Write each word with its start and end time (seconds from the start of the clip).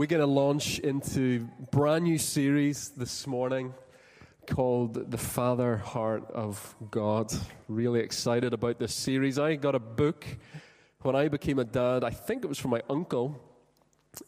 We're 0.00 0.06
going 0.06 0.20
to 0.20 0.26
launch 0.26 0.78
into 0.78 1.46
brand 1.70 2.04
new 2.04 2.16
series 2.16 2.88
this 2.96 3.26
morning 3.26 3.74
called 4.46 5.10
The 5.10 5.18
Father 5.18 5.76
Heart 5.76 6.30
of 6.30 6.74
God. 6.90 7.30
Really 7.68 8.00
excited 8.00 8.54
about 8.54 8.78
this 8.78 8.94
series. 8.94 9.38
I 9.38 9.56
got 9.56 9.74
a 9.74 9.78
book 9.78 10.24
when 11.02 11.14
I 11.14 11.28
became 11.28 11.58
a 11.58 11.64
dad. 11.64 12.02
I 12.02 12.08
think 12.08 12.44
it 12.44 12.46
was 12.46 12.58
from 12.58 12.70
my 12.70 12.80
uncle. 12.88 13.38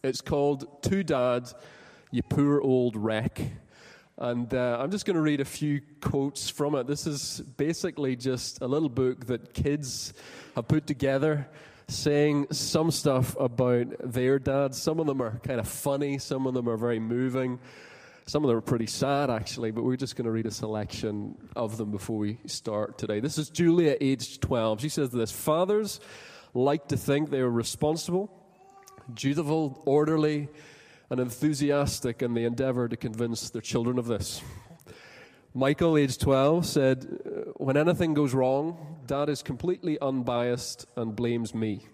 It's 0.05 0.21
called 0.21 0.83
To 0.83 1.03
Dad, 1.03 1.51
You 2.11 2.23
Poor 2.23 2.61
Old 2.61 2.95
Wreck. 2.95 3.41
And 4.19 4.53
uh, 4.53 4.77
I'm 4.79 4.91
just 4.91 5.07
going 5.07 5.17
to 5.17 5.23
read 5.23 5.41
a 5.41 5.47
few 5.47 5.81
quotes 6.03 6.51
from 6.51 6.75
it. 6.75 6.87
This 6.87 7.07
is 7.07 7.41
basically 7.57 8.15
just 8.15 8.61
a 8.61 8.67
little 8.67 8.91
book 8.91 9.25
that 9.25 9.55
kids 9.55 10.13
have 10.55 10.69
put 10.69 10.87
together 10.87 11.49
saying 11.89 12.47
some 12.51 12.91
stuff 12.91 13.37
about 13.39 14.13
their 14.13 14.39
dads. 14.39 14.81
Some 14.81 15.01
of 15.01 15.07
them 15.07 15.21
are 15.21 15.39
kind 15.41 15.61
of 15.61 15.69
funny, 15.69 16.19
some 16.19 16.47
of 16.47 16.55
them 16.55 16.69
are 16.69 16.77
very 16.77 16.99
moving, 16.99 17.59
some 18.27 18.45
of 18.45 18.49
them 18.49 18.57
are 18.57 18.63
pretty 18.63 18.87
sad, 18.87 19.31
actually, 19.31 19.71
but 19.71 19.85
we're 19.85 19.97
just 19.97 20.17
going 20.17 20.27
to 20.27 20.31
read 20.31 20.47
a 20.47 20.51
selection 20.51 21.37
of 21.57 21.77
them 21.77 21.91
before 21.91 22.19
we 22.19 22.39
start 22.47 22.99
today. 22.99 23.21
This 23.21 23.39
is 23.39 23.51
Julia, 23.51 23.97
aged 24.01 24.43
12. 24.43 24.81
She 24.81 24.89
says 24.89 25.11
this 25.11 25.33
Fathers 25.33 26.01
like 26.55 26.89
to 26.89 26.97
think 26.97 27.31
they 27.31 27.41
are 27.41 27.51
responsible, 27.51 28.31
dutiful, 29.13 29.83
orderly, 29.87 30.49
and 31.11 31.21
enthusiastic 31.21 32.23
in 32.23 32.35
the 32.35 32.45
endeavor 32.45 32.89
to 32.89 32.97
convince 32.97 33.51
their 33.51 33.63
children 33.63 33.99
of 33.99 34.07
this. 34.07 34.41
Michael, 35.55 35.99
age 35.99 36.17
12, 36.17 36.65
said, 36.65 37.05
When 37.57 37.77
anything 37.77 38.15
goes 38.15 38.33
wrong, 38.33 38.92
dad 39.07 39.29
is 39.29 39.43
completely 39.43 39.99
unbiased 40.01 40.87
and 40.97 41.15
blames 41.15 41.55
me. 41.55 41.87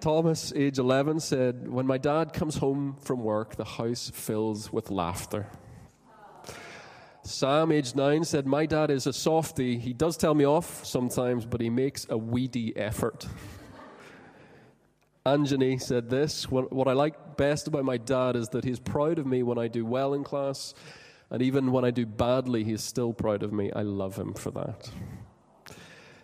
Thomas, 0.00 0.52
age 0.54 0.78
11, 0.78 1.20
said, 1.20 1.68
When 1.68 1.86
my 1.86 1.98
dad 1.98 2.32
comes 2.32 2.56
home 2.56 2.96
from 3.00 3.22
work, 3.22 3.56
the 3.56 3.64
house 3.64 4.10
fills 4.12 4.72
with 4.72 4.90
laughter. 4.90 5.46
Sam, 7.22 7.70
age 7.70 7.94
9, 7.94 8.24
said, 8.24 8.46
My 8.46 8.66
dad 8.66 8.90
is 8.90 9.06
a 9.06 9.12
softy. 9.12 9.78
He 9.78 9.92
does 9.92 10.16
tell 10.16 10.34
me 10.34 10.44
off 10.44 10.84
sometimes, 10.84 11.46
but 11.46 11.60
he 11.60 11.70
makes 11.70 12.06
a 12.10 12.18
weedy 12.18 12.76
effort. 12.76 13.26
Anjani 15.24 15.80
said 15.80 16.10
this 16.10 16.50
What 16.50 16.88
I 16.88 16.94
like 16.94 17.36
best 17.36 17.68
about 17.68 17.84
my 17.84 17.96
dad 17.96 18.34
is 18.34 18.48
that 18.48 18.64
he's 18.64 18.80
proud 18.80 19.20
of 19.20 19.26
me 19.26 19.44
when 19.44 19.56
I 19.56 19.68
do 19.68 19.86
well 19.86 20.14
in 20.14 20.24
class 20.24 20.74
and 21.32 21.40
even 21.40 21.72
when 21.72 21.82
I 21.82 21.90
do 21.90 22.04
badly, 22.04 22.62
he's 22.62 22.84
still 22.84 23.14
proud 23.14 23.42
of 23.42 23.54
me. 23.54 23.72
I 23.74 23.80
love 23.80 24.16
him 24.16 24.34
for 24.34 24.50
that. 24.50 24.90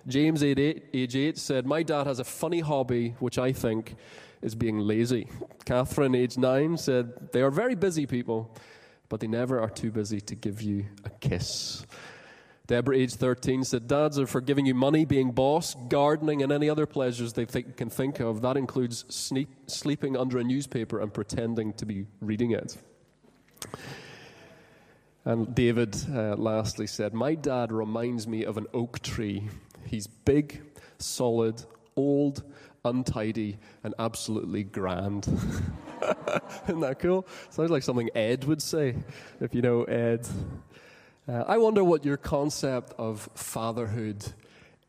James, 0.09 0.42
age 0.42 1.17
8, 1.17 1.39
said, 1.39 1.67
My 1.67 1.83
dad 1.83 2.06
has 2.06 2.19
a 2.19 2.25
funny 2.25 2.61
hobby, 2.61 3.14
which 3.19 3.39
I 3.39 3.53
think 3.53 3.95
is 4.41 4.55
being 4.55 4.78
lazy. 4.78 5.28
Catherine, 5.67 6.15
age 6.15 6.39
9, 6.39 6.78
said, 6.78 7.33
They 7.33 7.42
are 7.42 7.50
very 7.50 7.75
busy 7.75 8.06
people, 8.06 8.56
but 9.11 9.20
they 9.20 9.27
never 9.27 9.61
are 9.61 9.69
too 9.69 9.91
busy 9.91 10.20
to 10.23 10.34
give 10.34 10.62
you 10.62 10.87
a 11.05 11.11
kiss. 11.11 11.84
Deborah, 12.67 12.97
age 12.97 13.15
13, 13.15 13.65
said, 13.65 13.87
Dads 13.89 14.19
are 14.19 14.27
for 14.27 14.41
giving 14.41 14.67
you 14.67 14.75
money, 14.75 15.05
being 15.05 15.31
boss, 15.31 15.75
gardening, 15.89 16.43
and 16.43 16.53
any 16.53 16.69
other 16.69 16.87
pleasures 16.87 17.33
they 17.33 17.45
think, 17.45 17.77
can 17.77 17.91
think 17.91 18.20
of. 18.20 18.43
That 18.43 18.56
includes 18.56 19.05
sleep, 19.09 19.48
sleeping 19.67 20.17
under 20.17 20.39
a 20.39 20.45
newspaper 20.45 21.00
and 21.00 21.12
pretending 21.12 21.72
to 21.75 21.87
be 21.87 22.06
reading 22.20 22.50
it. 22.50 22.77
And 25.25 25.55
David 25.55 25.97
uh, 26.11 26.37
lastly 26.37 26.87
said, 26.87 27.12
My 27.15 27.34
dad 27.34 27.72
reminds 27.72 28.27
me 28.27 28.45
of 28.45 28.56
an 28.56 28.67
oak 28.72 29.00
tree. 29.00 29.48
He's 29.87 30.07
big, 30.07 30.62
solid, 30.98 31.62
old, 31.97 32.43
untidy, 32.84 33.59
and 33.84 33.95
absolutely 33.98 34.65
grand. 34.65 35.27
Isn't 36.69 36.81
that 36.81 36.98
cool? 37.01 37.27
Sounds 37.51 37.71
like 37.71 37.83
something 37.83 38.11
Ed 38.15 38.45
would 38.45 38.62
say, 38.62 38.95
if 39.41 39.55
you 39.55 39.62
know 39.62 39.84
Ed. 39.84 40.27
Uh, 41.29 41.45
I 41.47 41.59
wonder 41.59 41.84
what 41.84 42.05
your 42.05 42.17
concept 42.17 42.95
of 42.99 43.29
fatherhood 43.34 44.25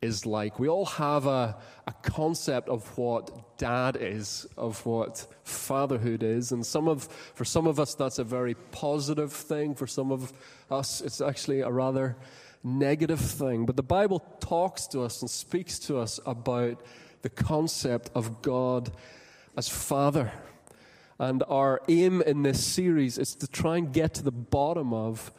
is 0.00 0.24
like. 0.24 0.58
We 0.58 0.68
all 0.68 0.86
have 0.86 1.26
a, 1.26 1.56
a 1.86 1.92
concept 2.02 2.68
of 2.68 2.96
what 2.96 3.58
dad 3.58 3.96
is, 4.00 4.46
of 4.56 4.84
what 4.86 5.26
fatherhood 5.44 6.22
is. 6.22 6.52
And 6.52 6.64
some 6.64 6.88
of, 6.88 7.04
for 7.34 7.44
some 7.44 7.66
of 7.66 7.78
us, 7.78 7.94
that's 7.94 8.18
a 8.18 8.24
very 8.24 8.54
positive 8.54 9.32
thing. 9.32 9.74
For 9.74 9.86
some 9.86 10.10
of 10.10 10.32
us, 10.70 11.02
it's 11.02 11.20
actually 11.20 11.60
a 11.60 11.70
rather 11.70 12.16
negative 12.62 13.20
thing. 13.20 13.66
But 13.66 13.76
the 13.76 13.82
Bible 13.82 14.20
talks 14.40 14.86
to 14.88 15.02
us 15.02 15.22
and 15.22 15.30
speaks 15.30 15.78
to 15.80 15.98
us 15.98 16.20
about 16.26 16.80
the 17.22 17.30
concept 17.30 18.10
of 18.14 18.42
God 18.42 18.90
as 19.56 19.68
Father. 19.68 20.32
And 21.18 21.42
our 21.48 21.82
aim 21.88 22.22
in 22.22 22.42
this 22.42 22.64
series 22.64 23.18
is 23.18 23.34
to 23.36 23.46
try 23.46 23.76
and 23.76 23.92
get 23.92 24.14
to 24.14 24.22
the 24.22 24.30
bottom 24.30 24.94
of 24.94 25.32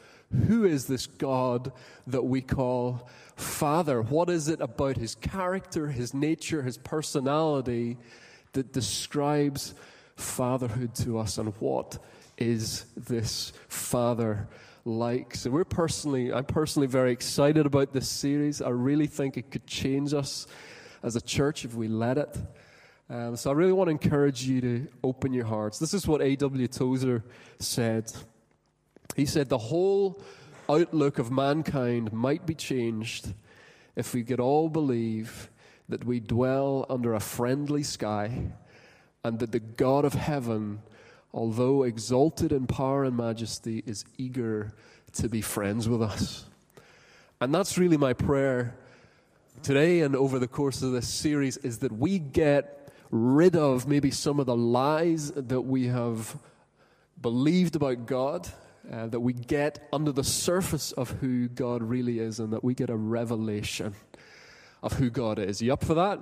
who 0.47 0.63
is 0.63 0.85
this 0.85 1.07
God 1.07 1.71
that 2.07 2.23
we 2.23 2.41
call 2.41 3.09
Father? 3.35 4.01
What 4.01 4.29
is 4.29 4.47
it 4.47 4.61
about 4.61 4.97
his 4.97 5.15
character, 5.15 5.87
his 5.87 6.13
nature, 6.13 6.61
his 6.61 6.77
personality 6.77 7.97
that 8.53 8.71
describes 8.71 9.73
fatherhood 10.15 10.95
to 10.95 11.17
us? 11.17 11.37
And 11.37 11.53
what 11.59 11.97
is 12.37 12.85
this 12.95 13.51
Father 13.67 14.47
like? 14.85 15.35
So 15.35 15.49
we're 15.49 15.63
personally, 15.63 16.33
I'm 16.33 16.45
personally 16.45 16.87
very 16.87 17.11
excited 17.11 17.65
about 17.65 17.93
this 17.93 18.09
series. 18.09 18.61
I 18.61 18.69
really 18.69 19.07
think 19.07 19.37
it 19.37 19.51
could 19.51 19.67
change 19.67 20.13
us 20.13 20.47
as 21.03 21.15
a 21.15 21.21
church 21.21 21.65
if 21.65 21.75
we 21.75 21.87
let 21.87 22.17
it. 22.17 22.37
Um, 23.09 23.35
so 23.35 23.49
I 23.49 23.53
really 23.53 23.73
want 23.73 23.87
to 23.87 23.91
encourage 23.91 24.43
you 24.43 24.61
to 24.61 24.87
open 25.03 25.33
your 25.33 25.45
hearts. 25.45 25.79
This 25.79 25.93
is 25.93 26.07
what 26.07 26.21
A.W. 26.21 26.67
Tozer 26.67 27.23
said. 27.59 28.11
He 29.15 29.25
said, 29.25 29.49
The 29.49 29.57
whole 29.57 30.21
outlook 30.69 31.19
of 31.19 31.31
mankind 31.31 32.13
might 32.13 32.45
be 32.45 32.55
changed 32.55 33.33
if 33.95 34.13
we 34.13 34.23
could 34.23 34.39
all 34.39 34.69
believe 34.69 35.49
that 35.89 36.05
we 36.05 36.21
dwell 36.21 36.85
under 36.89 37.13
a 37.13 37.19
friendly 37.19 37.83
sky 37.83 38.53
and 39.23 39.39
that 39.39 39.51
the 39.51 39.59
God 39.59 40.05
of 40.05 40.13
heaven, 40.13 40.81
although 41.33 41.83
exalted 41.83 42.51
in 42.51 42.67
power 42.67 43.03
and 43.03 43.15
majesty, 43.15 43.83
is 43.85 44.05
eager 44.17 44.73
to 45.13 45.29
be 45.29 45.41
friends 45.41 45.87
with 45.87 46.01
us. 46.01 46.45
And 47.39 47.53
that's 47.53 47.77
really 47.77 47.97
my 47.97 48.13
prayer 48.13 48.75
today 49.63 50.01
and 50.01 50.15
over 50.15 50.39
the 50.39 50.47
course 50.47 50.81
of 50.81 50.91
this 50.91 51.07
series 51.07 51.57
is 51.57 51.79
that 51.79 51.91
we 51.91 52.17
get 52.19 52.89
rid 53.11 53.55
of 53.55 53.87
maybe 53.87 54.09
some 54.09 54.39
of 54.39 54.45
the 54.45 54.55
lies 54.55 55.31
that 55.31 55.61
we 55.61 55.87
have 55.87 56.37
believed 57.21 57.75
about 57.75 58.05
God 58.05 58.47
uh, 58.91 59.07
that 59.07 59.19
we 59.19 59.33
get 59.33 59.87
under 59.93 60.11
the 60.11 60.23
surface 60.23 60.91
of 60.93 61.11
who 61.11 61.47
God 61.47 61.83
really 61.83 62.19
is 62.19 62.39
and 62.39 62.51
that 62.53 62.63
we 62.63 62.73
get 62.73 62.89
a 62.89 62.95
revelation 62.95 63.93
of 64.81 64.93
who 64.93 65.09
God 65.09 65.37
is. 65.37 65.61
You 65.61 65.73
up 65.73 65.83
for 65.83 65.93
that? 65.93 66.19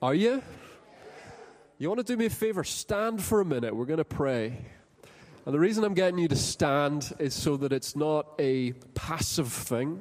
Are 0.00 0.14
you? 0.14 0.42
You 1.82 1.88
want 1.88 1.98
to 1.98 2.04
do 2.04 2.16
me 2.16 2.26
a 2.26 2.30
favor? 2.30 2.62
Stand 2.62 3.20
for 3.20 3.40
a 3.40 3.44
minute. 3.44 3.74
We're 3.74 3.86
going 3.86 3.98
to 3.98 4.04
pray. 4.04 4.56
And 5.44 5.52
the 5.52 5.58
reason 5.58 5.82
I'm 5.82 5.94
getting 5.94 6.20
you 6.20 6.28
to 6.28 6.36
stand 6.36 7.12
is 7.18 7.34
so 7.34 7.56
that 7.56 7.72
it's 7.72 7.96
not 7.96 8.24
a 8.38 8.70
passive 8.94 9.52
thing. 9.52 10.00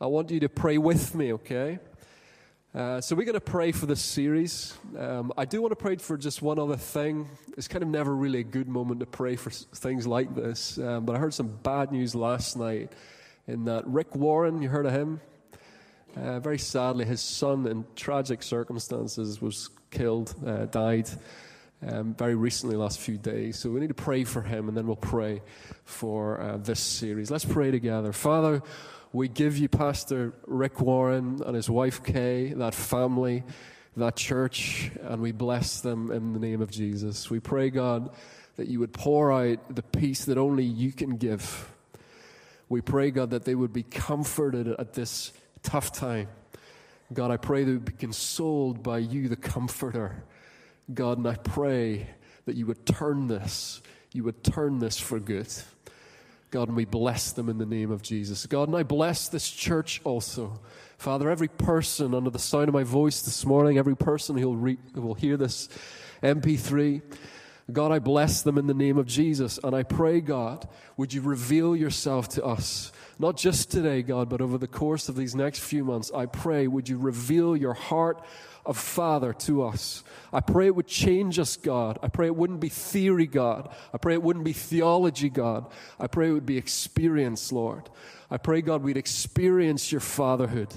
I 0.00 0.06
want 0.06 0.32
you 0.32 0.40
to 0.40 0.48
pray 0.48 0.76
with 0.76 1.14
me, 1.14 1.34
okay? 1.34 1.78
Uh, 2.74 3.00
so 3.00 3.14
we're 3.14 3.26
going 3.26 3.34
to 3.34 3.40
pray 3.40 3.70
for 3.70 3.86
this 3.86 4.00
series. 4.00 4.76
Um, 4.98 5.32
I 5.38 5.44
do 5.44 5.62
want 5.62 5.70
to 5.70 5.76
pray 5.76 5.94
for 5.98 6.16
just 6.16 6.42
one 6.42 6.58
other 6.58 6.76
thing. 6.76 7.28
It's 7.56 7.68
kind 7.68 7.84
of 7.84 7.88
never 7.88 8.12
really 8.12 8.40
a 8.40 8.42
good 8.42 8.66
moment 8.66 8.98
to 8.98 9.06
pray 9.06 9.36
for 9.36 9.50
things 9.50 10.04
like 10.04 10.34
this, 10.34 10.78
um, 10.78 11.04
but 11.04 11.14
I 11.14 11.20
heard 11.20 11.32
some 11.32 11.60
bad 11.62 11.92
news 11.92 12.16
last 12.16 12.56
night 12.56 12.92
in 13.46 13.66
that 13.66 13.86
Rick 13.86 14.16
Warren, 14.16 14.62
you 14.62 14.68
heard 14.68 14.86
of 14.86 14.94
him? 14.94 15.20
Uh, 16.16 16.40
very 16.40 16.58
sadly, 16.58 17.04
his 17.04 17.20
son, 17.20 17.68
in 17.68 17.84
tragic 17.94 18.42
circumstances, 18.42 19.40
was 19.40 19.70
killed, 19.90 20.34
uh, 20.46 20.66
died 20.66 21.08
um, 21.86 22.14
very 22.14 22.34
recently, 22.34 22.76
last 22.76 22.98
few 22.98 23.16
days. 23.16 23.58
So 23.58 23.70
we 23.70 23.80
need 23.80 23.88
to 23.88 23.94
pray 23.94 24.24
for 24.24 24.42
him, 24.42 24.68
and 24.68 24.76
then 24.76 24.86
we'll 24.86 24.96
pray 24.96 25.42
for 25.84 26.40
uh, 26.40 26.56
this 26.58 26.80
series. 26.80 27.30
Let's 27.30 27.44
pray 27.44 27.70
together. 27.70 28.12
Father, 28.12 28.62
we 29.12 29.28
give 29.28 29.56
you 29.56 29.68
Pastor 29.68 30.34
Rick 30.46 30.80
Warren 30.80 31.40
and 31.46 31.54
his 31.54 31.70
wife 31.70 32.02
Kay, 32.02 32.52
that 32.54 32.74
family, 32.74 33.44
that 33.96 34.16
church, 34.16 34.90
and 35.02 35.22
we 35.22 35.32
bless 35.32 35.80
them 35.80 36.10
in 36.10 36.32
the 36.32 36.38
name 36.38 36.60
of 36.60 36.70
Jesus. 36.70 37.30
We 37.30 37.40
pray, 37.40 37.70
God, 37.70 38.10
that 38.56 38.68
you 38.68 38.80
would 38.80 38.92
pour 38.92 39.32
out 39.32 39.74
the 39.74 39.82
peace 39.82 40.24
that 40.26 40.36
only 40.36 40.64
you 40.64 40.92
can 40.92 41.16
give. 41.16 41.72
We 42.68 42.80
pray, 42.80 43.10
God, 43.10 43.30
that 43.30 43.44
they 43.44 43.54
would 43.54 43.72
be 43.72 43.82
comforted 43.82 44.68
at 44.68 44.92
this 44.92 45.32
tough 45.62 45.92
time. 45.92 46.28
God, 47.12 47.30
I 47.30 47.38
pray 47.38 47.64
they 47.64 47.72
would 47.72 47.84
be 47.84 47.92
consoled 47.92 48.82
by 48.82 48.98
you, 48.98 49.28
the 49.28 49.36
Comforter. 49.36 50.24
God, 50.92 51.18
and 51.18 51.26
I 51.26 51.36
pray 51.36 52.08
that 52.44 52.56
you 52.56 52.66
would 52.66 52.84
turn 52.84 53.28
this, 53.28 53.82
you 54.12 54.24
would 54.24 54.42
turn 54.44 54.78
this 54.78 54.98
for 54.98 55.18
good. 55.18 55.48
God, 56.50 56.68
and 56.68 56.76
we 56.76 56.86
bless 56.86 57.32
them 57.32 57.48
in 57.48 57.58
the 57.58 57.66
name 57.66 57.90
of 57.90 58.02
Jesus. 58.02 58.46
God, 58.46 58.68
and 58.68 58.76
I 58.76 58.82
bless 58.82 59.28
this 59.28 59.50
church 59.50 60.00
also. 60.04 60.60
Father, 60.96 61.30
every 61.30 61.48
person 61.48 62.14
under 62.14 62.30
the 62.30 62.38
sound 62.38 62.68
of 62.68 62.74
my 62.74 62.84
voice 62.84 63.20
this 63.20 63.44
morning, 63.44 63.76
every 63.76 63.96
person 63.96 64.36
who 64.36 64.48
will, 64.48 64.56
re- 64.56 64.78
who 64.94 65.02
will 65.02 65.14
hear 65.14 65.36
this 65.36 65.68
MP3, 66.22 67.02
God, 67.70 67.92
I 67.92 67.98
bless 67.98 68.40
them 68.42 68.56
in 68.56 68.66
the 68.66 68.74
name 68.74 68.96
of 68.96 69.06
Jesus. 69.06 69.58
And 69.62 69.76
I 69.76 69.82
pray, 69.82 70.22
God, 70.22 70.66
would 70.96 71.12
you 71.12 71.20
reveal 71.20 71.76
yourself 71.76 72.28
to 72.30 72.44
us? 72.44 72.92
Not 73.18 73.36
just 73.36 73.70
today, 73.70 74.02
God, 74.02 74.28
but 74.28 74.40
over 74.40 74.58
the 74.58 74.68
course 74.68 75.08
of 75.08 75.16
these 75.16 75.34
next 75.34 75.58
few 75.58 75.84
months. 75.84 76.12
I 76.14 76.26
pray, 76.26 76.68
would 76.68 76.88
you 76.88 76.98
reveal 76.98 77.56
your 77.56 77.74
heart 77.74 78.24
of 78.64 78.78
Father 78.78 79.32
to 79.32 79.64
us? 79.64 80.04
I 80.32 80.40
pray 80.40 80.66
it 80.66 80.76
would 80.76 80.86
change 80.86 81.38
us, 81.40 81.56
God. 81.56 81.98
I 82.00 82.08
pray 82.08 82.26
it 82.26 82.36
wouldn't 82.36 82.60
be 82.60 82.68
theory, 82.68 83.26
God. 83.26 83.74
I 83.92 83.98
pray 83.98 84.14
it 84.14 84.22
wouldn't 84.22 84.44
be 84.44 84.52
theology, 84.52 85.30
God. 85.30 85.66
I 85.98 86.06
pray 86.06 86.28
it 86.28 86.32
would 86.32 86.46
be 86.46 86.58
experience, 86.58 87.50
Lord. 87.50 87.90
I 88.30 88.36
pray, 88.36 88.62
God, 88.62 88.82
we'd 88.82 88.96
experience 88.96 89.90
your 89.90 90.00
fatherhood. 90.00 90.72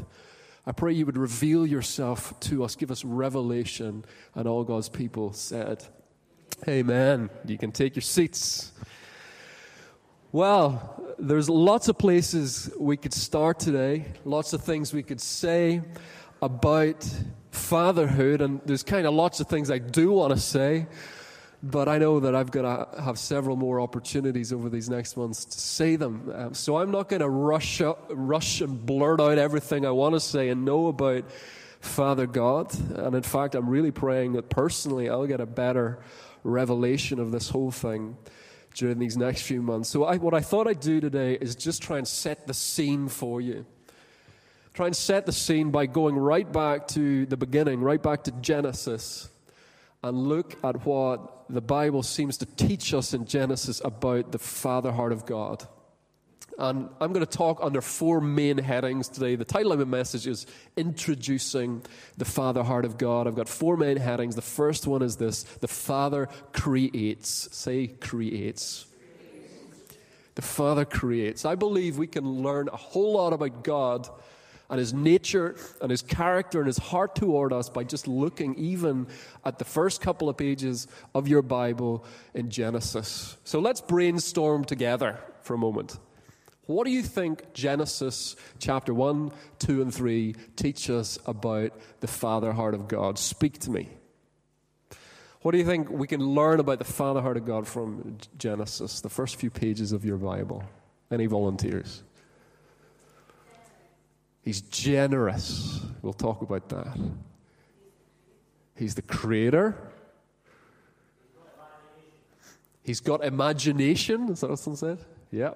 I 0.66 0.72
pray 0.72 0.94
you 0.94 1.06
would 1.06 1.18
reveal 1.18 1.68
yourself 1.68 2.40
to 2.42 2.64
us, 2.64 2.76
give 2.76 2.92
us 2.92 3.06
revelation. 3.06 4.04
And 4.34 4.48
all 4.48 4.64
God's 4.64 4.90
people 4.90 5.34
said, 5.34 5.84
Amen. 6.68 7.30
You 7.46 7.58
can 7.58 7.72
take 7.72 7.96
your 7.96 8.02
seats. 8.02 8.72
Well, 10.34 11.14
there's 11.20 11.50
lots 11.50 11.90
of 11.90 11.98
places 11.98 12.72
we 12.80 12.96
could 12.96 13.14
start 13.14 13.60
today, 13.60 14.06
lots 14.24 14.54
of 14.54 14.64
things 14.64 14.94
we 14.94 15.04
could 15.04 15.20
say 15.20 15.82
about 16.42 17.06
fatherhood, 17.52 18.40
and 18.40 18.62
there's 18.66 18.82
kind 18.82 19.06
of 19.06 19.14
lots 19.14 19.42
of 19.42 19.48
things 19.48 19.70
I 19.70 19.80
do 19.80 20.14
want 20.14 20.34
to 20.34 20.40
say, 20.40 20.88
but 21.62 21.90
I 21.90 21.98
know 21.98 22.22
that 22.22 22.34
I've 22.34 22.50
got 22.50 22.62
to 22.96 23.02
have 23.02 23.20
several 23.20 23.58
more 23.58 23.82
opportunities 23.82 24.54
over 24.54 24.70
these 24.70 24.90
next 24.90 25.18
months 25.18 25.44
to 25.44 25.60
say 25.60 25.98
them. 25.98 26.32
Um, 26.34 26.54
so 26.54 26.78
I'm 26.78 26.92
not 26.92 27.10
going 27.10 27.20
to 27.20 27.30
rush, 27.30 27.82
up, 27.82 28.10
rush 28.10 28.62
and 28.62 28.86
blurt 28.86 29.20
out 29.20 29.38
everything 29.38 29.86
I 29.86 29.92
want 29.92 30.16
to 30.16 30.22
say 30.22 30.48
and 30.48 30.64
know 30.64 30.88
about 30.88 31.30
Father 31.82 32.26
God. 32.26 32.74
And 32.96 33.16
in 33.16 33.24
fact, 33.24 33.54
I'm 33.54 33.68
really 33.68 33.92
praying 33.92 34.32
that 34.34 34.50
personally 34.50 35.10
I'll 35.10 35.28
get 35.28 35.42
a 35.42 35.46
better 35.46 36.00
revelation 36.46 37.20
of 37.20 37.34
this 37.34 37.50
whole 37.50 37.72
thing 37.72 38.16
during 38.74 39.00
these 39.00 39.18
next 39.18 39.42
few 39.44 39.62
months. 39.62 39.90
So, 39.90 40.06
I, 40.06 40.18
what 40.18 40.34
I 40.34 40.42
thought 40.42 40.68
I'd 40.68 40.80
do 40.80 41.00
today 41.00 41.38
is 41.40 41.56
just 41.56 41.82
try 41.82 41.98
and 41.98 42.08
set 42.08 42.48
the 42.48 42.54
scene 42.54 43.08
for 43.08 43.42
you. 43.42 43.66
Try 44.74 44.88
and 44.88 44.96
set 44.96 45.26
the 45.26 45.34
scene 45.34 45.70
by 45.70 45.86
going 45.86 46.16
right 46.16 46.50
back 46.50 46.88
to 46.90 47.26
the 47.26 47.36
beginning, 47.36 47.82
right 47.82 48.02
back 48.02 48.24
to 48.24 48.32
Genesis, 48.32 49.30
and 50.02 50.18
look 50.18 50.56
at 50.64 50.86
what 50.86 51.46
the 51.50 51.62
Bible 51.62 52.04
seems 52.04 52.38
to 52.38 52.46
teach 52.46 52.94
us 52.94 53.14
in 53.14 53.26
Genesis 53.26 53.82
about 53.84 54.32
the 54.32 54.40
Father 54.40 54.92
heart 54.92 55.12
of 55.12 55.26
God. 55.26 55.68
And 56.62 56.90
I'm 57.02 57.12
going 57.12 57.26
to 57.26 57.38
talk 57.38 57.58
under 57.64 57.82
four 57.82 58.22
main 58.22 58.60
headings 58.60 59.10
today. 59.10 59.36
The 59.36 59.44
title 59.44 59.72
of 59.72 59.80
my 59.80 59.86
message 59.86 60.28
is 60.28 60.46
Introducing 60.78 61.82
the 62.18 62.26
Father 62.26 62.62
Heart 62.62 62.86
of 62.86 63.00
God. 63.00 63.26
I've 63.26 63.34
got 63.34 63.50
four 63.50 63.78
main 63.78 63.98
headings. 63.98 64.36
The 64.36 64.44
first 64.44 64.86
one 64.86 65.02
is 65.02 65.16
this 65.16 65.42
The 65.42 65.68
Father 65.68 66.30
creates. 66.54 67.50
Say, 67.52 67.88
creates. 67.88 68.86
The 70.36 70.44
Father 70.44 70.86
creates. 70.86 71.46
I 71.46 71.56
believe 71.56 71.98
we 71.98 72.06
can 72.06 72.44
learn 72.44 72.70
a 72.72 72.78
whole 72.78 73.14
lot 73.14 73.34
about 73.34 73.64
God 73.64 74.08
and 74.70 74.78
his 74.78 74.94
nature 74.94 75.56
and 75.82 75.90
his 75.90 76.04
character 76.04 76.60
and 76.60 76.68
his 76.68 76.78
heart 76.78 77.16
toward 77.16 77.54
us 77.54 77.70
by 77.70 77.86
just 77.86 78.08
looking 78.08 78.54
even 78.54 79.08
at 79.44 79.58
the 79.58 79.66
first 79.66 80.00
couple 80.00 80.30
of 80.30 80.38
pages 80.38 80.88
of 81.16 81.28
your 81.28 81.42
Bible 81.42 82.06
in 82.36 82.52
Genesis. 82.52 83.36
So 83.46 83.60
let's 83.60 83.82
brainstorm 83.82 84.64
together 84.64 85.18
for 85.42 85.56
a 85.56 85.58
moment. 85.58 85.98
What 86.68 86.86
do 86.86 86.92
you 86.92 87.02
think 87.02 87.54
Genesis 87.54 88.36
chapter 88.60 88.94
1, 88.94 89.32
2, 89.60 89.82
and 89.82 89.94
3 89.94 90.36
teach 90.56 90.90
us 90.90 91.18
about 91.26 91.74
the 92.00 92.08
Father 92.08 92.54
heart 92.54 92.74
of 92.74 92.88
God? 92.88 93.18
Speak 93.18 93.60
to 93.60 93.72
me. 93.72 93.90
What 95.42 95.54
do 95.54 95.58
you 95.58 95.66
think 95.66 95.90
we 95.90 96.06
can 96.06 96.22
learn 96.22 96.60
about 96.60 96.78
the 96.78 96.86
Father 96.86 97.22
heart 97.22 97.36
of 97.36 97.46
God 97.46 97.68
from 97.68 98.18
Genesis, 98.38 99.02
the 99.02 99.10
first 99.10 99.38
few 99.38 99.50
pages 99.50 99.92
of 99.92 100.06
your 100.06 100.18
Bible? 100.18 100.64
Any 101.10 101.26
volunteers? 101.26 102.04
He's 104.44 104.62
generous. 104.62 105.82
We'll 106.02 106.14
talk 106.14 106.42
about 106.42 106.70
that. 106.70 106.98
He's 108.76 108.96
the 108.96 109.02
creator. 109.02 109.76
He's 112.84 113.00
got 113.00 113.24
imagination. 113.24 114.30
Is 114.30 114.42
that 114.42 114.50
what 114.50 114.60
someone 114.60 114.78
said? 114.78 115.00
Yeah. 115.32 115.54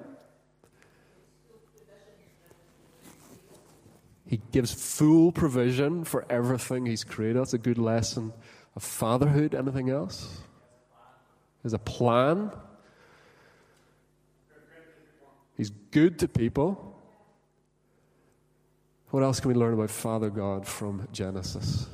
He 4.35 4.41
gives 4.51 4.73
full 4.73 5.31
provision 5.31 6.03
for 6.03 6.25
everything 6.29 6.85
He's 6.85 7.05
created. 7.05 7.37
That's 7.37 7.53
a 7.53 7.57
good 7.57 7.77
lesson 7.77 8.33
of 8.75 8.83
fatherhood. 8.83 9.55
Anything 9.55 9.89
else? 9.89 10.39
There's 11.63 11.71
a 11.71 11.79
plan. 11.79 12.51
He's 15.55 15.69
good 15.69 16.19
to 16.19 16.27
people. 16.27 16.99
What 19.11 19.23
else 19.23 19.39
can 19.39 19.47
we 19.47 19.55
learn 19.55 19.73
about 19.73 19.89
Father 19.89 20.29
God 20.29 20.67
from 20.67 21.07
Genesis? 21.13 21.87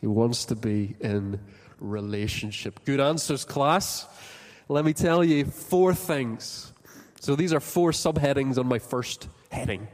He 0.00 0.08
wants 0.08 0.46
to 0.46 0.56
be 0.56 0.96
in 0.98 1.38
relationship. 1.78 2.84
Good 2.84 2.98
answers, 2.98 3.44
class. 3.44 4.04
Let 4.68 4.84
me 4.84 4.94
tell 4.94 5.22
you 5.22 5.44
four 5.44 5.94
things. 5.94 6.72
So 7.20 7.36
these 7.36 7.52
are 7.52 7.60
four 7.60 7.92
subheadings 7.92 8.58
on 8.58 8.66
my 8.66 8.80
first 8.80 9.28
heading 9.52 9.86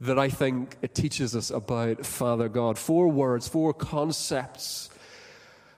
that 0.00 0.18
I 0.18 0.28
think 0.28 0.76
it 0.82 0.94
teaches 0.94 1.34
us 1.34 1.50
about 1.50 2.04
Father 2.04 2.48
God. 2.48 2.78
Four 2.78 3.08
words, 3.08 3.48
four 3.48 3.72
concepts 3.72 4.90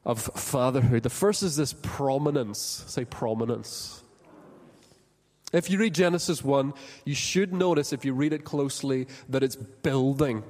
of 0.05 0.21
fatherhood. 0.21 1.03
The 1.03 1.11
first 1.11 1.43
is 1.43 1.57
this 1.57 1.73
prominence. 1.73 2.85
Say 2.87 3.05
prominence. 3.05 4.03
If 5.53 5.71
you 5.71 5.79
read 5.79 5.95
Genesis 5.95 6.45
1, 6.45 6.75
you 7.05 7.15
should 7.15 7.53
notice, 7.53 7.93
if 7.93 8.05
you 8.05 8.13
read 8.13 8.33
it 8.33 8.45
closely, 8.45 9.07
that 9.29 9.43
it's 9.43 9.57
building. 9.57 10.43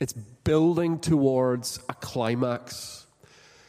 It's 0.00 0.12
building 0.12 0.98
towards 0.98 1.78
a 1.88 1.94
climax. 1.94 3.06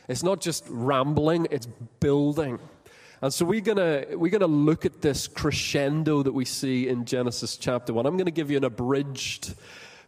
It's 0.07 0.23
not 0.23 0.41
just 0.41 0.65
rambling, 0.69 1.47
it's 1.51 1.67
building. 1.99 2.59
And 3.23 3.33
so 3.33 3.45
we're 3.45 3.61
gonna 3.61 4.03
we're 4.15 4.29
gonna 4.29 4.47
look 4.47 4.85
at 4.85 5.01
this 5.01 5.29
crescendo 5.29 6.23
that 6.23 6.33
we 6.33 6.43
see 6.43 6.89
in 6.89 7.05
Genesis 7.05 7.55
chapter 7.55 7.93
one. 7.93 8.05
I'm 8.05 8.17
gonna 8.17 8.31
give 8.31 8.51
you 8.51 8.57
an 8.57 8.65
abridged 8.65 9.55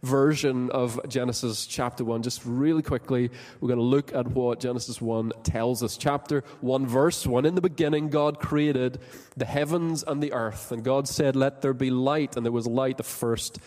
version 0.02 0.70
of 0.70 1.00
Genesis 1.08 1.66
chapter 1.66 2.04
1. 2.04 2.22
Just 2.22 2.42
really 2.44 2.82
quickly, 2.82 3.30
we're 3.60 3.68
going 3.68 3.78
to 3.78 3.84
look 3.84 4.14
at 4.14 4.28
what 4.28 4.60
Genesis 4.60 5.00
1 5.00 5.32
tells 5.42 5.82
us. 5.82 5.96
Chapter 5.96 6.44
1, 6.60 6.86
verse 6.86 7.26
1 7.26 7.46
In 7.46 7.54
the 7.54 7.62
beginning, 7.62 8.10
God 8.10 8.38
created 8.38 9.00
the 9.36 9.46
heavens 9.46 10.04
and 10.06 10.22
the 10.22 10.32
earth, 10.32 10.70
and 10.70 10.84
God 10.84 11.08
said, 11.08 11.34
Let 11.34 11.62
there 11.62 11.72
be 11.72 11.90
light, 11.90 12.36
and 12.36 12.44
there 12.44 12.52
was 12.52 12.66
light 12.66 12.98
the 12.98 13.02
first 13.02 13.58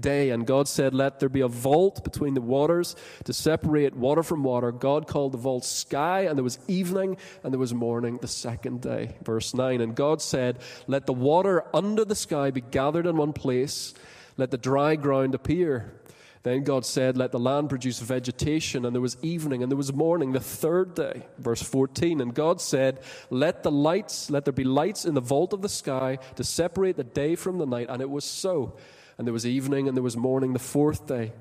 day. 0.00 0.30
And 0.30 0.46
God 0.46 0.68
said, 0.68 0.94
Let 0.94 1.20
there 1.20 1.28
be 1.28 1.40
a 1.40 1.48
vault 1.48 2.04
between 2.04 2.34
the 2.34 2.40
waters 2.40 2.96
to 3.24 3.32
separate 3.32 3.96
water 3.96 4.22
from 4.22 4.42
water. 4.42 4.72
God 4.72 5.06
called 5.06 5.32
the 5.32 5.38
vault 5.38 5.64
sky, 5.64 6.22
and 6.22 6.36
there 6.36 6.44
was 6.44 6.58
evening 6.68 7.16
and 7.42 7.52
there 7.52 7.58
was 7.58 7.74
morning 7.74 8.18
the 8.20 8.28
second 8.28 8.80
day. 8.80 9.16
Verse 9.22 9.54
9. 9.54 9.80
And 9.80 9.94
God 9.94 10.22
said, 10.22 10.58
Let 10.86 11.06
the 11.06 11.12
water 11.12 11.64
under 11.74 12.04
the 12.04 12.14
sky 12.14 12.50
be 12.50 12.60
gathered 12.60 13.06
in 13.06 13.16
one 13.16 13.32
place, 13.32 13.94
let 14.36 14.50
the 14.50 14.58
dry 14.58 14.96
ground 14.96 15.34
appear. 15.34 16.00
Then 16.46 16.62
God 16.62 16.86
said, 16.86 17.16
Let 17.16 17.32
the 17.32 17.40
land 17.40 17.70
produce 17.70 17.98
vegetation. 17.98 18.84
And 18.84 18.94
there 18.94 19.02
was 19.02 19.16
evening 19.20 19.64
and 19.64 19.72
there 19.72 19.76
was 19.76 19.92
morning 19.92 20.30
the 20.30 20.38
third 20.38 20.94
day. 20.94 21.26
Verse 21.38 21.60
14. 21.60 22.20
And 22.20 22.32
God 22.32 22.60
said, 22.60 23.00
Let 23.30 23.64
the 23.64 23.72
lights, 23.72 24.30
let 24.30 24.44
there 24.44 24.52
be 24.52 24.62
lights 24.62 25.04
in 25.04 25.14
the 25.14 25.20
vault 25.20 25.52
of 25.52 25.60
the 25.60 25.68
sky 25.68 26.20
to 26.36 26.44
separate 26.44 26.96
the 26.96 27.02
day 27.02 27.34
from 27.34 27.58
the 27.58 27.66
night. 27.66 27.88
And 27.90 28.00
it 28.00 28.08
was 28.08 28.24
so. 28.24 28.76
And 29.18 29.26
there 29.26 29.32
was 29.32 29.46
evening 29.46 29.88
and 29.88 29.96
there 29.96 30.02
was 30.02 30.16
morning 30.16 30.52
the 30.52 30.58
fourth 30.58 31.06
day. 31.06 31.32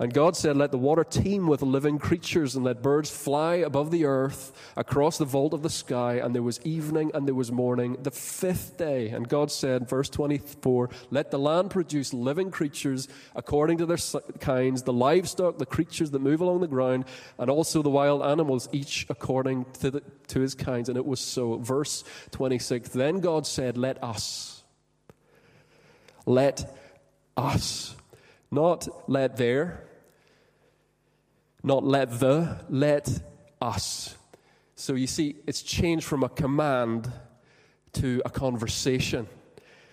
And 0.00 0.14
God 0.14 0.36
said, 0.36 0.56
Let 0.56 0.70
the 0.70 0.78
water 0.78 1.02
teem 1.02 1.48
with 1.48 1.60
living 1.60 1.98
creatures, 1.98 2.54
and 2.54 2.64
let 2.64 2.82
birds 2.82 3.10
fly 3.10 3.56
above 3.56 3.90
the 3.90 4.04
earth 4.04 4.52
across 4.76 5.18
the 5.18 5.24
vault 5.24 5.52
of 5.52 5.62
the 5.62 5.70
sky. 5.70 6.14
And 6.14 6.32
there 6.34 6.42
was 6.42 6.60
evening 6.62 7.10
and 7.14 7.26
there 7.26 7.34
was 7.34 7.50
morning 7.50 7.96
the 8.02 8.12
fifth 8.12 8.76
day. 8.76 9.08
And 9.08 9.28
God 9.28 9.50
said, 9.50 9.88
verse 9.88 10.08
24, 10.08 10.90
Let 11.10 11.32
the 11.32 11.38
land 11.38 11.70
produce 11.70 12.14
living 12.14 12.52
creatures 12.52 13.08
according 13.34 13.78
to 13.78 13.86
their 13.86 13.98
kinds, 14.38 14.84
the 14.84 14.92
livestock, 14.92 15.58
the 15.58 15.66
creatures 15.66 16.12
that 16.12 16.20
move 16.20 16.40
along 16.40 16.60
the 16.60 16.68
ground, 16.68 17.04
and 17.36 17.50
also 17.50 17.82
the 17.82 17.90
wild 17.90 18.22
animals, 18.22 18.68
each 18.70 19.04
according 19.10 19.64
to, 19.80 19.90
the, 19.90 20.02
to 20.28 20.38
his 20.38 20.54
kinds. 20.54 20.88
And 20.88 20.96
it 20.96 21.06
was 21.06 21.18
so. 21.18 21.56
Verse 21.56 22.04
26, 22.30 22.90
Then 22.90 23.18
God 23.18 23.48
said, 23.48 23.76
Let 23.76 24.02
us. 24.04 24.62
Let 26.24 26.77
us. 27.38 27.96
Not 28.50 28.88
let 29.08 29.36
there, 29.36 29.84
not 31.62 31.84
let 31.84 32.18
the, 32.18 32.60
let 32.68 33.08
us. 33.60 34.16
So 34.74 34.94
you 34.94 35.06
see, 35.06 35.36
it's 35.46 35.62
changed 35.62 36.06
from 36.06 36.22
a 36.22 36.28
command 36.28 37.10
to 37.94 38.22
a 38.24 38.30
conversation. 38.30 39.26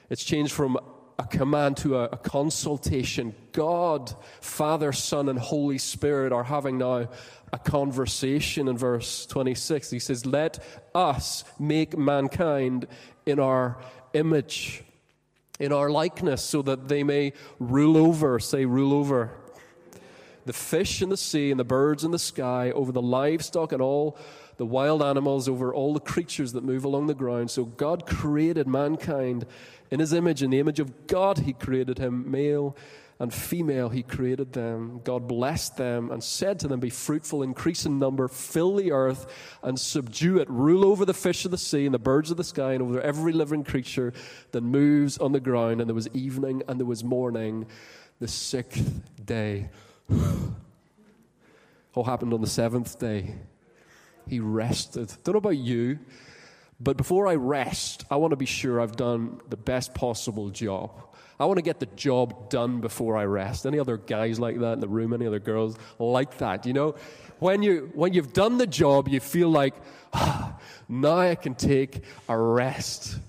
It's 0.10 0.24
changed 0.24 0.54
from 0.54 0.78
a 1.18 1.24
command 1.26 1.78
to 1.78 1.98
a, 1.98 2.04
a 2.06 2.18
consultation. 2.18 3.34
God, 3.52 4.14
Father, 4.42 4.92
Son, 4.92 5.30
and 5.30 5.40
Holy 5.40 5.78
Spirit 5.78 6.32
are 6.32 6.44
having 6.44 6.78
now 6.78 7.10
a 7.54 7.60
conversation 7.60 8.68
in 8.68 8.78
verse 8.78 9.26
26. 9.26 9.90
He 9.90 10.00
says, 10.00 10.26
Let 10.26 10.64
us 10.94 11.44
make 11.58 11.98
mankind 11.98 12.88
in 13.26 13.40
our 13.40 13.78
image, 14.14 14.84
in 15.60 15.72
our 15.72 15.90
likeness, 15.90 16.42
so 16.42 16.62
that 16.62 16.88
they 16.88 17.04
may 17.04 17.34
rule 17.60 17.98
over, 17.98 18.40
say, 18.40 18.66
rule 18.66 18.94
over 18.94 19.32
the 20.46 20.54
fish 20.54 21.02
in 21.02 21.10
the 21.10 21.18
sea 21.18 21.50
and 21.50 21.60
the 21.60 21.64
birds 21.64 22.04
in 22.04 22.12
the 22.12 22.20
sky, 22.20 22.72
over 22.72 22.92
the 22.92 23.02
livestock 23.02 23.72
and 23.72 23.82
all 23.82 24.18
the 24.58 24.66
wild 24.66 25.02
animals, 25.02 25.50
over 25.50 25.74
all 25.74 25.94
the 25.94 26.00
creatures 26.00 26.54
that 26.54 26.64
move 26.64 26.86
along 26.86 27.08
the 27.08 27.14
ground. 27.14 27.52
So 27.52 27.66
God 27.66 28.06
created 28.06 28.68
mankind 28.68 29.46
in 29.92 30.00
his 30.00 30.14
image. 30.14 30.44
In 30.44 30.52
the 30.52 30.60
image 30.60 30.80
of 30.80 31.08
God, 31.08 31.40
he 31.40 31.54
created 31.54 31.98
him, 31.98 32.30
male 32.30 32.76
and 33.18 33.34
female, 33.34 33.88
he 33.88 34.04
created 34.04 34.52
them. 34.52 35.00
God 35.04 35.28
blessed 35.28 35.78
them 35.78 36.12
and 36.12 36.22
said 36.22 36.60
to 36.60 36.68
them, 36.68 36.82
Be 36.82 36.90
fruitful, 36.90 37.44
increase 37.44 37.86
in 37.86 37.98
number, 37.98 38.28
fill 38.28 38.76
the 38.76 38.92
earth, 38.92 39.26
and 39.64 39.80
subdue 39.80 40.40
it. 40.40 40.50
Rule 40.50 40.84
over 40.84 41.06
the 41.06 41.14
fish 41.14 41.46
of 41.46 41.52
the 41.52 41.58
sea 41.58 41.86
and 41.86 41.94
the 41.94 42.00
birds 42.00 42.30
of 42.30 42.36
the 42.36 42.44
sky, 42.44 42.74
and 42.74 42.82
over 42.82 43.00
every 43.00 43.32
living 43.32 43.64
creature 43.64 44.12
that 44.52 44.62
moves 44.62 45.18
on 45.18 45.32
the 45.32 45.40
ground. 45.40 45.80
And 45.80 45.90
there 45.90 45.96
was 45.96 46.10
evening 46.10 46.64
and 46.68 46.78
there 46.78 46.86
was 46.86 47.06
morning, 47.06 47.68
the 48.20 48.28
sixth 48.28 49.02
day. 49.24 49.70
All 51.94 52.04
happened 52.04 52.34
on 52.34 52.42
the 52.42 52.48
seventh 52.48 53.00
day. 53.00 53.36
He 54.28 54.42
rested. 54.42 55.14
Don't 55.24 55.36
know 55.36 55.38
about 55.38 55.58
you, 55.58 56.00
but 56.82 56.98
before 56.98 57.28
I 57.28 57.36
rest, 57.36 58.04
I 58.12 58.18
want 58.18 58.32
to 58.32 58.38
be 58.38 58.46
sure 58.46 58.82
I've 58.82 58.98
done 58.98 59.40
the 59.48 59.56
best 59.56 59.94
possible 59.94 60.50
job. 60.50 60.92
I 61.40 61.46
want 61.46 61.58
to 61.58 61.64
get 61.64 61.80
the 61.80 61.86
job 61.88 62.50
done 62.50 62.80
before 62.80 63.18
I 63.18 63.26
rest. 63.26 63.66
Any 63.66 63.80
other 63.80 63.98
guys 63.98 64.40
like 64.40 64.60
that 64.60 64.74
in 64.74 64.80
the 64.80 64.88
room? 64.88 65.14
Any 65.14 65.28
other 65.28 65.40
girls 65.40 65.78
like 66.00 66.38
that? 66.38 66.66
You 66.66 66.74
know, 66.74 66.96
when 67.40 67.62
you 67.62 67.92
when 67.94 68.14
you've 68.14 68.34
done 68.34 68.58
the 68.58 68.68
job, 68.68 69.08
you 69.08 69.20
feel 69.20 69.50
like 69.50 69.76
ah, 70.14 70.58
now 70.90 71.18
I 71.18 71.36
can 71.36 71.56
take 71.56 72.04
a 72.30 72.38
rest. 72.38 73.20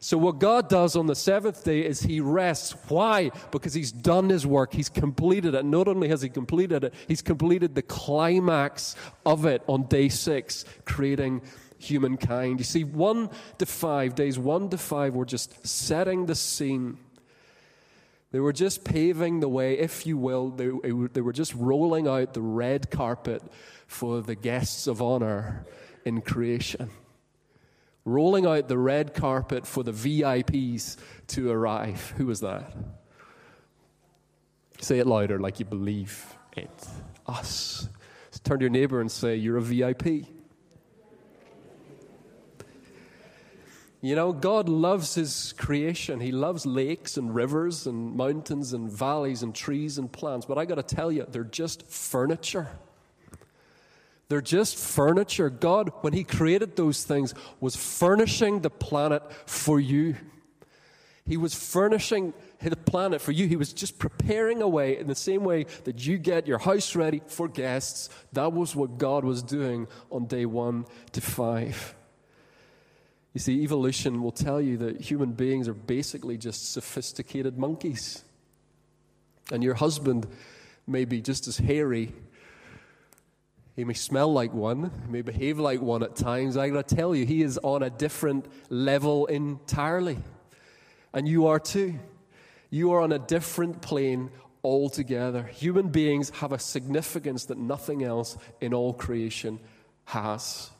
So, 0.00 0.16
what 0.16 0.38
God 0.38 0.68
does 0.68 0.94
on 0.94 1.06
the 1.06 1.16
seventh 1.16 1.64
day 1.64 1.84
is 1.84 2.00
He 2.00 2.20
rests. 2.20 2.72
Why? 2.88 3.30
Because 3.50 3.74
He's 3.74 3.90
done 3.90 4.28
His 4.28 4.46
work. 4.46 4.72
He's 4.72 4.88
completed 4.88 5.54
it. 5.54 5.64
Not 5.64 5.88
only 5.88 6.08
has 6.08 6.22
He 6.22 6.28
completed 6.28 6.84
it, 6.84 6.94
He's 7.08 7.22
completed 7.22 7.74
the 7.74 7.82
climax 7.82 8.94
of 9.26 9.44
it 9.44 9.62
on 9.66 9.84
day 9.84 10.08
six, 10.08 10.64
creating 10.84 11.42
humankind. 11.78 12.60
You 12.60 12.64
see, 12.64 12.84
one 12.84 13.30
to 13.58 13.66
five, 13.66 14.14
days 14.14 14.38
one 14.38 14.68
to 14.70 14.78
five, 14.78 15.14
we're 15.14 15.24
just 15.24 15.66
setting 15.66 16.26
the 16.26 16.34
scene. 16.34 16.98
They 18.30 18.40
were 18.40 18.52
just 18.52 18.84
paving 18.84 19.40
the 19.40 19.48
way, 19.48 19.78
if 19.78 20.06
you 20.06 20.18
will. 20.18 20.50
They, 20.50 20.70
they 21.12 21.20
were 21.20 21.32
just 21.32 21.54
rolling 21.54 22.06
out 22.06 22.34
the 22.34 22.42
red 22.42 22.90
carpet 22.90 23.42
for 23.86 24.20
the 24.20 24.34
guests 24.34 24.86
of 24.86 25.00
honor 25.00 25.64
in 26.04 26.20
creation 26.20 26.90
rolling 28.08 28.46
out 28.46 28.68
the 28.68 28.78
red 28.78 29.14
carpet 29.14 29.66
for 29.66 29.84
the 29.84 29.92
VIPs 29.92 30.96
to 31.28 31.50
arrive. 31.50 32.14
Who 32.16 32.26
was 32.26 32.40
that? 32.40 32.72
Say 34.80 34.98
it 34.98 35.06
louder, 35.06 35.38
like 35.38 35.58
you 35.58 35.66
believe 35.66 36.34
it. 36.56 36.70
Us. 37.26 37.88
Turn 38.44 38.60
to 38.60 38.64
your 38.64 38.70
neighbor 38.70 39.00
and 39.00 39.10
say, 39.10 39.36
You're 39.36 39.58
a 39.58 39.62
VIP. 39.62 40.26
You 44.00 44.14
know, 44.14 44.32
God 44.32 44.68
loves 44.68 45.14
His 45.14 45.54
creation. 45.58 46.20
He 46.20 46.30
loves 46.30 46.64
lakes 46.64 47.16
and 47.16 47.34
rivers 47.34 47.86
and 47.86 48.14
mountains 48.14 48.72
and 48.72 48.90
valleys 48.90 49.42
and 49.42 49.54
trees 49.54 49.98
and 49.98 50.10
plants. 50.10 50.46
But 50.46 50.56
I 50.56 50.64
got 50.66 50.76
to 50.76 50.82
tell 50.82 51.10
you, 51.10 51.26
they're 51.28 51.42
just 51.42 51.90
furniture. 51.90 52.68
They're 54.28 54.40
just 54.40 54.76
furniture. 54.76 55.50
God, 55.50 55.90
when 56.02 56.12
He 56.12 56.22
created 56.22 56.76
those 56.76 57.02
things, 57.02 57.34
was 57.60 57.74
furnishing 57.74 58.60
the 58.60 58.70
planet 58.70 59.22
for 59.46 59.80
you. 59.80 60.16
He 61.26 61.36
was 61.36 61.54
furnishing 61.54 62.34
the 62.62 62.76
planet 62.76 63.20
for 63.20 63.32
you. 63.32 63.48
He 63.48 63.56
was 63.56 63.72
just 63.72 63.98
preparing 63.98 64.62
a 64.62 64.68
way 64.68 64.96
in 64.96 65.08
the 65.08 65.14
same 65.14 65.44
way 65.44 65.66
that 65.84 66.06
you 66.06 66.18
get 66.18 66.46
your 66.46 66.58
house 66.58 66.94
ready 66.94 67.20
for 67.26 67.48
guests. 67.48 68.08
That 68.32 68.52
was 68.52 68.74
what 68.74 68.96
God 68.96 69.24
was 69.24 69.42
doing 69.42 69.88
on 70.10 70.26
day 70.26 70.46
one 70.46 70.86
to 71.12 71.20
five. 71.20 71.94
You 73.38 73.40
see, 73.40 73.62
evolution 73.62 74.20
will 74.20 74.32
tell 74.32 74.60
you 74.60 74.76
that 74.78 75.00
human 75.00 75.30
beings 75.30 75.68
are 75.68 75.72
basically 75.72 76.36
just 76.36 76.72
sophisticated 76.72 77.56
monkeys. 77.56 78.24
And 79.52 79.62
your 79.62 79.74
husband 79.74 80.26
may 80.88 81.04
be 81.04 81.20
just 81.20 81.46
as 81.46 81.56
hairy 81.56 82.12
he 83.76 83.84
may 83.84 83.94
smell 83.94 84.32
like 84.32 84.52
one, 84.52 84.90
he 85.06 85.12
may 85.12 85.22
behave 85.22 85.60
like 85.60 85.80
one 85.80 86.02
at 86.02 86.16
times. 86.16 86.56
I 86.56 86.68
gotta 86.68 86.96
tell 86.96 87.14
you, 87.14 87.24
he 87.24 87.42
is 87.44 87.58
on 87.58 87.84
a 87.84 87.90
different 87.90 88.46
level 88.70 89.26
entirely. 89.26 90.18
And 91.12 91.28
you 91.28 91.46
are 91.46 91.60
too. 91.60 91.96
You 92.70 92.90
are 92.90 93.00
on 93.00 93.12
a 93.12 93.20
different 93.20 93.80
plane 93.80 94.30
altogether. 94.64 95.44
Human 95.44 95.90
beings 95.90 96.30
have 96.30 96.50
a 96.50 96.58
significance 96.58 97.44
that 97.44 97.56
nothing 97.56 98.02
else 98.02 98.36
in 98.60 98.74
all 98.74 98.92
creation 98.92 99.60
has. 100.06 100.72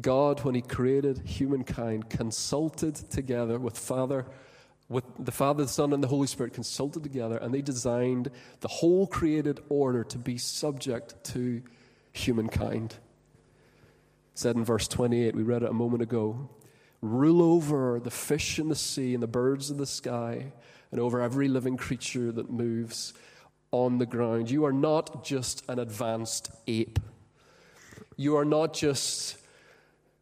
God, 0.00 0.44
when 0.44 0.54
He 0.54 0.62
created 0.62 1.18
humankind, 1.24 2.10
consulted 2.10 2.94
together 2.94 3.58
with 3.58 3.78
Father, 3.78 4.26
with 4.88 5.04
the 5.18 5.32
Father, 5.32 5.64
the 5.64 5.68
Son, 5.68 5.92
and 5.92 6.02
the 6.02 6.08
Holy 6.08 6.26
Spirit, 6.26 6.54
consulted 6.54 7.02
together, 7.02 7.36
and 7.36 7.52
they 7.52 7.62
designed 7.62 8.30
the 8.60 8.68
whole 8.68 9.06
created 9.06 9.60
order 9.68 10.04
to 10.04 10.18
be 10.18 10.38
subject 10.38 11.22
to 11.24 11.62
humankind. 12.12 12.92
It 12.92 14.38
said 14.38 14.56
in 14.56 14.64
verse 14.64 14.88
28, 14.88 15.34
we 15.34 15.42
read 15.42 15.62
it 15.62 15.70
a 15.70 15.74
moment 15.74 16.02
ago 16.02 16.48
rule 17.00 17.42
over 17.42 18.00
the 18.00 18.10
fish 18.10 18.58
in 18.58 18.68
the 18.68 18.74
sea 18.74 19.14
and 19.14 19.22
the 19.22 19.28
birds 19.28 19.70
of 19.70 19.78
the 19.78 19.86
sky, 19.86 20.52
and 20.90 21.00
over 21.00 21.20
every 21.20 21.48
living 21.48 21.76
creature 21.76 22.32
that 22.32 22.50
moves 22.50 23.12
on 23.70 23.98
the 23.98 24.06
ground. 24.06 24.50
You 24.50 24.64
are 24.64 24.72
not 24.72 25.24
just 25.24 25.62
an 25.68 25.78
advanced 25.78 26.50
ape. 26.66 26.98
You 28.16 28.36
are 28.36 28.44
not 28.44 28.72
just, 28.72 29.36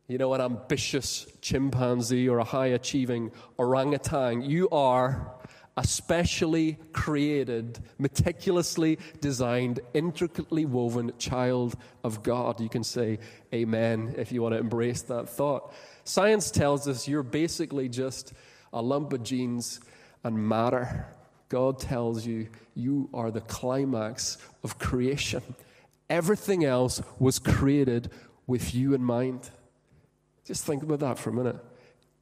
you 0.08 0.18
know, 0.18 0.34
an 0.34 0.40
ambitious 0.40 1.26
chimpanzee 1.40 2.28
or 2.28 2.38
a 2.38 2.44
high 2.44 2.66
achieving 2.68 3.32
orangutan. 3.58 4.42
You 4.42 4.68
are 4.70 5.32
a 5.76 5.84
specially 5.84 6.78
created, 6.92 7.78
meticulously 7.98 8.98
designed, 9.20 9.80
intricately 9.92 10.64
woven 10.64 11.12
child 11.18 11.76
of 12.02 12.22
God. 12.22 12.60
You 12.60 12.68
can 12.68 12.82
say 12.82 13.18
amen 13.52 14.14
if 14.16 14.32
you 14.32 14.42
want 14.42 14.54
to 14.54 14.58
embrace 14.58 15.02
that 15.02 15.28
thought. 15.28 15.74
Science 16.04 16.50
tells 16.50 16.88
us 16.88 17.06
you're 17.06 17.22
basically 17.22 17.88
just 17.88 18.32
a 18.72 18.80
lump 18.80 19.12
of 19.12 19.22
genes 19.22 19.80
and 20.24 20.48
matter. 20.48 21.06
God 21.48 21.78
tells 21.78 22.26
you 22.26 22.48
you 22.74 23.10
are 23.12 23.30
the 23.30 23.42
climax 23.42 24.38
of 24.64 24.78
creation. 24.78 25.42
Everything 26.08 26.64
else 26.64 27.02
was 27.18 27.38
created 27.38 28.10
with 28.46 28.74
you 28.74 28.94
in 28.94 29.02
mind. 29.02 29.50
Just 30.46 30.64
think 30.64 30.82
about 30.82 31.00
that 31.00 31.18
for 31.18 31.30
a 31.30 31.32
minute. 31.32 31.56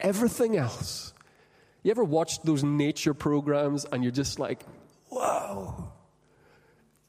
Everything 0.01 0.57
else 0.57 1.15
you 1.85 1.91
ever 1.91 2.03
watched 2.03 2.45
those 2.45 2.65
nature 2.65 3.15
programs 3.15 3.85
and 3.85 4.03
you're 4.03 4.11
just 4.11 4.39
like, 4.39 4.65
whoa, 5.11 5.93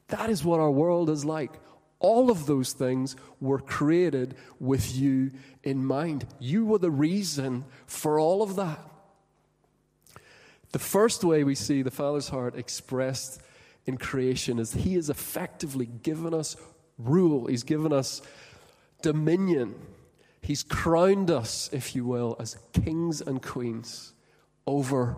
that 0.08 0.30
is 0.30 0.44
what 0.44 0.60
our 0.60 0.70
world 0.70 1.10
is 1.10 1.24
like. 1.24 1.50
All 1.98 2.30
of 2.30 2.44
those 2.44 2.74
things 2.74 3.16
were 3.40 3.58
created 3.58 4.36
with 4.60 4.94
you 4.94 5.32
in 5.64 5.84
mind. 5.84 6.26
You 6.38 6.66
were 6.66 6.78
the 6.78 6.90
reason 6.90 7.64
for 7.86 8.20
all 8.20 8.42
of 8.42 8.56
that. 8.56 8.78
The 10.72 10.78
first 10.78 11.24
way 11.24 11.42
we 11.42 11.54
see 11.54 11.80
the 11.80 11.90
Father's 11.90 12.28
heart 12.28 12.54
expressed 12.54 13.40
in 13.86 13.96
creation 13.96 14.58
is 14.58 14.74
He 14.74 14.94
has 14.94 15.08
effectively 15.08 15.86
given 15.86 16.34
us 16.34 16.54
rule, 16.98 17.46
He's 17.46 17.62
given 17.62 17.94
us 17.94 18.20
dominion. 19.00 19.74
He's 20.46 20.62
crowned 20.62 21.28
us, 21.28 21.68
if 21.72 21.96
you 21.96 22.04
will, 22.04 22.36
as 22.38 22.56
kings 22.72 23.20
and 23.20 23.42
queens 23.42 24.12
over 24.64 25.16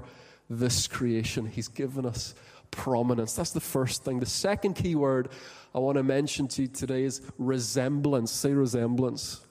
this 0.49 0.87
creation. 0.87 1.44
He's 1.44 1.68
given 1.68 2.06
us 2.06 2.35
prominence. 2.70 3.35
That's 3.35 3.50
the 3.50 3.61
first 3.61 4.04
thing. 4.04 4.20
The 4.20 4.26
second 4.26 4.73
key 4.73 4.94
word 4.94 5.28
I 5.75 5.80
want 5.80 5.99
to 5.99 6.02
mention 6.02 6.49
to 6.49 6.62
you 6.62 6.68
today 6.68 7.04
is 7.04 7.20
resemblance. 7.37 8.32
Say 8.32 8.52
resemblance. 8.52 9.42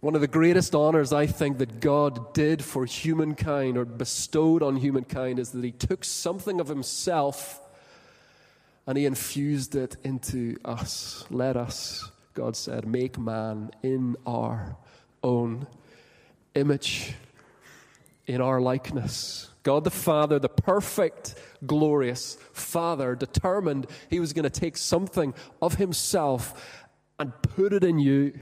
One 0.00 0.16
of 0.16 0.20
the 0.20 0.26
greatest 0.26 0.74
honors 0.74 1.12
I 1.12 1.26
think 1.26 1.58
that 1.58 1.78
God 1.78 2.34
did 2.34 2.62
for 2.62 2.84
humankind 2.84 3.78
or 3.78 3.84
bestowed 3.84 4.64
on 4.64 4.78
humankind 4.78 5.38
is 5.38 5.52
that 5.52 5.62
He 5.62 5.70
took 5.70 6.04
something 6.04 6.60
of 6.60 6.66
Himself 6.66 7.60
and 8.84 8.98
He 8.98 9.06
infused 9.06 9.76
it 9.76 9.96
into 10.02 10.56
us. 10.64 11.24
Let 11.30 11.56
us, 11.56 12.10
God 12.34 12.56
said, 12.56 12.86
make 12.86 13.16
man 13.18 13.70
in 13.82 14.16
our 14.26 14.76
own 15.22 15.66
image. 16.54 17.14
in 18.26 18.40
our 18.40 18.60
likeness. 18.60 19.50
God 19.62 19.84
the 19.84 19.90
Father, 19.90 20.38
the 20.38 20.48
perfect, 20.48 21.34
glorious 21.64 22.36
Father, 22.52 23.14
determined 23.14 23.86
He 24.10 24.20
was 24.20 24.32
going 24.32 24.44
to 24.44 24.50
take 24.50 24.76
something 24.76 25.34
of 25.62 25.76
Himself 25.76 26.88
and 27.18 27.32
put 27.42 27.72
it 27.72 27.84
in 27.84 27.98
you. 27.98 28.38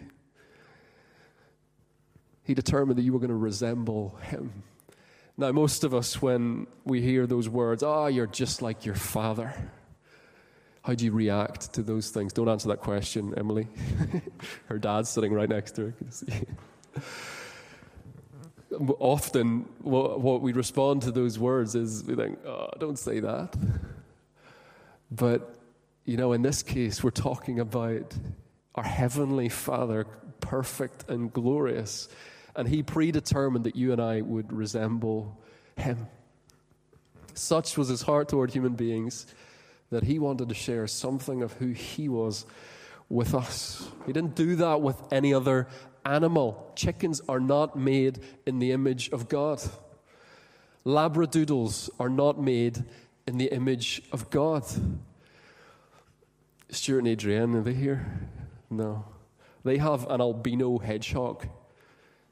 He 2.45 2.55
determined 2.55 2.99
that 2.99 3.03
you 3.03 3.13
were 3.13 3.21
going 3.21 3.31
to 3.31 3.37
resemble 3.37 4.19
Him. 4.23 4.65
Now, 5.37 5.53
most 5.53 5.85
of 5.85 5.95
us, 5.95 6.21
when 6.21 6.67
we 6.85 7.01
hear 7.01 7.27
those 7.27 7.49
words, 7.49 7.83
oh, 7.83 8.07
you're 8.07 8.27
just 8.27 8.61
like 8.63 8.85
your 8.85 8.95
Father, 8.95 9.55
how 10.83 10.95
do 10.95 11.05
you 11.05 11.13
react 11.13 11.73
to 11.75 11.83
those 11.83 12.11
things? 12.11 12.33
Don't 12.33 12.49
answer 12.49 12.69
that 12.69 12.81
question, 12.81 13.35
Emily. 13.37 13.69
her 14.67 14.79
dad's 14.79 15.09
sitting 15.09 15.33
right 15.33 15.49
next 15.49 15.77
to 15.77 15.93
her. 15.93 15.95
Often, 18.99 19.61
what 19.83 20.41
we 20.41 20.53
respond 20.53 21.03
to 21.03 21.13
those 21.13 21.39
words 21.39 21.75
is 21.77 22.03
we 22.05 22.17
think, 22.17 22.45
oh, 22.45 22.71
don't 22.79 22.99
say 22.99 23.21
that. 23.21 23.55
But, 25.11 25.57
you 26.05 26.17
know, 26.17 26.33
in 26.33 26.43
this 26.43 26.63
case, 26.63 27.05
we're 27.05 27.11
talking 27.11 27.61
about 27.61 28.17
our 28.75 28.83
Heavenly 28.83 29.51
Father, 29.51 30.05
perfect 30.41 31.09
and 31.09 31.33
glorious. 31.33 32.09
And 32.57 32.67
He 32.67 32.83
predetermined 32.83 33.67
that 33.67 33.77
you 33.77 33.93
and 33.93 34.01
I 34.01 34.23
would 34.23 34.53
resemble 34.53 35.39
Him. 35.77 36.09
Such 37.35 37.79
was 37.79 37.89
His 37.89 38.03
heart 38.03 38.29
toward 38.29 38.51
human 38.51 38.75
beings 38.75 39.27
that 39.93 40.05
he 40.05 40.19
wanted 40.19 40.49
to 40.49 40.55
share 40.55 40.87
something 40.87 41.43
of 41.43 41.53
who 41.55 41.69
he 41.69 42.09
was 42.09 42.47
with 43.11 43.35
us. 43.35 43.87
He 44.07 44.13
didn't 44.15 44.35
do 44.35 44.57
that 44.57 44.81
with 44.81 44.97
any 45.13 45.35
other 45.35 45.69
animal. 46.07 46.73
Chickens 46.75 47.21
are 47.29 47.39
not 47.39 47.77
made 47.77 48.19
in 48.47 48.59
the 48.59 48.73
image 48.73 49.11
of 49.11 49.29
God. 49.29 49.63
Labradoodles 50.87 51.91
are 52.01 52.09
not 52.09 52.41
made 52.41 52.83
in 53.27 53.37
the 53.37 53.53
image 53.53 54.01
of 54.13 54.31
God. 54.31 54.65
Stuart 56.71 57.01
and 57.01 57.09
Adrienne, 57.09 57.55
are 57.55 57.61
they 57.61 57.75
here? 57.75 58.31
No. 58.71 59.05
They 59.63 59.77
have 59.77 60.09
an 60.09 60.23
albino 60.23 60.79
hedgehog. 60.79 61.47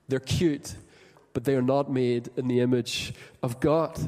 They're 0.08 0.18
cute, 0.18 0.76
but 1.34 1.44
they 1.44 1.56
are 1.56 1.62
not 1.62 1.92
made 1.92 2.30
in 2.38 2.48
the 2.48 2.60
image 2.60 3.12
of 3.42 3.60
God. 3.60 4.00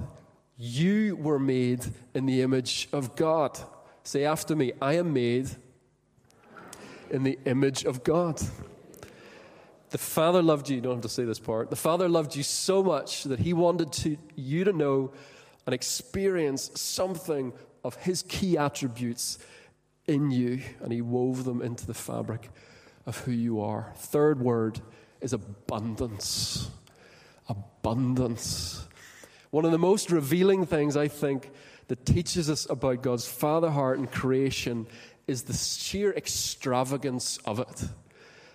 You 0.57 1.17
were 1.17 1.39
made 1.39 1.85
in 2.15 2.27
the 2.27 2.43
image 2.43 2.89
of 2.93 3.17
God. 3.17 3.59
Say 4.05 4.25
after 4.25 4.55
me, 4.55 4.73
I 4.81 4.95
am 4.95 5.13
made 5.13 5.51
in 7.11 7.23
the 7.23 7.39
image 7.45 7.85
of 7.85 8.03
God. 8.05 8.41
The 9.91 9.99
Father 9.99 10.43
loved 10.43 10.71
you, 10.71 10.77
you 10.77 10.83
don't 10.83 10.95
have 10.95 11.03
to 11.03 11.09
say 11.09 11.25
this 11.25 11.39
part. 11.39 11.69
The 11.69 11.77
Father 11.77 12.09
loved 12.09 12.35
you 12.35 12.43
so 12.43 12.83
much 12.83 13.25
that 13.25 13.39
He 13.39 13.53
wanted 13.53 13.93
to, 13.93 14.17
you 14.35 14.65
to 14.65 14.73
know 14.73 15.13
and 15.67 15.75
experience 15.75 16.71
something 16.75 17.53
of 17.85 17.97
His 17.97 18.23
key 18.23 18.57
attributes 18.57 19.39
in 20.07 20.31
you, 20.31 20.63
and 20.81 20.93
He 20.93 21.03
wove 21.03 21.45
them 21.45 21.61
into 21.61 21.87
the 21.87 21.95
fabric 21.95 22.51
of 23.05 23.19
who 23.19 23.33
you 23.33 23.61
are. 23.61 23.93
Third 23.97 24.41
word 24.41 24.81
is 25.21 25.35
abundance. 25.35 26.71
Abundance. 27.49 28.87
One 29.53 29.67
of 29.67 29.71
the 29.71 29.79
most 29.79 30.11
revealing 30.11 30.65
things 30.65 30.97
I 30.97 31.09
think 31.09 31.51
that 31.89 32.07
teaches 32.07 32.49
us 32.49 32.67
about 32.71 33.03
God's 33.03 33.29
Father 33.29 33.69
heart 33.69 33.99
and 33.99 34.11
creation 34.11 34.87
is 35.27 35.43
the 35.43 35.53
sheer 35.53 36.11
extravagance 36.11 37.37
of 37.45 37.59
it. 37.59 37.85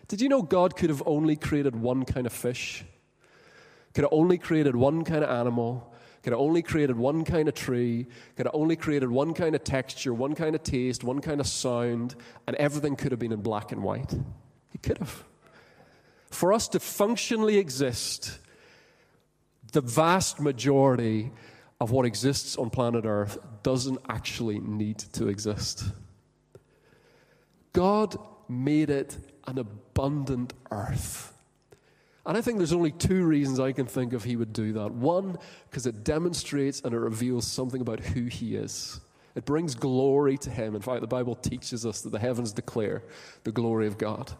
Did 0.07 0.21
you 0.21 0.27
know 0.27 0.41
God 0.41 0.75
could 0.75 0.89
have 0.89 1.03
only 1.05 1.35
created 1.35 1.75
one 1.75 2.03
kind 2.03 2.25
of 2.25 2.33
fish? 2.33 2.83
Could 3.93 4.05
have 4.05 4.11
only 4.11 4.39
created 4.39 4.75
one 4.75 5.03
kind 5.03 5.23
of 5.23 5.29
animal? 5.29 5.93
Could 6.23 6.33
have 6.33 6.39
only 6.39 6.63
created 6.63 6.97
one 6.97 7.23
kind 7.23 7.47
of 7.47 7.53
tree? 7.53 8.07
Could 8.35 8.47
have 8.47 8.55
only 8.55 8.75
created 8.75 9.11
one 9.11 9.35
kind 9.35 9.53
of 9.53 9.63
texture, 9.63 10.15
one 10.15 10.33
kind 10.33 10.55
of 10.55 10.63
taste, 10.63 11.03
one 11.03 11.21
kind 11.21 11.39
of 11.39 11.45
sound, 11.45 12.15
and 12.47 12.55
everything 12.55 12.95
could 12.95 13.11
have 13.11 13.19
been 13.19 13.33
in 13.33 13.41
black 13.41 13.71
and 13.71 13.83
white? 13.83 14.15
He 14.71 14.79
could 14.79 14.97
have. 14.97 15.23
For 16.31 16.53
us 16.53 16.67
to 16.69 16.79
functionally 16.79 17.59
exist, 17.59 18.39
the 19.71 19.82
vast 19.82 20.39
majority 20.39 21.32
of 21.80 21.91
what 21.91 22.06
exists 22.06 22.58
on 22.58 22.69
planet 22.69 23.06
Earth 23.06 23.38
doesn't 23.63 23.99
actually 24.10 24.60
need 24.60 24.97
to 24.97 25.27
exist. 25.27 25.86
God 27.73 28.17
made 28.49 28.89
it 28.89 29.17
an 29.45 29.58
abundant 29.60 30.53
earth. 30.71 31.34
And 32.25 32.38
I 32.38 32.41
think 32.41 32.58
there's 32.58 32.73
only 32.73 32.91
two 32.91 33.23
reasons 33.23 33.60
I 33.60 33.71
can 33.71 33.86
think 33.86 34.13
of 34.13 34.23
he 34.23 34.36
would 34.36 34.51
do 34.51 34.73
that. 34.73 34.91
One, 34.91 35.38
because 35.69 35.86
it 35.86 36.03
demonstrates 36.03 36.82
and 36.82 36.93
it 36.93 36.99
reveals 36.99 37.47
something 37.47 37.80
about 37.80 37.99
who 38.01 38.25
he 38.25 38.56
is. 38.56 38.99
It 39.36 39.45
brings 39.45 39.75
glory 39.75 40.38
to 40.39 40.49
him. 40.49 40.75
In 40.75 40.82
fact, 40.82 41.01
the 41.01 41.08
Bible 41.08 41.36
teaches 41.36 41.86
us 41.86 42.01
that 42.01 42.10
the 42.10 42.19
heavens 42.19 42.51
declare 42.51 43.03
the 43.43 43.51
glory 43.51 43.88
of 43.88 43.97
God. 43.97 44.34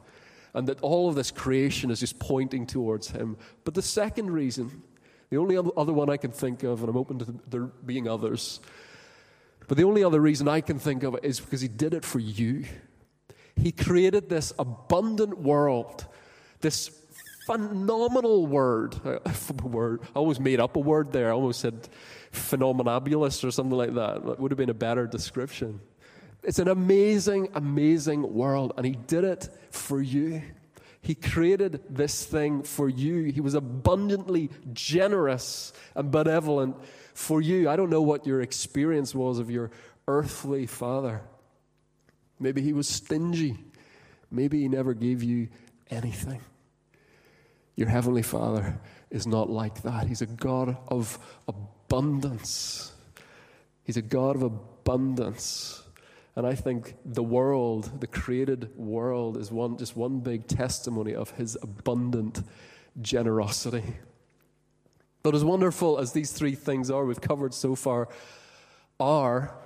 And 0.54 0.68
that 0.68 0.82
all 0.82 1.08
of 1.08 1.16
this 1.16 1.30
creation 1.30 1.92
is 1.92 2.00
just 2.00 2.20
pointing 2.20 2.66
towards 2.66 3.12
him. 3.12 3.38
But 3.63 3.76
the 3.76 3.82
second 3.82 4.32
reason 4.32 4.82
the 5.30 5.38
only 5.38 5.58
other 5.58 5.94
one 5.94 6.10
I 6.10 6.18
can 6.18 6.32
think 6.32 6.63
of, 6.63 6.82
and 6.82 6.90
I'm 6.90 6.98
open 6.98 7.20
to 7.20 7.36
there 7.50 7.66
being 7.66 8.08
others, 8.08 8.60
but 9.68 9.78
the 9.78 9.84
only 9.84 10.04
other 10.04 10.22
reason 10.22 10.48
I 10.48 10.62
can 10.62 10.80
think 10.80 11.04
of 11.04 11.18
is 11.24 11.40
because 11.40 11.62
He 11.62 11.68
did 11.68 11.94
it 11.94 12.06
for 12.06 12.20
you. 12.20 12.66
He 13.56 13.72
created 13.72 14.30
this 14.30 14.54
abundant 14.58 15.40
world, 15.40 16.06
this 16.62 16.90
phenomenal 17.48 18.46
word. 18.46 18.96
word. 19.63 20.02
I 20.04 20.20
almost 20.20 20.40
made 20.40 20.60
up 20.60 20.76
a 20.76 20.80
word 20.80 21.12
there. 21.12 21.30
I 21.30 21.32
almost 21.32 21.60
said 21.60 21.90
phenomenabulous 22.32 23.44
or 23.44 23.52
something 23.52 23.78
like 23.78 23.96
that. 23.96 24.26
That 24.26 24.40
would 24.40 24.52
have 24.52 24.58
been 24.58 24.70
a 24.70 24.76
better 24.76 25.08
description. 25.08 25.82
It's 26.44 26.60
an 26.60 26.68
amazing, 26.68 27.50
amazing 27.56 28.34
world, 28.34 28.74
and 28.78 28.86
He 28.86 28.94
did 28.94 29.24
it 29.24 29.50
for 29.72 30.02
you. 30.02 30.42
He 31.02 31.16
created 31.16 31.84
this 31.90 32.26
thing 32.26 32.64
for 32.64 32.90
you. 32.90 33.32
He 33.32 33.42
was 33.42 33.54
abundantly 33.54 34.50
generous 34.74 35.72
and 35.96 36.12
benevolent 36.12 36.76
for 37.14 37.42
you. 37.42 37.70
I 37.70 37.76
don't 37.76 37.90
know 37.90 38.02
what 38.02 38.28
your 38.28 38.42
experience 38.42 39.16
was 39.16 39.40
of 39.40 39.50
your 39.50 39.72
earthly 40.08 40.66
father. 40.66 41.22
Maybe 42.40 42.62
he 42.62 42.74
was 42.74 42.88
stingy. 42.88 43.58
Maybe 44.30 44.62
he 44.62 44.68
never 44.68 44.94
gave 44.94 45.24
you 45.24 45.48
anything. 45.90 46.42
Your 47.76 47.88
heavenly 47.88 48.24
father 48.24 48.80
is 49.10 49.26
not 49.28 49.50
like 49.50 49.84
that. 49.84 50.08
He's 50.08 50.22
a 50.22 50.26
God 50.26 50.78
of 50.88 51.18
abundance. 51.48 52.92
He's 53.84 53.98
a 53.98 54.02
God 54.02 54.36
of 54.36 54.44
abundance. 54.44 55.82
And 56.38 56.45
I 56.45 56.54
think 56.54 56.93
the 57.04 57.23
world, 57.23 58.00
the 58.00 58.06
created 58.06 58.69
world, 58.78 59.38
is 59.38 59.52
one, 59.52 59.76
just 59.76 59.97
one 59.97 60.19
big 60.19 60.45
testimony 60.45 61.15
of 61.15 61.32
his 61.32 61.58
abundant 61.63 62.43
generosity. 63.02 63.82
But 65.23 65.34
as 65.34 65.43
wonderful 65.43 65.97
as 65.97 66.13
these 66.13 66.32
three 66.32 66.54
things 66.54 66.91
are, 66.91 67.06
we've 67.06 67.19
covered 67.19 67.56
so 67.56 67.73
far, 67.73 68.10
are, 69.00 69.58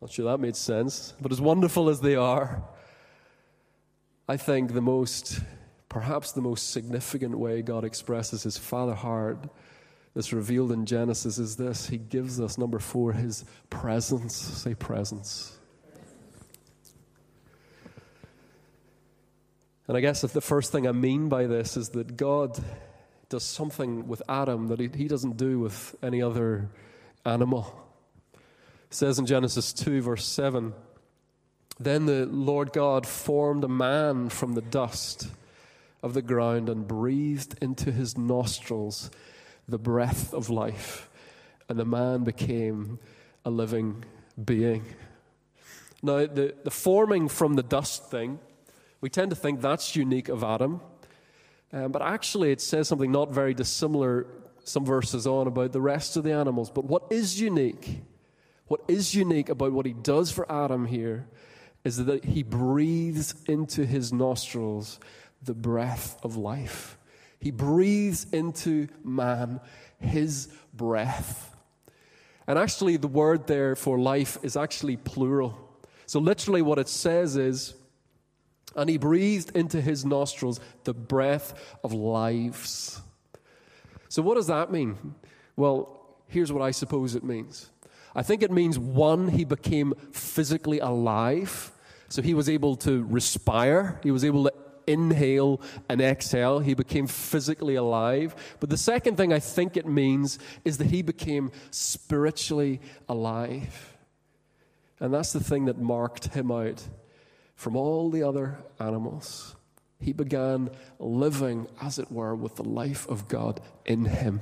not 0.00 0.10
sure 0.10 0.24
that 0.24 0.38
made 0.38 0.56
sense, 0.56 1.14
but 1.20 1.30
as 1.30 1.40
wonderful 1.40 1.88
as 1.88 2.00
they 2.00 2.16
are, 2.16 2.64
I 4.28 4.38
think 4.38 4.74
the 4.74 4.82
most, 4.82 5.38
perhaps 5.88 6.32
the 6.32 6.42
most 6.42 6.72
significant 6.72 7.38
way 7.38 7.62
God 7.62 7.84
expresses 7.84 8.42
his 8.42 8.58
Father 8.58 8.94
heart 8.94 9.48
that's 10.14 10.32
revealed 10.32 10.72
in 10.72 10.84
Genesis 10.84 11.38
is 11.38 11.54
this 11.54 11.86
He 11.86 11.98
gives 11.98 12.40
us, 12.40 12.58
number 12.58 12.80
four, 12.80 13.12
His 13.12 13.44
presence. 13.70 14.34
Say 14.34 14.74
presence. 14.74 15.60
And 19.92 19.98
I 19.98 20.00
guess 20.00 20.22
the 20.22 20.40
first 20.40 20.72
thing 20.72 20.88
I 20.88 20.92
mean 20.92 21.28
by 21.28 21.44
this 21.44 21.76
is 21.76 21.90
that 21.90 22.16
God 22.16 22.58
does 23.28 23.44
something 23.44 24.08
with 24.08 24.22
Adam 24.26 24.68
that 24.68 24.80
he, 24.80 24.88
he 24.88 25.06
doesn't 25.06 25.36
do 25.36 25.58
with 25.58 25.94
any 26.02 26.22
other 26.22 26.70
animal. 27.26 27.78
It 28.32 28.94
says 28.94 29.18
in 29.18 29.26
Genesis 29.26 29.70
2, 29.74 30.00
verse 30.00 30.24
7 30.24 30.72
Then 31.78 32.06
the 32.06 32.24
Lord 32.24 32.72
God 32.72 33.06
formed 33.06 33.64
a 33.64 33.68
man 33.68 34.30
from 34.30 34.54
the 34.54 34.62
dust 34.62 35.28
of 36.02 36.14
the 36.14 36.22
ground 36.22 36.70
and 36.70 36.88
breathed 36.88 37.58
into 37.60 37.92
his 37.92 38.16
nostrils 38.16 39.10
the 39.68 39.76
breath 39.76 40.32
of 40.32 40.48
life, 40.48 41.10
and 41.68 41.78
the 41.78 41.84
man 41.84 42.24
became 42.24 42.98
a 43.44 43.50
living 43.50 44.06
being. 44.42 44.86
Now, 46.02 46.24
the, 46.24 46.54
the 46.64 46.70
forming 46.70 47.28
from 47.28 47.56
the 47.56 47.62
dust 47.62 48.10
thing 48.10 48.38
we 49.02 49.10
tend 49.10 49.30
to 49.30 49.36
think 49.36 49.60
that's 49.60 49.94
unique 49.94 50.30
of 50.30 50.42
Adam. 50.42 50.80
Um, 51.72 51.92
but 51.92 52.00
actually, 52.00 52.52
it 52.52 52.60
says 52.60 52.88
something 52.88 53.12
not 53.12 53.32
very 53.32 53.52
dissimilar 53.52 54.26
some 54.64 54.86
verses 54.86 55.26
on 55.26 55.48
about 55.48 55.72
the 55.72 55.80
rest 55.80 56.16
of 56.16 56.22
the 56.22 56.32
animals. 56.32 56.70
But 56.70 56.84
what 56.84 57.04
is 57.10 57.40
unique, 57.40 58.00
what 58.68 58.80
is 58.86 59.14
unique 59.14 59.48
about 59.48 59.72
what 59.72 59.86
he 59.86 59.92
does 59.92 60.30
for 60.30 60.50
Adam 60.50 60.86
here, 60.86 61.26
is 61.84 62.04
that 62.04 62.24
he 62.24 62.44
breathes 62.44 63.34
into 63.46 63.84
his 63.84 64.12
nostrils 64.12 65.00
the 65.42 65.54
breath 65.54 66.16
of 66.22 66.36
life. 66.36 66.96
He 67.40 67.50
breathes 67.50 68.26
into 68.32 68.86
man 69.02 69.60
his 69.98 70.48
breath. 70.72 71.56
And 72.46 72.56
actually, 72.56 72.98
the 72.98 73.08
word 73.08 73.48
there 73.48 73.74
for 73.74 73.98
life 73.98 74.38
is 74.44 74.56
actually 74.56 74.96
plural. 74.96 75.58
So, 76.06 76.20
literally, 76.20 76.62
what 76.62 76.78
it 76.78 76.88
says 76.88 77.36
is, 77.36 77.74
and 78.76 78.88
he 78.88 78.96
breathed 78.96 79.56
into 79.56 79.80
his 79.80 80.04
nostrils 80.04 80.60
the 80.84 80.94
breath 80.94 81.54
of 81.84 81.92
lives. 81.92 83.00
So, 84.08 84.22
what 84.22 84.34
does 84.34 84.48
that 84.48 84.70
mean? 84.70 85.14
Well, 85.56 86.16
here's 86.26 86.52
what 86.52 86.62
I 86.62 86.70
suppose 86.70 87.14
it 87.14 87.24
means. 87.24 87.70
I 88.14 88.22
think 88.22 88.42
it 88.42 88.50
means 88.50 88.78
one, 88.78 89.28
he 89.28 89.44
became 89.44 89.94
physically 90.12 90.78
alive. 90.80 91.72
So 92.08 92.20
he 92.20 92.34
was 92.34 92.48
able 92.48 92.76
to 92.76 93.04
respire, 93.04 93.98
he 94.02 94.10
was 94.10 94.22
able 94.22 94.44
to 94.44 94.52
inhale 94.86 95.60
and 95.88 96.00
exhale. 96.00 96.58
He 96.58 96.74
became 96.74 97.06
physically 97.06 97.76
alive. 97.76 98.34
But 98.60 98.70
the 98.70 98.76
second 98.76 99.16
thing 99.16 99.32
I 99.32 99.38
think 99.38 99.76
it 99.76 99.86
means 99.86 100.38
is 100.64 100.78
that 100.78 100.88
he 100.88 101.02
became 101.02 101.52
spiritually 101.70 102.80
alive. 103.08 103.96
And 105.00 105.12
that's 105.12 105.32
the 105.32 105.42
thing 105.42 105.66
that 105.66 105.78
marked 105.78 106.34
him 106.34 106.50
out 106.50 106.86
from 107.62 107.76
all 107.76 108.10
the 108.10 108.24
other 108.24 108.58
animals. 108.80 109.54
He 110.00 110.12
began 110.12 110.68
living, 110.98 111.68
as 111.80 112.00
it 112.00 112.10
were, 112.10 112.34
with 112.34 112.56
the 112.56 112.64
life 112.64 113.08
of 113.08 113.28
God 113.28 113.60
in 113.86 114.04
him. 114.04 114.40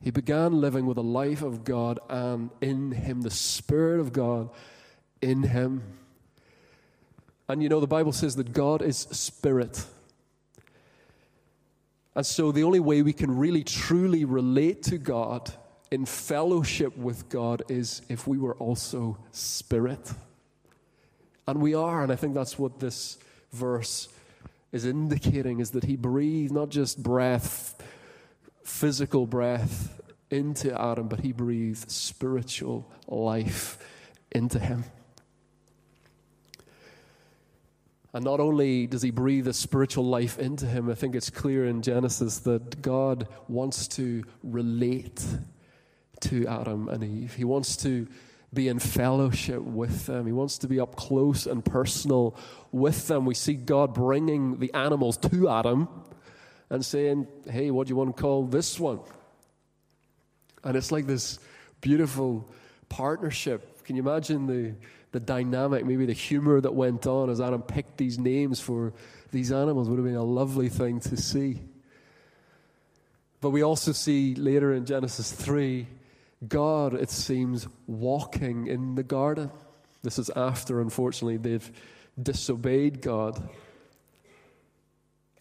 He 0.00 0.10
began 0.10 0.60
living 0.60 0.86
with 0.86 0.96
the 0.96 1.04
life 1.04 1.40
of 1.40 1.62
God 1.62 2.00
and 2.10 2.50
in 2.60 2.90
him, 2.90 3.20
the 3.20 3.30
Spirit 3.30 4.00
of 4.00 4.12
God 4.12 4.50
in 5.20 5.44
him. 5.44 5.84
And 7.48 7.62
you 7.62 7.68
know, 7.68 7.78
the 7.78 7.86
Bible 7.86 8.12
says 8.12 8.34
that 8.34 8.52
God 8.52 8.82
is 8.82 8.96
spirit. 9.12 9.86
And 12.16 12.26
so 12.26 12.50
the 12.50 12.64
only 12.64 12.80
way 12.80 13.02
we 13.02 13.12
can 13.12 13.38
really 13.38 13.62
truly 13.62 14.24
relate 14.24 14.82
to 14.84 14.98
God 14.98 15.52
in 15.92 16.06
fellowship 16.06 16.96
with 16.96 17.28
God 17.28 17.62
is 17.68 18.02
if 18.08 18.26
we 18.26 18.38
were 18.38 18.54
also 18.54 19.16
spirit. 19.30 20.12
And 21.46 21.60
we 21.60 21.74
are, 21.74 22.02
and 22.02 22.12
I 22.12 22.16
think 22.16 22.34
that's 22.34 22.58
what 22.58 22.78
this 22.78 23.18
verse 23.52 24.08
is 24.70 24.84
indicating 24.84 25.60
is 25.60 25.72
that 25.72 25.84
he 25.84 25.96
breathed 25.96 26.52
not 26.52 26.70
just 26.70 27.02
breath, 27.02 27.82
physical 28.64 29.26
breath 29.26 30.00
into 30.30 30.78
Adam, 30.80 31.08
but 31.08 31.20
he 31.20 31.32
breathed 31.32 31.90
spiritual 31.90 32.90
life 33.06 33.78
into 34.30 34.58
him. 34.58 34.84
And 38.14 38.24
not 38.24 38.40
only 38.40 38.86
does 38.86 39.02
he 39.02 39.10
breathe 39.10 39.48
a 39.48 39.54
spiritual 39.54 40.04
life 40.04 40.38
into 40.38 40.66
him, 40.66 40.90
I 40.90 40.94
think 40.94 41.14
it's 41.14 41.30
clear 41.30 41.66
in 41.66 41.80
Genesis 41.82 42.38
that 42.40 42.82
God 42.82 43.26
wants 43.48 43.88
to 43.88 44.22
relate 44.42 45.24
to 46.20 46.46
Adam 46.46 46.88
and 46.88 47.02
Eve. 47.02 47.34
He 47.34 47.44
wants 47.44 47.76
to 47.78 48.06
be 48.52 48.68
in 48.68 48.78
fellowship 48.78 49.62
with 49.62 50.06
them. 50.06 50.26
He 50.26 50.32
wants 50.32 50.58
to 50.58 50.68
be 50.68 50.78
up 50.78 50.96
close 50.96 51.46
and 51.46 51.64
personal 51.64 52.36
with 52.70 53.08
them. 53.08 53.24
We 53.24 53.34
see 53.34 53.54
God 53.54 53.94
bringing 53.94 54.58
the 54.58 54.72
animals 54.74 55.16
to 55.18 55.48
Adam 55.48 55.88
and 56.68 56.84
saying, 56.84 57.26
Hey, 57.50 57.70
what 57.70 57.86
do 57.86 57.92
you 57.92 57.96
want 57.96 58.16
to 58.16 58.22
call 58.22 58.44
this 58.44 58.78
one? 58.78 59.00
And 60.64 60.76
it's 60.76 60.92
like 60.92 61.06
this 61.06 61.38
beautiful 61.80 62.48
partnership. 62.88 63.84
Can 63.84 63.96
you 63.96 64.02
imagine 64.02 64.46
the 64.46 64.74
the 65.12 65.20
dynamic, 65.20 65.84
maybe 65.84 66.06
the 66.06 66.14
humor 66.14 66.60
that 66.60 66.74
went 66.74 67.06
on 67.06 67.28
as 67.28 67.40
Adam 67.40 67.62
picked 67.62 67.98
these 67.98 68.18
names 68.18 68.60
for 68.60 68.94
these 69.30 69.52
animals 69.52 69.88
would 69.88 69.98
have 69.98 70.06
been 70.06 70.16
a 70.16 70.24
lovely 70.24 70.68
thing 70.68 71.00
to 71.00 71.16
see. 71.16 71.60
But 73.40 73.50
we 73.50 73.62
also 73.62 73.92
see 73.92 74.34
later 74.34 74.72
in 74.72 74.86
Genesis 74.86 75.30
3, 75.30 75.86
God, 76.48 76.94
it 76.94 77.10
seems, 77.10 77.68
walking 77.86 78.66
in 78.66 78.94
the 78.94 79.02
garden. 79.02 79.50
This 80.02 80.18
is 80.18 80.30
after, 80.30 80.80
unfortunately, 80.80 81.36
they've 81.36 81.70
disobeyed 82.20 83.00
God. 83.00 83.48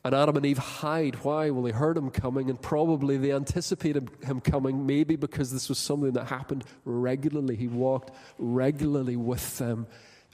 And 0.03 0.15
Adam 0.15 0.37
and 0.37 0.45
Eve 0.45 0.57
hide. 0.57 1.15
Why? 1.23 1.49
Well, 1.51 1.63
they 1.63 1.71
heard 1.71 1.97
him 1.97 2.09
coming, 2.09 2.49
and 2.49 2.59
probably 2.59 3.17
they 3.17 3.31
anticipated 3.31 4.09
him 4.23 4.41
coming, 4.41 4.85
maybe 4.85 5.15
because 5.15 5.51
this 5.51 5.69
was 5.69 5.77
something 5.77 6.11
that 6.13 6.27
happened 6.27 6.63
regularly. 6.85 7.55
He 7.55 7.67
walked 7.67 8.11
regularly 8.39 9.15
with 9.15 9.57
them, 9.57 9.87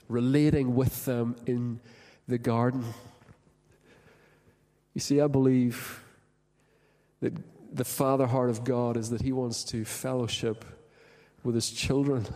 relating 0.08 0.74
with 0.74 1.04
them 1.04 1.36
in 1.46 1.80
the 2.26 2.38
garden. 2.38 2.84
You 4.94 5.00
see, 5.00 5.20
I 5.20 5.26
believe 5.26 6.02
that 7.20 7.34
the 7.72 7.84
father 7.84 8.26
heart 8.26 8.50
of 8.50 8.64
God 8.64 8.96
is 8.96 9.10
that 9.10 9.22
he 9.22 9.32
wants 9.32 9.64
to 9.64 9.84
fellowship 9.84 10.64
with 11.42 11.54
his 11.54 11.70
children. 11.70 12.26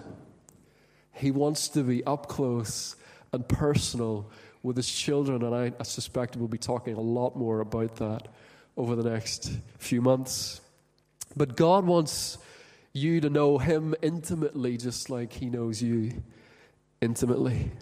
He 1.13 1.31
wants 1.31 1.69
to 1.71 1.83
be 1.83 2.05
up 2.05 2.29
close 2.29 2.97
and 3.33 3.47
personal 3.47 4.31
with 4.63 4.77
his 4.77 4.91
children, 4.91 5.43
and 5.43 5.55
I, 5.55 5.73
I 5.79 5.83
suspect 5.83 6.37
we'll 6.37 6.49
be 6.49 6.59
talking 6.59 6.95
a 6.95 7.01
lot 7.01 7.37
more 7.37 7.61
about 7.61 7.97
that 7.97 8.29
over 8.77 8.95
the 8.95 9.09
next 9.09 9.51
few 9.79 10.01
months. 10.01 10.61
But 11.37 11.57
God 11.57 11.85
wants 11.85 12.39
you 12.93 13.21
to 13.21 13.31
know 13.31 13.59
him 13.59 13.95
intimately, 14.03 14.77
just 14.77 15.11
like 15.11 15.33
he 15.33 15.49
knows 15.49 15.83
you 15.83 16.23
intimately. 17.01 17.73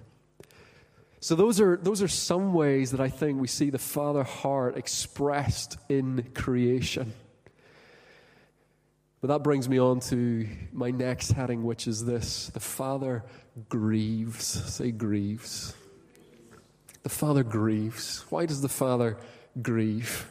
So 1.20 1.34
those 1.34 1.60
are 1.60 1.76
those 1.76 2.00
are 2.00 2.08
some 2.08 2.54
ways 2.54 2.92
that 2.92 3.00
I 3.00 3.08
think 3.08 3.40
we 3.40 3.46
see 3.46 3.68
the 3.68 3.78
Father 3.78 4.22
heart 4.22 4.78
expressed 4.78 5.76
in 5.88 6.30
creation. 6.34 7.12
But 9.20 9.28
that 9.28 9.42
brings 9.42 9.68
me 9.68 9.78
on 9.78 10.00
to 10.00 10.48
my 10.72 10.90
next 10.90 11.33
heading, 11.33 11.62
which 11.64 11.87
is 11.87 12.04
this 12.04 12.46
the 12.48 12.61
Father 12.61 13.24
grieves. 13.68 14.44
Say 14.44 14.90
grieves. 14.90 15.74
The 17.02 17.11
Father 17.11 17.42
grieves. 17.42 18.24
Why 18.30 18.46
does 18.46 18.62
the 18.62 18.68
Father 18.68 19.18
grieve? 19.61 20.26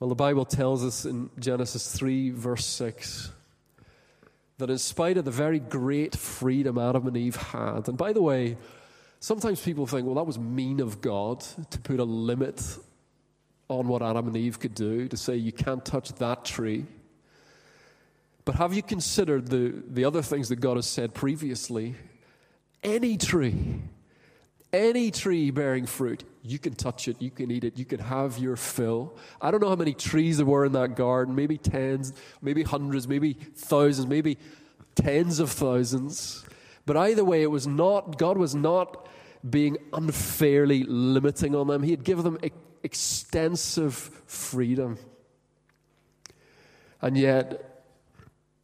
Well, 0.00 0.08
the 0.08 0.14
Bible 0.14 0.44
tells 0.44 0.84
us 0.84 1.04
in 1.04 1.30
Genesis 1.38 1.94
3, 1.94 2.30
verse 2.30 2.64
6, 2.64 3.30
that 4.58 4.70
in 4.70 4.78
spite 4.78 5.18
of 5.18 5.24
the 5.24 5.30
very 5.30 5.58
great 5.58 6.16
freedom 6.16 6.78
Adam 6.78 7.06
and 7.06 7.16
Eve 7.16 7.36
had, 7.36 7.86
and 7.86 7.98
by 7.98 8.12
the 8.12 8.22
way, 8.22 8.56
sometimes 9.20 9.60
people 9.60 9.86
think, 9.86 10.06
well, 10.06 10.14
that 10.14 10.26
was 10.26 10.38
mean 10.38 10.80
of 10.80 11.00
God 11.00 11.40
to 11.70 11.78
put 11.80 12.00
a 12.00 12.04
limit 12.04 12.78
on 13.68 13.88
what 13.88 14.00
Adam 14.00 14.26
and 14.26 14.36
Eve 14.36 14.58
could 14.58 14.74
do, 14.74 15.06
to 15.06 15.16
say 15.16 15.36
you 15.36 15.52
can't 15.52 15.84
touch 15.84 16.12
that 16.14 16.44
tree. 16.44 16.86
But 18.44 18.56
have 18.56 18.72
you 18.72 18.82
considered 18.82 19.48
the, 19.48 19.82
the 19.86 20.04
other 20.04 20.22
things 20.22 20.48
that 20.48 20.56
God 20.56 20.76
has 20.76 20.86
said 20.86 21.14
previously? 21.14 21.94
Any 22.82 23.16
tree 23.16 23.82
any 24.72 25.10
tree 25.10 25.50
bearing 25.50 25.86
fruit, 25.86 26.24
you 26.42 26.58
can 26.58 26.74
touch 26.74 27.08
it, 27.08 27.20
you 27.20 27.30
can 27.30 27.50
eat 27.50 27.64
it, 27.64 27.76
you 27.76 27.84
can 27.84 27.98
have 27.98 28.38
your 28.38 28.56
fill. 28.56 29.16
I 29.40 29.50
don't 29.50 29.60
know 29.60 29.68
how 29.68 29.76
many 29.76 29.94
trees 29.94 30.36
there 30.36 30.46
were 30.46 30.64
in 30.64 30.72
that 30.72 30.94
garden, 30.94 31.34
maybe 31.34 31.58
tens, 31.58 32.12
maybe 32.40 32.62
hundreds, 32.62 33.08
maybe 33.08 33.34
thousands, 33.34 34.06
maybe 34.06 34.38
tens 34.94 35.40
of 35.40 35.50
thousands. 35.50 36.44
But 36.86 36.96
either 36.96 37.24
way, 37.24 37.42
it 37.42 37.50
was 37.50 37.66
not, 37.66 38.16
God 38.16 38.38
was 38.38 38.54
not 38.54 39.08
being 39.48 39.76
unfairly 39.92 40.84
limiting 40.84 41.54
on 41.54 41.66
them. 41.66 41.82
He 41.82 41.90
had 41.90 42.04
given 42.04 42.24
them 42.24 42.38
extensive 42.82 43.94
freedom. 44.26 44.98
And 47.02 47.16
yet, 47.16 47.69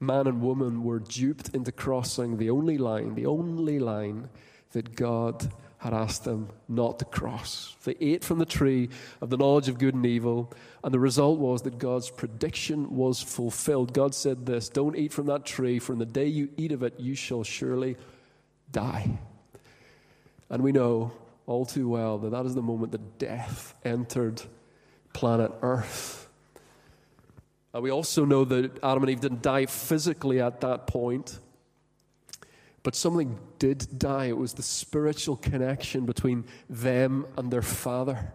man 0.01 0.27
and 0.27 0.41
woman 0.41 0.83
were 0.83 0.99
duped 0.99 1.51
into 1.51 1.73
crossing 1.73 2.37
the 2.37 2.51
only 2.51 2.79
line, 2.79 3.15
the 3.15 3.27
only 3.27 3.79
line 3.79 4.29
that 4.73 4.95
God 4.95 5.51
had 5.79 5.95
asked 5.95 6.25
them 6.25 6.49
not 6.69 6.99
to 6.99 7.05
cross. 7.05 7.77
They 7.85 7.97
ate 8.01 8.25
from 8.25 8.39
the 8.39 8.47
tree 8.47 8.89
of 9.21 9.31
the 9.31 9.37
knowledge 9.37 9.69
of 9.69 9.79
good 9.79 9.95
and 9.95 10.07
evil, 10.07 10.53
and 10.83 10.93
the 10.93 10.99
result 10.99 11.39
was 11.39 11.63
that 11.63 11.79
God's 11.79 12.11
prediction 12.11 12.97
was 12.97 13.23
fulfilled. 13.23 13.93
God 13.93 14.15
said 14.15 14.47
this 14.47 14.69
Don't 14.69 14.97
eat 14.97 15.13
from 15.13 15.27
that 15.27 15.45
tree, 15.45 15.79
for 15.79 15.93
in 15.93 15.99
the 15.99 16.07
day 16.07 16.27
you 16.27 16.49
eat 16.57 16.73
of 16.73 16.83
it, 16.83 16.99
you 16.99 17.15
shall 17.15 17.45
surely 17.45 17.97
die. 18.71 19.19
And 20.51 20.63
we 20.63 20.73
know 20.73 21.13
all 21.47 21.65
too 21.65 21.89
well 21.89 22.19
that 22.19 22.31
that 22.31 22.47
is 22.47 22.55
the 22.55 22.63
moment 22.63 22.93
that 22.93 23.19
death 23.19 23.75
entered 23.85 24.43
planet 25.13 25.53
Earth. 25.63 26.26
And 27.77 27.83
we 27.83 27.91
also 27.91 28.25
know 28.25 28.43
that 28.47 28.83
Adam 28.83 29.03
and 29.03 29.11
Eve 29.11 29.21
didn't 29.21 29.43
die 29.43 29.67
physically 29.67 30.41
at 30.41 30.63
that 30.63 30.87
point. 30.87 31.41
But 32.83 32.95
something 32.95 33.39
did 33.59 33.99
die. 33.99 34.29
It 34.29 34.39
was 34.39 34.55
the 34.55 34.63
spiritual 34.63 35.37
connection 35.37 36.07
between 36.07 36.47
them 36.71 37.27
and 37.37 37.51
their 37.51 37.61
father. 37.61 38.33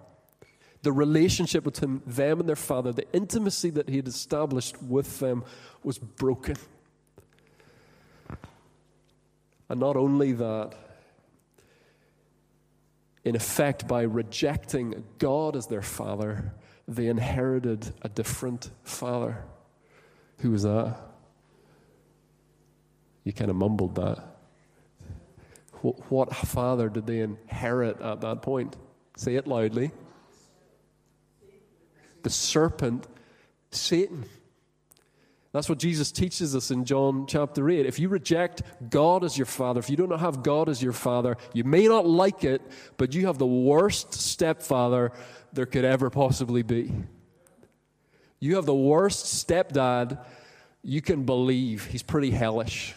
The 0.83 0.91
relationship 0.91 1.63
between 1.63 2.03
them 2.05 2.41
and 2.41 2.47
their 2.47 2.55
father, 2.55 2.93
the 2.93 3.11
intimacy 3.13 3.71
that 3.71 3.89
he 3.89 3.95
had 3.95 4.07
established 4.07 4.79
with 4.83 5.17
them, 5.17 5.43
was 5.83 5.97
broken. 5.97 6.57
And 9.69 9.79
not 9.79 9.97
only 9.97 10.33
that, 10.33 10.75
in 13.23 13.35
effect, 13.35 13.87
by 13.87 14.03
rejecting 14.03 15.03
God 15.17 15.55
as 15.55 15.65
their 15.65 15.81
father, 15.81 16.53
they 16.95 17.07
inherited 17.07 17.93
a 18.01 18.09
different 18.09 18.69
father. 18.83 19.43
Who 20.39 20.51
was 20.51 20.63
that? 20.63 20.97
You 23.23 23.33
kind 23.33 23.49
of 23.49 23.55
mumbled 23.55 23.95
that. 23.95 24.23
What 25.81 26.35
father 26.35 26.89
did 26.89 27.07
they 27.07 27.19
inherit 27.19 27.99
at 28.01 28.21
that 28.21 28.41
point? 28.41 28.75
Say 29.17 29.35
it 29.35 29.47
loudly. 29.47 29.91
The 32.23 32.29
serpent, 32.29 33.07
Satan. 33.71 34.25
That's 35.53 35.67
what 35.67 35.79
Jesus 35.79 36.13
teaches 36.13 36.55
us 36.55 36.71
in 36.71 36.85
John 36.85 37.25
chapter 37.27 37.69
8. 37.69 37.85
If 37.85 37.99
you 37.99 38.07
reject 38.07 38.63
God 38.89 39.25
as 39.25 39.37
your 39.37 39.45
father, 39.45 39.79
if 39.79 39.89
you 39.89 39.97
do 39.97 40.07
not 40.07 40.21
have 40.21 40.43
God 40.43 40.69
as 40.69 40.81
your 40.81 40.93
father, 40.93 41.35
you 41.53 41.65
may 41.65 41.87
not 41.87 42.07
like 42.07 42.45
it, 42.45 42.61
but 42.95 43.13
you 43.13 43.25
have 43.25 43.37
the 43.37 43.45
worst 43.45 44.13
stepfather 44.13 45.11
there 45.51 45.65
could 45.65 45.83
ever 45.83 46.09
possibly 46.09 46.63
be. 46.63 46.93
You 48.39 48.55
have 48.55 48.65
the 48.65 48.73
worst 48.73 49.25
stepdad 49.47 50.23
you 50.83 51.01
can 51.01 51.25
believe. 51.25 51.85
He's 51.85 52.01
pretty 52.01 52.31
hellish. 52.31 52.95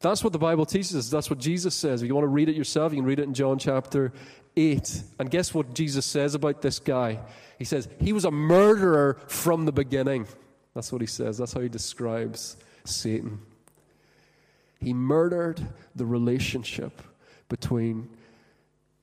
That's 0.00 0.24
what 0.24 0.32
the 0.32 0.38
Bible 0.38 0.64
teaches 0.64 0.96
us. 0.96 1.10
That's 1.10 1.28
what 1.28 1.38
Jesus 1.38 1.74
says. 1.74 2.02
If 2.02 2.08
you 2.08 2.14
want 2.14 2.24
to 2.24 2.28
read 2.28 2.48
it 2.48 2.56
yourself, 2.56 2.92
you 2.92 2.98
can 2.98 3.06
read 3.06 3.20
it 3.20 3.24
in 3.24 3.34
John 3.34 3.58
chapter 3.58 4.14
8. 4.56 5.02
And 5.18 5.30
guess 5.30 5.52
what 5.52 5.74
Jesus 5.74 6.06
says 6.06 6.34
about 6.34 6.62
this 6.62 6.78
guy? 6.78 7.20
He 7.58 7.66
says, 7.66 7.86
He 8.00 8.14
was 8.14 8.24
a 8.24 8.30
murderer 8.30 9.18
from 9.26 9.66
the 9.66 9.72
beginning. 9.72 10.26
That's 10.74 10.92
what 10.92 11.00
he 11.00 11.06
says. 11.06 11.38
That's 11.38 11.52
how 11.52 11.60
he 11.60 11.68
describes 11.68 12.56
Satan. 12.84 13.40
He 14.78 14.94
murdered 14.94 15.60
the 15.94 16.06
relationship 16.06 17.02
between 17.48 18.08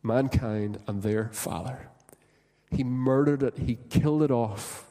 mankind 0.01 0.79
and 0.87 1.03
their 1.03 1.29
Father. 1.29 1.89
He 2.71 2.83
murdered 2.83 3.43
it, 3.43 3.57
he 3.57 3.77
killed 3.89 4.23
it 4.23 4.31
off. 4.31 4.85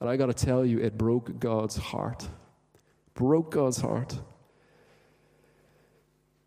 And 0.00 0.08
I 0.08 0.16
got 0.16 0.26
to 0.26 0.34
tell 0.34 0.64
you, 0.64 0.78
it 0.78 0.96
broke 0.96 1.40
God's 1.40 1.76
heart. 1.76 2.28
Broke 3.14 3.50
God's 3.50 3.80
heart. 3.80 4.16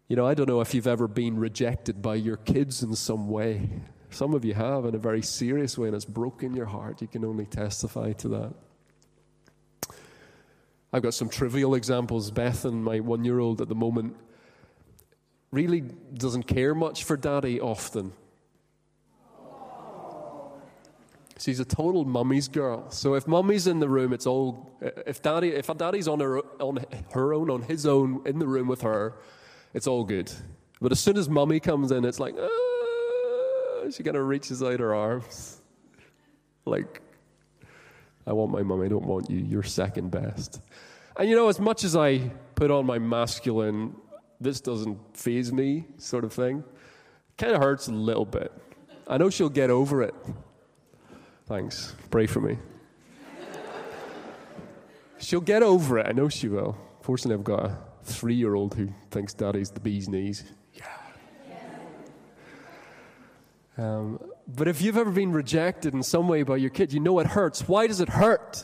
You 0.08 0.16
know, 0.16 0.26
I 0.26 0.34
don't 0.34 0.48
know 0.48 0.62
if 0.62 0.74
you've 0.74 0.88
ever 0.88 1.08
been 1.08 1.38
rejected 1.38 2.02
by 2.02 2.16
your 2.16 2.38
kids 2.38 2.82
in 2.84 2.96
some 2.96 3.30
way. 3.30 3.70
Some 4.10 4.34
of 4.34 4.46
you 4.46 4.54
have 4.54 4.86
in 4.86 4.96
a 4.96 4.98
very 4.98 5.22
serious 5.22 5.78
way, 5.78 5.88
and 5.88 5.96
it's 5.96 6.06
broken 6.06 6.54
your 6.54 6.66
heart. 6.66 7.02
You 7.02 7.08
can 7.08 7.26
only 7.26 7.46
testify 7.46 8.14
to 8.14 8.28
that. 8.30 8.54
I've 10.94 11.02
got 11.02 11.14
some 11.14 11.30
trivial 11.30 11.76
examples. 11.76 12.32
Beth 12.32 12.66
and 12.66 12.84
my 12.84 13.00
one 13.00 13.24
year 13.24 13.40
old 13.40 13.62
at 13.62 13.70
the 13.70 13.76
moment 13.76 14.16
really 15.52 15.82
doesn't 15.82 16.44
care 16.44 16.76
much 16.76 17.04
for 17.04 17.16
daddy 17.18 17.60
often. 17.60 18.14
She's 21.38 21.60
a 21.60 21.66
total 21.66 22.06
mummy's 22.06 22.48
girl. 22.48 22.92
So 22.92 23.16
if 23.16 23.28
mummy's 23.28 23.66
in 23.66 23.80
the 23.80 23.90
room, 23.90 24.14
it's 24.14 24.28
all. 24.28 24.78
If 24.80 25.24
daddy, 25.24 25.50
if 25.50 25.70
a 25.70 25.74
daddy's 25.74 26.08
on 26.08 26.20
her, 26.20 26.40
on 26.60 26.86
her 27.14 27.34
own, 27.34 27.50
on 27.50 27.64
his 27.64 27.88
own, 27.88 28.22
in 28.26 28.38
the 28.38 28.46
room 28.46 28.68
with 28.68 28.82
her, 28.82 29.16
it's 29.74 29.88
all 29.88 30.04
good. 30.04 30.32
But 30.80 30.92
as 30.92 31.00
soon 31.00 31.18
as 31.18 31.28
mummy 31.30 31.60
comes 31.60 31.92
in, 31.92 32.06
it's 32.06 32.20
like, 32.20 32.36
ah, 32.40 33.90
she 33.90 34.04
kind 34.04 34.18
of 34.18 34.28
reaches 34.28 34.62
out 34.62 34.80
her 34.80 34.94
arms. 34.94 35.62
Like, 36.66 37.02
I 38.26 38.34
want 38.34 38.52
my 38.52 38.62
mum, 38.62 38.82
I 38.82 38.88
don't 38.88 39.06
want 39.06 39.30
you. 39.30 39.40
You're 39.40 39.64
second 39.64 40.12
best. 40.12 40.62
And 41.18 41.30
you 41.30 41.36
know, 41.36 41.50
as 41.50 41.60
much 41.60 41.84
as 41.84 41.96
I 41.96 42.20
put 42.56 42.72
on 42.72 42.86
my 42.86 43.00
masculine, 43.00 43.96
this 44.40 44.62
doesn't 44.62 44.98
faze 45.16 45.52
me 45.52 45.86
sort 45.98 46.24
of 46.24 46.34
thing, 46.34 46.64
kind 47.38 47.54
of 47.54 47.62
hurts 47.62 47.88
a 47.88 47.92
little 47.92 48.26
bit. 48.26 48.52
I 49.08 49.18
know 49.18 49.30
she'll 49.30 49.50
get 49.50 49.70
over 49.70 50.02
it. 50.04 50.16
Thanks. 51.48 51.96
Pray 52.10 52.28
for 52.28 52.40
me. 52.40 52.58
she'll 55.20 55.42
get 55.42 55.64
over 55.64 56.00
it. 56.00 56.08
I 56.08 56.12
know 56.12 56.30
she 56.30 56.48
will. 56.48 56.78
Fortunately, 57.02 57.36
I've 57.36 57.44
got 57.44 57.66
a 57.66 57.78
three 58.04 58.36
year 58.36 58.56
old 58.56 58.74
who 58.76 58.90
thinks 59.10 59.34
daddy's 59.34 59.70
the 59.70 59.80
bee's 59.80 60.08
knees. 60.08 60.44
Yeah. 60.74 60.86
Um, 63.78 64.20
but 64.48 64.68
if 64.68 64.82
you've 64.82 64.98
ever 64.98 65.12
been 65.12 65.32
rejected 65.32 65.94
in 65.94 66.04
some 66.04 66.28
way 66.28 66.44
by 66.44 66.58
your 66.58 66.70
kid, 66.70 66.94
you 66.94 67.00
know 67.00 67.20
it 67.20 67.28
hurts. 67.28 67.68
Why 67.68 67.88
does 67.88 68.02
it 68.02 68.10
hurt? 68.10 68.64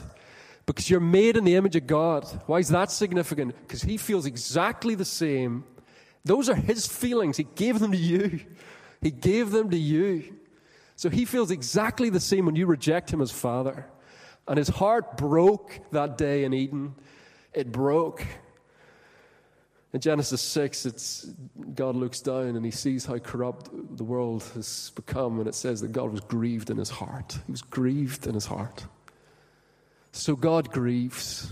Because 0.65 0.89
you're 0.89 0.99
made 0.99 1.37
in 1.37 1.43
the 1.43 1.55
image 1.55 1.75
of 1.75 1.87
God. 1.87 2.25
Why 2.45 2.59
is 2.59 2.69
that 2.69 2.91
significant? 2.91 3.55
Because 3.61 3.83
He 3.83 3.97
feels 3.97 4.25
exactly 4.25 4.95
the 4.95 5.05
same. 5.05 5.63
Those 6.25 6.49
are 6.49 6.55
His 6.55 6.85
feelings. 6.85 7.37
He 7.37 7.47
gave 7.55 7.79
them 7.79 7.91
to 7.91 7.97
you. 7.97 8.41
He 9.01 9.11
gave 9.11 9.51
them 9.51 9.69
to 9.69 9.77
you. 9.77 10.35
So 10.95 11.09
He 11.09 11.25
feels 11.25 11.51
exactly 11.51 12.09
the 12.09 12.19
same 12.19 12.45
when 12.45 12.55
you 12.55 12.65
reject 12.65 13.11
Him 13.11 13.21
as 13.21 13.31
Father. 13.31 13.85
And 14.47 14.57
His 14.57 14.67
heart 14.67 15.15
broke 15.17 15.79
that 15.91 16.17
day 16.17 16.43
in 16.43 16.53
Eden. 16.53 16.95
It 17.53 17.71
broke. 17.71 18.25
In 19.93 20.01
Genesis 20.01 20.41
6, 20.41 20.85
it's, 20.85 21.31
God 21.73 21.95
looks 21.95 22.19
down 22.19 22.55
and 22.55 22.65
he 22.65 22.71
sees 22.71 23.05
how 23.05 23.17
corrupt 23.19 23.69
the 23.95 24.03
world 24.03 24.43
has 24.53 24.91
become, 24.95 25.39
and 25.39 25.47
it 25.47 25.55
says 25.55 25.79
that 25.81 25.93
God 25.93 26.11
was 26.11 26.19
grieved 26.21 26.69
in 26.69 26.77
his 26.77 26.89
heart. 26.89 27.37
He 27.45 27.51
was 27.51 27.61
grieved 27.61 28.27
in 28.27 28.33
his 28.33 28.45
heart. 28.45 28.85
So 30.11 30.35
God 30.35 30.71
grieves. 30.71 31.51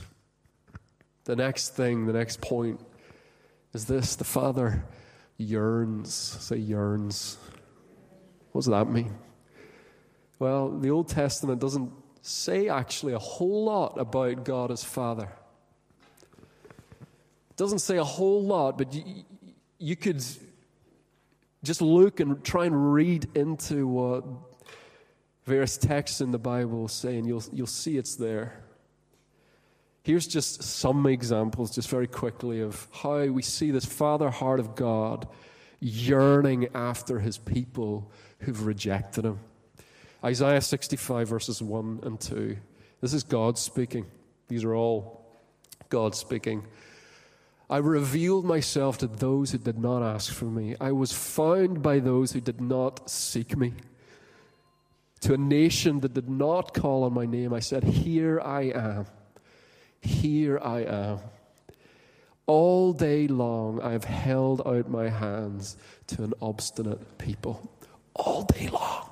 The 1.24 1.36
next 1.36 1.76
thing, 1.76 2.06
the 2.06 2.14
next 2.14 2.42
point 2.42 2.80
is 3.74 3.86
this 3.86 4.16
the 4.16 4.24
Father 4.24 4.84
yearns. 5.38 6.14
Say, 6.14 6.58
yearns. 6.58 7.38
What 8.52 8.62
does 8.62 8.72
that 8.72 8.90
mean? 8.90 9.14
Well, 10.40 10.70
the 10.78 10.90
Old 10.90 11.08
Testament 11.08 11.62
doesn't 11.62 11.92
say 12.22 12.70
actually 12.70 13.14
a 13.14 13.20
whole 13.20 13.66
lot 13.66 13.98
about 14.00 14.44
God 14.44 14.72
as 14.72 14.84
Father. 14.84 15.30
It 17.56 17.58
doesn't 17.58 17.80
say 17.80 17.96
a 17.96 18.04
whole 18.04 18.44
lot, 18.44 18.78
but 18.78 18.94
you, 18.94 19.24
you 19.80 19.96
could 19.96 20.22
just 21.64 21.82
look 21.82 22.20
and 22.20 22.44
try 22.44 22.66
and 22.66 22.94
read 22.94 23.30
into 23.34 23.88
what 23.88 24.26
various 25.46 25.78
texts 25.78 26.20
in 26.20 26.32
the 26.32 26.38
Bible 26.38 26.90
say, 26.90 27.18
and 27.18 27.26
you'll, 27.26 27.44
you'll 27.54 27.66
see 27.66 27.96
it's 27.96 28.18
there. 28.18 28.62
Here's 30.04 30.28
just 30.28 30.64
some 30.64 31.06
examples, 31.08 31.74
just 31.74 31.90
very 31.90 32.08
quickly, 32.08 32.60
of 32.60 32.90
how 32.92 33.24
we 33.28 33.42
see 33.42 33.72
this 33.72 33.86
Father 33.86 34.30
heart 34.30 34.60
of 34.60 34.76
God 34.76 35.26
yearning 35.80 36.68
after 36.76 37.20
his 37.20 37.38
people 37.38 38.12
who've 38.40 38.66
rejected 38.66 39.24
him. 39.24 39.40
Isaiah 40.26 40.60
65, 40.60 41.30
verses 41.30 41.62
1 41.62 42.02
and 42.04 42.20
2. 42.20 42.58
This 43.00 43.14
is 43.14 43.24
God 43.24 43.58
speaking. 43.58 44.08
These 44.50 44.66
are 44.66 44.76
all 44.76 45.26
God 45.88 46.16
speaking. 46.16 46.66
I 47.70 47.78
revealed 47.78 48.46
myself 48.46 49.00
to 49.00 49.08
those 49.08 49.52
who 49.52 49.58
did 49.58 49.80
not 49.80 50.04
ask 50.04 50.32
for 50.32 50.46
me. 50.46 50.76
I 50.80 50.92
was 50.92 51.12
found 51.12 51.82
by 51.82 52.00
those 52.00 52.32
who 52.32 52.42
did 52.42 52.62
not 52.62 53.10
seek 53.10 53.58
me. 53.58 53.74
To 55.22 55.34
a 55.34 55.38
nation 55.38 56.02
that 56.02 56.14
did 56.14 56.30
not 56.30 56.76
call 56.76 57.04
on 57.04 57.14
my 57.14 57.26
name, 57.26 57.54
I 57.54 57.60
said, 57.60 57.84
Here 57.84 58.40
I 58.40 58.64
am. 58.64 59.08
Here 60.02 60.60
I 60.60 60.82
am. 60.82 61.20
All 62.46 62.94
day 62.94 63.28
long, 63.28 63.82
I 63.82 63.92
have 63.94 64.04
held 64.04 64.62
out 64.68 64.88
my 64.88 65.10
hands 65.10 65.78
to 66.08 66.24
an 66.24 66.34
obstinate 66.44 67.18
people. 67.18 67.72
All 68.14 68.44
day 68.44 68.70
long, 68.70 69.10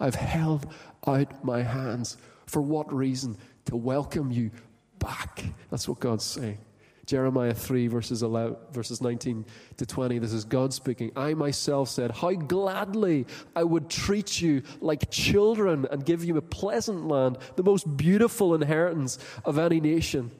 I've 0.00 0.14
held 0.14 0.72
out 1.06 1.44
my 1.44 1.62
hands. 1.62 2.16
For 2.46 2.62
what 2.62 2.90
reason? 2.92 3.36
To 3.66 3.76
welcome 3.76 4.30
you 4.30 4.50
back. 4.98 5.44
That's 5.70 5.86
what 5.86 6.00
God's 6.00 6.24
saying. 6.24 6.58
Jeremiah 7.06 7.54
3, 7.54 7.86
verses, 7.88 8.22
11, 8.22 8.56
verses 8.72 9.00
19 9.02 9.44
to 9.76 9.86
20. 9.86 10.18
This 10.18 10.32
is 10.32 10.44
God 10.44 10.72
speaking. 10.72 11.12
I 11.14 11.34
myself 11.34 11.88
said, 11.88 12.10
How 12.10 12.32
gladly 12.32 13.26
I 13.54 13.64
would 13.64 13.90
treat 13.90 14.40
you 14.40 14.62
like 14.80 15.10
children 15.10 15.86
and 15.90 16.04
give 16.04 16.24
you 16.24 16.36
a 16.36 16.42
pleasant 16.42 17.06
land, 17.06 17.38
the 17.56 17.62
most 17.62 17.96
beautiful 17.96 18.54
inheritance 18.54 19.18
of 19.44 19.58
any 19.58 19.80
nation. 19.80 20.30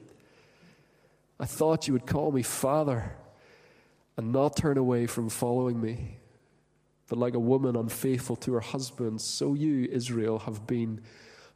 I 1.39 1.45
thought 1.45 1.87
you 1.87 1.93
would 1.93 2.07
call 2.07 2.31
me 2.31 2.41
Father 2.41 3.15
and 4.17 4.31
not 4.31 4.55
turn 4.55 4.77
away 4.77 5.05
from 5.05 5.29
following 5.29 5.79
me. 5.79 6.17
But 7.07 7.19
like 7.19 7.35
a 7.35 7.39
woman 7.39 7.75
unfaithful 7.75 8.35
to 8.37 8.53
her 8.53 8.59
husband, 8.59 9.21
so 9.21 9.53
you, 9.53 9.87
Israel, 9.91 10.39
have 10.39 10.65
been 10.65 11.01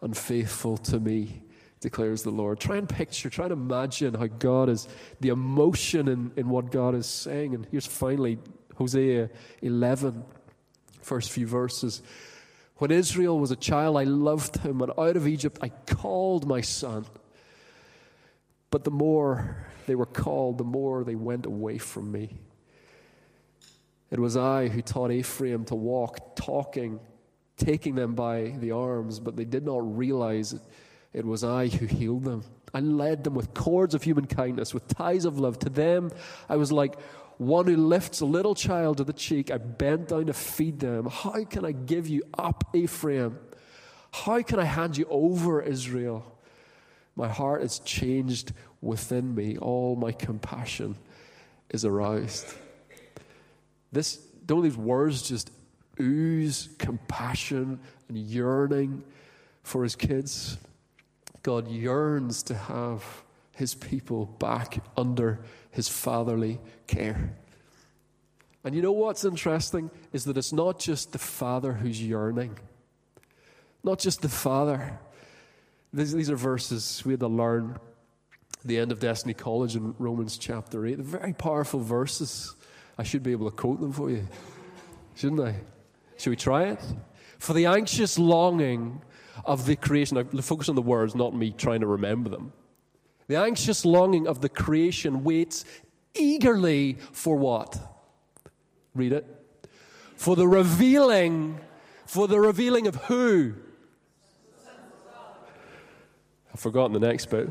unfaithful 0.01 0.77
to 0.77 0.99
me 0.99 1.43
declares 1.79 2.23
the 2.23 2.29
Lord. 2.29 2.59
Try 2.59 2.77
and 2.77 2.87
picture, 2.87 3.29
try 3.29 3.45
and 3.45 3.53
imagine 3.53 4.13
how 4.13 4.27
God 4.27 4.69
is, 4.69 4.87
the 5.19 5.29
emotion 5.29 6.07
in, 6.07 6.31
in 6.35 6.49
what 6.49 6.71
God 6.71 6.95
is 6.95 7.05
saying. 7.05 7.55
And 7.55 7.67
here's 7.71 7.85
finally 7.85 8.37
Hosea 8.75 9.29
11, 9.61 10.23
first 11.01 11.31
few 11.31 11.47
verses. 11.47 12.01
When 12.77 12.91
Israel 12.91 13.39
was 13.39 13.51
a 13.51 13.55
child, 13.55 13.97
I 13.97 14.05
loved 14.05 14.57
him, 14.57 14.81
and 14.81 14.91
out 14.97 15.17
of 15.17 15.27
Egypt 15.27 15.59
I 15.61 15.69
called 15.69 16.47
my 16.47 16.61
son. 16.61 17.05
But 18.71 18.83
the 18.83 18.91
more 18.91 19.67
they 19.87 19.95
were 19.95 20.05
called, 20.05 20.57
the 20.57 20.63
more 20.63 21.03
they 21.03 21.15
went 21.15 21.45
away 21.45 21.77
from 21.77 22.11
me. 22.11 22.37
It 24.11 24.19
was 24.19 24.37
I 24.37 24.67
who 24.67 24.81
taught 24.81 25.11
Ephraim 25.11 25.65
to 25.65 25.75
walk, 25.75 26.35
talking, 26.35 26.99
taking 27.57 27.95
them 27.95 28.15
by 28.15 28.55
the 28.59 28.71
arms, 28.71 29.19
but 29.19 29.35
they 29.35 29.45
did 29.45 29.65
not 29.65 29.97
realize 29.97 30.53
it. 30.53 30.61
It 31.13 31.25
was 31.25 31.43
I 31.43 31.67
who 31.67 31.85
healed 31.85 32.23
them. 32.23 32.43
I 32.73 32.79
led 32.81 33.23
them 33.23 33.33
with 33.33 33.53
cords 33.53 33.95
of 33.95 34.03
human 34.03 34.27
kindness, 34.27 34.73
with 34.73 34.87
ties 34.87 35.25
of 35.25 35.39
love. 35.39 35.57
To 35.59 35.69
them, 35.69 36.11
I 36.47 36.55
was 36.55 36.71
like 36.71 36.99
one 37.37 37.65
who 37.65 37.77
lifts 37.77 38.21
a 38.21 38.25
little 38.25 38.53
child 38.53 38.97
to 38.97 39.03
the 39.03 39.13
cheek. 39.13 39.49
I 39.49 39.57
bent 39.57 40.09
down 40.09 40.27
to 40.27 40.33
feed 40.33 40.79
them. 40.79 41.07
How 41.07 41.43
can 41.45 41.65
I 41.65 41.71
give 41.71 42.07
you 42.07 42.23
up, 42.37 42.63
Ephraim? 42.73 43.39
How 44.11 44.41
can 44.41 44.59
I 44.59 44.65
hand 44.65 44.97
you 44.97 45.07
over, 45.09 45.61
Israel? 45.61 46.37
My 47.15 47.27
heart 47.27 47.63
is 47.63 47.79
changed 47.79 48.53
within 48.81 49.33
me. 49.33 49.57
All 49.57 49.95
my 49.95 50.11
compassion 50.11 50.95
is 51.69 51.85
aroused. 51.85 52.53
This, 53.91 54.17
don't 54.45 54.63
these 54.63 54.77
words 54.77 55.27
just 55.27 55.51
ooze 55.99 56.69
compassion 56.77 57.79
and 58.07 58.17
yearning 58.17 59.03
for 59.63 59.83
his 59.83 59.95
kids? 59.95 60.57
God 61.49 61.67
yearns 61.67 62.43
to 62.43 62.53
have 62.53 63.23
his 63.55 63.73
people 63.73 64.27
back 64.27 64.83
under 64.95 65.39
his 65.71 65.89
fatherly 65.89 66.59
care. 66.85 67.33
And 68.63 68.75
you 68.75 68.83
know 68.83 68.91
what's 68.91 69.25
interesting 69.25 69.89
is 70.13 70.25
that 70.25 70.37
it's 70.37 70.53
not 70.53 70.77
just 70.77 71.11
the 71.11 71.17
father 71.17 71.73
who's 71.73 71.99
yearning, 72.03 72.59
not 73.83 73.97
just 73.97 74.21
the 74.21 74.29
father. 74.29 74.99
These, 75.91 76.13
these 76.13 76.29
are 76.29 76.35
verses 76.35 77.01
we 77.03 77.13
had 77.13 77.21
to 77.21 77.27
learn 77.27 77.79
the 78.63 78.77
end 78.77 78.91
of 78.91 78.99
Destiny 78.99 79.33
College 79.33 79.75
in 79.75 79.95
Romans 79.97 80.37
chapter 80.37 80.85
8. 80.85 80.97
They're 80.97 81.19
very 81.19 81.33
powerful 81.33 81.79
verses. 81.79 82.53
I 82.95 83.01
should 83.01 83.23
be 83.23 83.31
able 83.31 83.49
to 83.49 83.55
quote 83.57 83.81
them 83.81 83.91
for 83.91 84.11
you, 84.11 84.27
shouldn't 85.15 85.41
I? 85.41 85.55
Should 86.19 86.29
we 86.29 86.35
try 86.35 86.65
it? 86.65 86.79
For 87.39 87.53
the 87.53 87.65
anxious 87.65 88.19
longing 88.19 89.01
of 89.45 89.65
the 89.65 89.75
creation, 89.75 90.17
I 90.17 90.23
focus 90.41 90.69
on 90.69 90.75
the 90.75 90.81
words, 90.81 91.15
not 91.15 91.35
me 91.35 91.51
trying 91.51 91.81
to 91.81 91.87
remember 91.87 92.29
them. 92.29 92.53
The 93.27 93.37
anxious 93.37 93.85
longing 93.85 94.27
of 94.27 94.41
the 94.41 94.49
creation 94.49 95.23
waits 95.23 95.65
eagerly 96.15 96.97
for 97.11 97.35
what? 97.35 97.79
Read 98.95 99.13
it. 99.13 99.25
For 100.15 100.35
the 100.35 100.47
revealing, 100.47 101.59
for 102.05 102.27
the 102.27 102.39
revealing 102.39 102.87
of 102.87 102.95
who? 102.95 103.53
I've 106.53 106.59
forgotten 106.59 106.93
the 106.93 106.99
next 106.99 107.27
bit. 107.27 107.49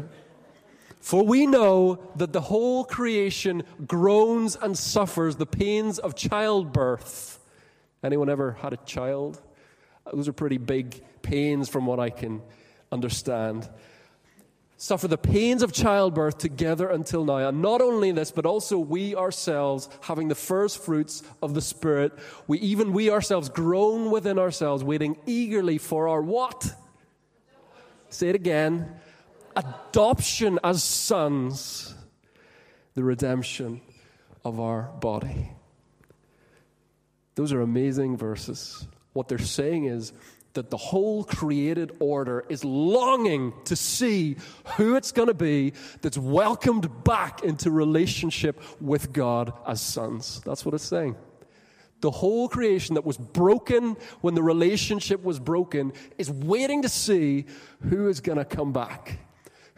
For 1.00 1.24
we 1.24 1.46
know 1.46 2.00
that 2.16 2.32
the 2.32 2.40
whole 2.40 2.84
creation 2.84 3.62
groans 3.86 4.56
and 4.56 4.76
suffers 4.76 5.36
the 5.36 5.46
pains 5.46 5.98
of 5.98 6.16
childbirth. 6.16 7.38
Anyone 8.02 8.28
ever 8.28 8.52
had 8.52 8.72
a 8.72 8.78
child? 8.78 9.40
Those 10.12 10.28
are 10.28 10.32
pretty 10.32 10.58
big 10.58 11.02
pains 11.22 11.68
from 11.68 11.86
what 11.86 12.00
I 12.00 12.10
can 12.10 12.42
understand. 12.90 13.68
Suffer 14.76 15.08
the 15.08 15.18
pains 15.18 15.62
of 15.62 15.72
childbirth 15.72 16.38
together 16.38 16.88
until 16.88 17.24
now. 17.24 17.48
And 17.48 17.60
not 17.60 17.80
only 17.80 18.12
this, 18.12 18.30
but 18.30 18.46
also 18.46 18.78
we 18.78 19.16
ourselves, 19.16 19.88
having 20.02 20.28
the 20.28 20.36
first 20.36 20.78
fruits 20.84 21.24
of 21.42 21.54
the 21.54 21.60
Spirit, 21.60 22.12
we 22.46 22.58
even 22.60 22.92
we 22.92 23.10
ourselves 23.10 23.48
groan 23.48 24.12
within 24.12 24.38
ourselves, 24.38 24.84
waiting 24.84 25.18
eagerly 25.26 25.78
for 25.78 26.06
our 26.06 26.22
what? 26.22 26.72
Say 28.08 28.28
it 28.28 28.36
again 28.36 28.94
adoption 29.56 30.60
as 30.62 30.84
sons, 30.84 31.94
the 32.94 33.02
redemption 33.02 33.80
of 34.44 34.60
our 34.60 34.82
body. 35.00 35.50
Those 37.34 37.52
are 37.52 37.60
amazing 37.60 38.16
verses. 38.16 38.86
What 39.18 39.26
they're 39.26 39.38
saying 39.38 39.86
is 39.86 40.12
that 40.52 40.70
the 40.70 40.76
whole 40.76 41.24
created 41.24 41.90
order 41.98 42.44
is 42.48 42.64
longing 42.64 43.52
to 43.64 43.74
see 43.74 44.36
who 44.76 44.94
it's 44.94 45.10
going 45.10 45.26
to 45.26 45.34
be 45.34 45.72
that's 46.02 46.16
welcomed 46.16 47.02
back 47.02 47.42
into 47.42 47.72
relationship 47.72 48.62
with 48.80 49.12
God 49.12 49.52
as 49.66 49.80
sons. 49.80 50.40
That's 50.44 50.64
what 50.64 50.72
it's 50.72 50.84
saying. 50.84 51.16
The 52.00 52.12
whole 52.12 52.48
creation 52.48 52.94
that 52.94 53.04
was 53.04 53.16
broken 53.16 53.96
when 54.20 54.36
the 54.36 54.42
relationship 54.44 55.24
was 55.24 55.40
broken 55.40 55.94
is 56.16 56.30
waiting 56.30 56.82
to 56.82 56.88
see 56.88 57.46
who 57.90 58.06
is 58.06 58.20
going 58.20 58.38
to 58.38 58.44
come 58.44 58.72
back 58.72 59.18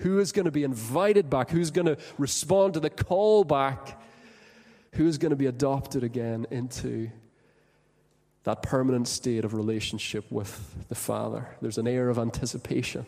who 0.01 0.19
is 0.19 0.33
going 0.33 0.47
to 0.47 0.51
be 0.51 0.65
invited 0.65 1.31
back? 1.31 1.51
Who's 1.51 1.71
going 1.71 1.87
to 1.87 1.97
respond 2.19 2.75
to 2.75 2.81
the 2.81 2.91
call 2.91 3.45
back? 3.45 4.01
Who 4.93 5.07
is 5.07 5.19
going 5.19 5.31
to 5.31 5.37
be 5.37 5.47
adopted 5.47 6.03
again 6.03 6.47
into 6.51 7.11
that 8.45 8.63
permanent 8.63 9.07
state 9.07 9.45
of 9.45 9.55
relationship 9.55 10.31
with 10.31 10.89
the 10.89 10.95
Father? 10.95 11.57
There's 11.61 11.79
an 11.79 11.87
air 11.87 12.09
of 12.09 12.19
anticipation. 12.19 13.07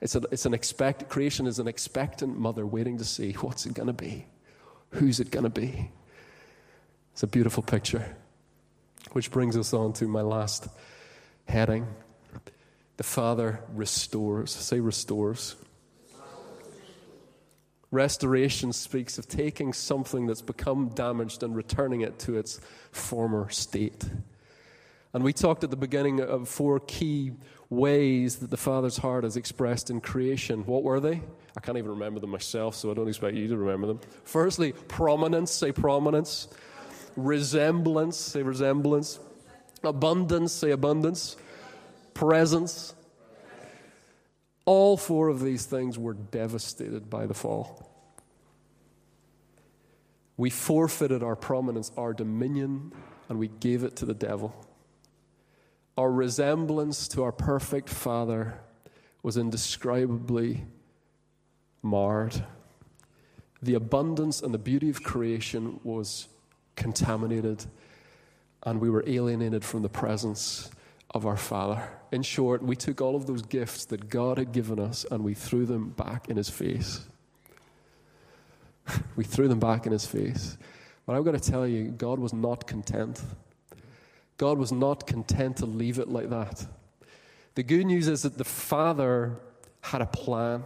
It's, 0.00 0.14
a, 0.14 0.22
it's 0.30 0.46
an 0.46 0.54
expect, 0.54 1.08
creation 1.08 1.46
is 1.46 1.58
an 1.58 1.68
expectant 1.68 2.38
mother 2.38 2.66
waiting 2.66 2.98
to 2.98 3.04
see 3.04 3.32
what's 3.34 3.66
it 3.66 3.74
going 3.74 3.88
to 3.88 3.92
be? 3.92 4.26
Who's 4.92 5.20
it 5.20 5.30
going 5.30 5.44
to 5.44 5.50
be? 5.50 5.90
It's 7.12 7.22
a 7.22 7.26
beautiful 7.26 7.62
picture. 7.62 8.16
Which 9.12 9.30
brings 9.30 9.56
us 9.56 9.74
on 9.74 9.92
to 9.94 10.08
my 10.08 10.22
last 10.22 10.68
heading. 11.46 11.86
The 12.96 13.02
Father 13.02 13.60
restores. 13.74 14.50
Say 14.50 14.80
restores. 14.80 15.56
Restoration 17.90 18.72
speaks 18.72 19.18
of 19.18 19.26
taking 19.26 19.72
something 19.72 20.26
that's 20.26 20.42
become 20.42 20.90
damaged 20.90 21.42
and 21.42 21.56
returning 21.56 22.02
it 22.02 22.20
to 22.20 22.38
its 22.38 22.60
former 22.92 23.50
state. 23.50 24.04
And 25.12 25.24
we 25.24 25.32
talked 25.32 25.64
at 25.64 25.70
the 25.70 25.76
beginning 25.76 26.20
of 26.20 26.48
four 26.48 26.80
key 26.80 27.32
ways 27.68 28.36
that 28.36 28.50
the 28.50 28.56
Father's 28.56 28.96
heart 28.98 29.24
is 29.24 29.36
expressed 29.36 29.90
in 29.90 30.00
creation. 30.00 30.64
What 30.66 30.82
were 30.82 31.00
they? 31.00 31.22
I 31.56 31.60
can't 31.60 31.78
even 31.78 31.90
remember 31.90 32.20
them 32.20 32.30
myself, 32.30 32.76
so 32.76 32.90
I 32.90 32.94
don't 32.94 33.08
expect 33.08 33.36
you 33.36 33.48
to 33.48 33.56
remember 33.56 33.86
them. 33.88 34.00
Firstly, 34.24 34.72
prominence, 34.72 35.50
say 35.50 35.72
prominence. 35.72 36.48
Resemblance, 37.16 38.16
say 38.16 38.42
resemblance. 38.42 39.18
Abundance, 39.82 40.52
say 40.52 40.70
abundance. 40.70 41.36
Presence, 42.14 42.94
all 44.64 44.96
four 44.96 45.28
of 45.28 45.40
these 45.40 45.64
things 45.64 45.98
were 45.98 46.14
devastated 46.14 47.10
by 47.10 47.26
the 47.26 47.34
fall. 47.34 47.90
We 50.36 50.50
forfeited 50.50 51.22
our 51.22 51.36
prominence, 51.36 51.90
our 51.96 52.12
dominion, 52.12 52.92
and 53.28 53.38
we 53.38 53.48
gave 53.48 53.84
it 53.84 53.96
to 53.96 54.04
the 54.04 54.14
devil. 54.14 54.54
Our 56.00 56.10
resemblance 56.10 57.08
to 57.08 57.22
our 57.24 57.30
perfect 57.30 57.90
Father 57.90 58.58
was 59.22 59.36
indescribably 59.36 60.64
marred. 61.82 62.42
The 63.60 63.74
abundance 63.74 64.40
and 64.40 64.54
the 64.54 64.58
beauty 64.58 64.88
of 64.88 65.02
creation 65.02 65.78
was 65.84 66.28
contaminated, 66.74 67.66
and 68.62 68.80
we 68.80 68.88
were 68.88 69.04
alienated 69.06 69.62
from 69.62 69.82
the 69.82 69.90
presence 69.90 70.70
of 71.10 71.26
our 71.26 71.36
Father. 71.36 71.86
In 72.12 72.22
short, 72.22 72.62
we 72.62 72.76
took 72.76 73.02
all 73.02 73.14
of 73.14 73.26
those 73.26 73.42
gifts 73.42 73.84
that 73.84 74.08
God 74.08 74.38
had 74.38 74.52
given 74.52 74.80
us 74.80 75.04
and 75.10 75.22
we 75.22 75.34
threw 75.34 75.66
them 75.66 75.90
back 75.90 76.30
in 76.30 76.38
His 76.38 76.48
face. 76.48 77.02
we 79.16 79.24
threw 79.24 79.48
them 79.48 79.60
back 79.60 79.84
in 79.84 79.92
His 79.92 80.06
face. 80.06 80.56
But 81.04 81.16
I've 81.16 81.26
got 81.26 81.32
to 81.32 81.50
tell 81.50 81.66
you, 81.66 81.88
God 81.88 82.18
was 82.18 82.32
not 82.32 82.66
content. 82.66 83.20
God 84.40 84.56
was 84.56 84.72
not 84.72 85.06
content 85.06 85.58
to 85.58 85.66
leave 85.66 85.98
it 85.98 86.08
like 86.08 86.30
that. 86.30 86.66
The 87.56 87.62
good 87.62 87.84
news 87.84 88.08
is 88.08 88.22
that 88.22 88.38
the 88.38 88.44
Father 88.44 89.36
had 89.82 90.00
a 90.00 90.06
plan. 90.06 90.64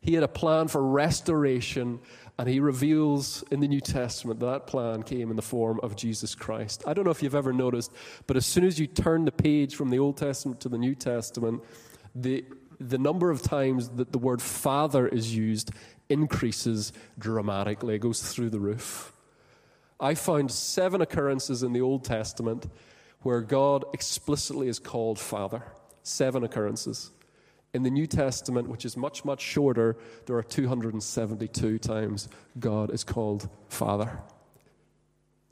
He 0.00 0.14
had 0.14 0.24
a 0.24 0.28
plan 0.28 0.66
for 0.66 0.82
restoration 0.82 2.00
and 2.36 2.48
he 2.48 2.58
reveals 2.58 3.44
in 3.52 3.60
the 3.60 3.68
New 3.68 3.80
Testament 3.80 4.40
that, 4.40 4.46
that 4.46 4.66
plan 4.66 5.04
came 5.04 5.30
in 5.30 5.36
the 5.36 5.42
form 5.42 5.78
of 5.84 5.94
Jesus 5.94 6.34
Christ. 6.34 6.82
I 6.84 6.94
don't 6.94 7.04
know 7.04 7.12
if 7.12 7.22
you've 7.22 7.36
ever 7.36 7.52
noticed, 7.52 7.92
but 8.26 8.36
as 8.36 8.44
soon 8.44 8.64
as 8.64 8.76
you 8.80 8.88
turn 8.88 9.24
the 9.24 9.30
page 9.30 9.76
from 9.76 9.90
the 9.90 10.00
Old 10.00 10.16
Testament 10.16 10.58
to 10.62 10.68
the 10.68 10.76
New 10.76 10.96
Testament, 10.96 11.62
the, 12.12 12.44
the 12.80 12.98
number 12.98 13.30
of 13.30 13.40
times 13.40 13.88
that 13.90 14.10
the 14.10 14.18
word 14.18 14.42
Father 14.42 15.06
is 15.06 15.32
used 15.32 15.70
increases 16.08 16.92
dramatically. 17.20 17.94
It 17.94 18.00
goes 18.00 18.20
through 18.20 18.50
the 18.50 18.58
roof. 18.58 19.12
I 20.00 20.16
found 20.16 20.50
seven 20.50 21.00
occurrences 21.00 21.62
in 21.62 21.72
the 21.72 21.82
Old 21.82 22.02
Testament 22.02 22.66
where 23.26 23.40
God 23.40 23.84
explicitly 23.92 24.68
is 24.68 24.78
called 24.78 25.18
Father. 25.18 25.64
Seven 26.04 26.44
occurrences. 26.44 27.10
In 27.74 27.82
the 27.82 27.90
New 27.90 28.06
Testament, 28.06 28.68
which 28.68 28.84
is 28.84 28.96
much, 28.96 29.24
much 29.24 29.40
shorter, 29.40 29.96
there 30.26 30.36
are 30.36 30.44
272 30.44 31.80
times 31.80 32.28
God 32.60 32.92
is 32.92 33.02
called 33.02 33.48
Father. 33.68 34.20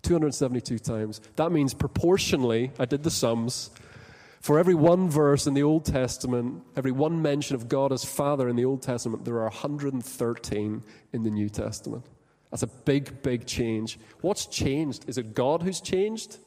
272 0.03 0.79
times. 0.79 1.21
That 1.35 1.51
means 1.51 1.75
proportionally, 1.75 2.71
I 2.79 2.85
did 2.85 3.03
the 3.03 3.11
sums, 3.11 3.73
for 4.41 4.61
every 4.61 4.75
one 4.77 5.11
verse 5.11 5.49
in 5.49 5.55
the 5.55 5.65
Old 5.65 5.85
Testament, 5.85 6.63
every 6.77 6.93
one 6.93 7.23
mention 7.23 7.57
of 7.57 7.69
God 7.69 7.91
as 7.91 8.05
Father 8.05 8.49
in 8.49 8.55
the 8.55 8.65
Old 8.65 8.83
Testament, 8.83 9.25
there 9.25 9.39
are 9.39 9.51
113 9.51 10.83
in 11.13 11.23
the 11.25 11.31
New 11.31 11.49
Testament. 11.49 12.07
That's 12.53 12.63
a 12.63 12.69
big, 12.69 13.21
big 13.25 13.47
change. 13.47 13.99
What's 14.21 14.47
changed? 14.47 15.09
Is 15.09 15.19
it 15.19 15.35
God 15.35 15.65
who's 15.65 15.81
changed? 15.81 16.39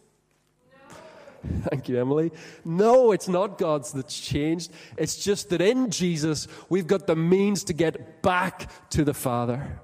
Thank 1.69 1.89
you, 1.89 1.99
Emily. 1.99 2.31
No, 2.65 3.11
it's 3.11 3.27
not 3.27 3.57
God's 3.57 3.91
that's 3.91 4.19
changed. 4.19 4.71
It's 4.97 5.23
just 5.23 5.49
that 5.49 5.61
in 5.61 5.89
Jesus, 5.89 6.47
we've 6.69 6.87
got 6.87 7.07
the 7.07 7.15
means 7.15 7.63
to 7.65 7.73
get 7.73 8.21
back 8.21 8.69
to 8.91 9.03
the 9.03 9.13
Father. 9.13 9.79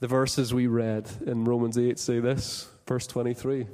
The 0.00 0.08
verses 0.08 0.52
we 0.52 0.66
read 0.66 1.08
in 1.26 1.44
Romans 1.44 1.78
8 1.78 1.98
say 1.98 2.18
this, 2.18 2.68
verse 2.86 3.06
23. 3.06 3.66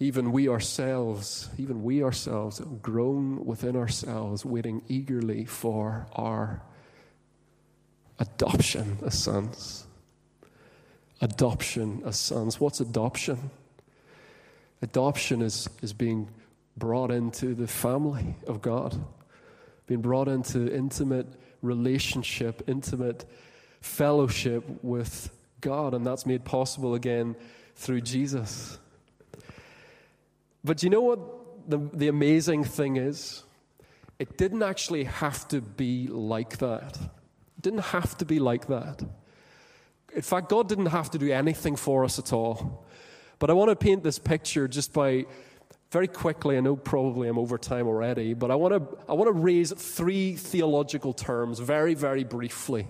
Even 0.00 0.32
we 0.32 0.48
ourselves, 0.48 1.48
even 1.58 1.84
we 1.84 2.02
ourselves, 2.02 2.60
groan 2.82 3.44
within 3.44 3.76
ourselves, 3.76 4.44
waiting 4.44 4.82
eagerly 4.88 5.44
for 5.44 6.08
our 6.14 6.60
adoption 8.18 8.98
as 9.06 9.16
sons. 9.16 9.86
Adoption 11.22 12.02
as 12.04 12.18
sons. 12.18 12.60
What's 12.60 12.80
adoption? 12.80 13.50
Adoption 14.82 15.40
is, 15.40 15.70
is 15.80 15.92
being 15.92 16.28
brought 16.76 17.12
into 17.12 17.54
the 17.54 17.68
family 17.68 18.34
of 18.48 18.60
God, 18.60 19.00
being 19.86 20.02
brought 20.02 20.26
into 20.26 20.72
intimate 20.74 21.28
relationship, 21.62 22.64
intimate 22.66 23.24
fellowship 23.80 24.64
with 24.82 25.30
God, 25.60 25.94
and 25.94 26.04
that's 26.04 26.26
made 26.26 26.44
possible 26.44 26.94
again 26.94 27.36
through 27.76 28.00
Jesus. 28.00 28.78
But 30.64 30.82
you 30.82 30.90
know 30.90 31.02
what 31.02 31.20
the, 31.70 31.78
the 31.92 32.08
amazing 32.08 32.64
thing 32.64 32.96
is? 32.96 33.44
It 34.18 34.36
didn't 34.36 34.64
actually 34.64 35.04
have 35.04 35.46
to 35.48 35.60
be 35.60 36.08
like 36.08 36.58
that. 36.58 36.96
It 36.96 37.62
didn't 37.62 37.80
have 37.80 38.16
to 38.18 38.24
be 38.24 38.40
like 38.40 38.66
that. 38.66 39.02
In 40.14 40.22
fact, 40.22 40.48
God 40.48 40.68
didn't 40.68 40.86
have 40.86 41.10
to 41.10 41.18
do 41.18 41.32
anything 41.32 41.76
for 41.76 42.04
us 42.04 42.18
at 42.18 42.32
all. 42.32 42.86
But 43.38 43.50
I 43.50 43.54
want 43.54 43.70
to 43.70 43.76
paint 43.76 44.02
this 44.02 44.18
picture 44.18 44.68
just 44.68 44.92
by 44.92 45.26
very 45.90 46.08
quickly. 46.08 46.56
I 46.56 46.60
know 46.60 46.76
probably 46.76 47.28
I'm 47.28 47.38
over 47.38 47.58
time 47.58 47.86
already, 47.86 48.34
but 48.34 48.50
I 48.50 48.54
want 48.54 48.74
to, 48.74 48.98
I 49.08 49.14
want 49.14 49.28
to 49.28 49.40
raise 49.40 49.72
three 49.72 50.36
theological 50.36 51.12
terms 51.12 51.58
very, 51.58 51.94
very 51.94 52.24
briefly 52.24 52.88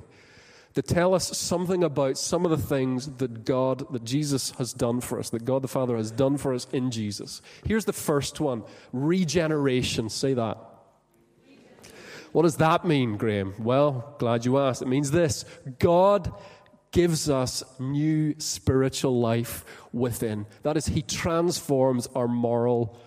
to 0.75 0.83
tell 0.83 1.15
us 1.15 1.37
something 1.37 1.85
about 1.85 2.17
some 2.17 2.45
of 2.45 2.51
the 2.51 2.57
things 2.57 3.07
that 3.17 3.45
God, 3.45 3.93
that 3.93 4.05
Jesus 4.05 4.53
has 4.53 4.73
done 4.73 5.01
for 5.01 5.19
us, 5.19 5.31
that 5.31 5.45
God 5.45 5.63
the 5.63 5.69
Father 5.69 5.97
has 5.97 6.11
done 6.11 6.39
for 6.39 6.55
us 6.55 6.67
in 6.73 6.91
Jesus. 6.91 7.43
Here's 7.65 7.85
the 7.85 7.93
first 7.93 8.41
one 8.41 8.63
regeneration. 8.93 10.09
Say 10.09 10.35
that. 10.35 10.59
What 12.33 12.43
does 12.43 12.57
that 12.57 12.87
mean, 12.87 13.19
Graham? 13.19 13.55
Well, 13.59 14.17
glad 14.19 14.47
you 14.47 14.59
asked. 14.59 14.81
It 14.81 14.89
means 14.89 15.11
this 15.11 15.45
God 15.79 16.33
gives 16.93 17.29
us 17.29 17.65
new 17.79 18.35
spiritual 18.39 19.19
life 19.19 19.65
within. 19.93 20.47
That 20.63 20.77
is, 20.77 20.87
He 20.87 21.03
transforms 21.03 22.07
our 22.15 22.29
moral 22.29 22.99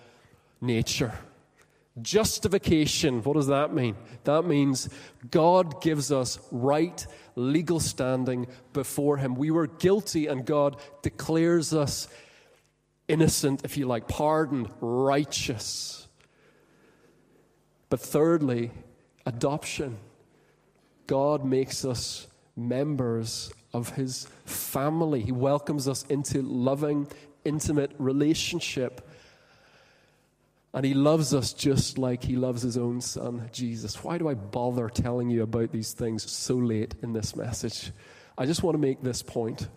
nature. 0.60 1.12
Justification, 2.02 3.22
what 3.22 3.34
does 3.34 3.46
that 3.46 3.72
mean? 3.72 3.96
That 4.24 4.44
means 4.44 4.90
God 5.30 5.80
gives 5.80 6.12
us 6.12 6.38
right 6.50 7.06
legal 7.36 7.80
standing 7.80 8.48
before 8.74 9.16
Him. 9.16 9.34
We 9.34 9.50
were 9.50 9.66
guilty, 9.66 10.26
and 10.26 10.44
God 10.44 10.76
declares 11.02 11.72
us 11.72 12.08
innocent, 13.08 13.64
if 13.64 13.76
you 13.76 13.86
like, 13.86 14.08
pardoned, 14.08 14.68
righteous. 14.80 16.06
But 17.88 18.00
thirdly, 18.00 18.72
adoption. 19.24 19.98
God 21.06 21.44
makes 21.44 21.84
us 21.84 22.26
members 22.56 23.52
of 23.72 23.90
His 23.90 24.28
family. 24.44 25.22
He 25.22 25.32
welcomes 25.32 25.88
us 25.88 26.04
into 26.04 26.42
loving, 26.42 27.08
intimate 27.44 27.92
relationship 27.98 29.08
and 30.76 30.84
he 30.84 30.92
loves 30.92 31.32
us 31.32 31.54
just 31.54 31.96
like 31.96 32.22
he 32.22 32.36
loves 32.36 32.60
his 32.60 32.76
own 32.76 33.00
son, 33.00 33.48
Jesus. 33.50 34.04
Why 34.04 34.18
do 34.18 34.28
I 34.28 34.34
bother 34.34 34.90
telling 34.90 35.30
you 35.30 35.42
about 35.42 35.72
these 35.72 35.94
things 35.94 36.30
so 36.30 36.54
late 36.54 36.94
in 37.02 37.14
this 37.14 37.34
message? 37.34 37.92
I 38.36 38.44
just 38.44 38.62
want 38.62 38.74
to 38.74 38.78
make 38.78 39.02
this 39.02 39.22
point. 39.22 39.68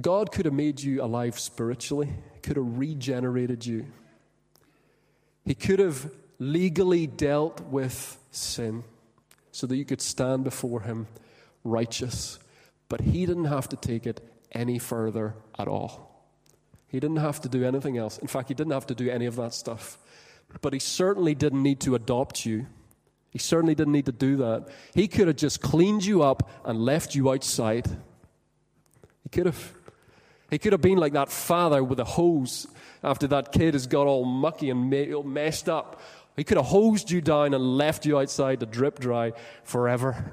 God 0.00 0.30
could 0.30 0.44
have 0.44 0.54
made 0.54 0.80
you 0.80 1.02
alive 1.02 1.40
spiritually, 1.40 2.08
could 2.40 2.56
have 2.56 2.78
regenerated 2.78 3.66
you. 3.66 3.86
He 5.44 5.56
could 5.56 5.80
have 5.80 6.08
legally 6.38 7.08
dealt 7.08 7.62
with 7.62 8.16
sin 8.30 8.84
so 9.54 9.68
that 9.68 9.76
you 9.76 9.84
could 9.84 10.00
stand 10.00 10.42
before 10.42 10.80
him 10.80 11.06
righteous. 11.62 12.40
But 12.88 13.02
he 13.02 13.24
didn't 13.24 13.44
have 13.44 13.68
to 13.68 13.76
take 13.76 14.04
it 14.04 14.20
any 14.50 14.80
further 14.80 15.36
at 15.56 15.68
all. 15.68 16.10
He 16.88 16.98
didn't 16.98 17.18
have 17.18 17.40
to 17.42 17.48
do 17.48 17.64
anything 17.64 17.96
else. 17.96 18.18
In 18.18 18.26
fact, 18.26 18.48
he 18.48 18.54
didn't 18.54 18.72
have 18.72 18.88
to 18.88 18.96
do 18.96 19.08
any 19.08 19.26
of 19.26 19.36
that 19.36 19.54
stuff. 19.54 19.96
But 20.60 20.72
he 20.72 20.80
certainly 20.80 21.36
didn't 21.36 21.62
need 21.62 21.78
to 21.80 21.94
adopt 21.94 22.44
you. 22.44 22.66
He 23.30 23.38
certainly 23.38 23.76
didn't 23.76 23.92
need 23.92 24.06
to 24.06 24.12
do 24.12 24.38
that. 24.38 24.68
He 24.92 25.06
could 25.06 25.28
have 25.28 25.36
just 25.36 25.60
cleaned 25.60 26.04
you 26.04 26.24
up 26.24 26.50
and 26.64 26.84
left 26.84 27.14
you 27.14 27.30
outside. 27.30 27.86
He 29.22 29.28
could 29.30 29.46
have. 29.46 29.72
He 30.50 30.58
could 30.58 30.72
have 30.72 30.82
been 30.82 30.98
like 30.98 31.14
that 31.14 31.30
father 31.30 31.82
with 31.82 31.98
a 32.00 32.04
hose 32.04 32.66
after 33.04 33.26
that 33.28 33.52
kid 33.52 33.74
has 33.74 33.86
got 33.86 34.06
all 34.06 34.24
mucky 34.24 34.70
and 34.70 34.90
messed 35.24 35.68
up. 35.68 36.00
He 36.36 36.44
could 36.44 36.56
have 36.56 36.66
hosed 36.66 37.10
you 37.10 37.20
down 37.20 37.54
and 37.54 37.76
left 37.76 38.06
you 38.06 38.18
outside 38.18 38.60
to 38.60 38.66
drip 38.66 38.98
dry 38.98 39.32
forever. 39.62 40.32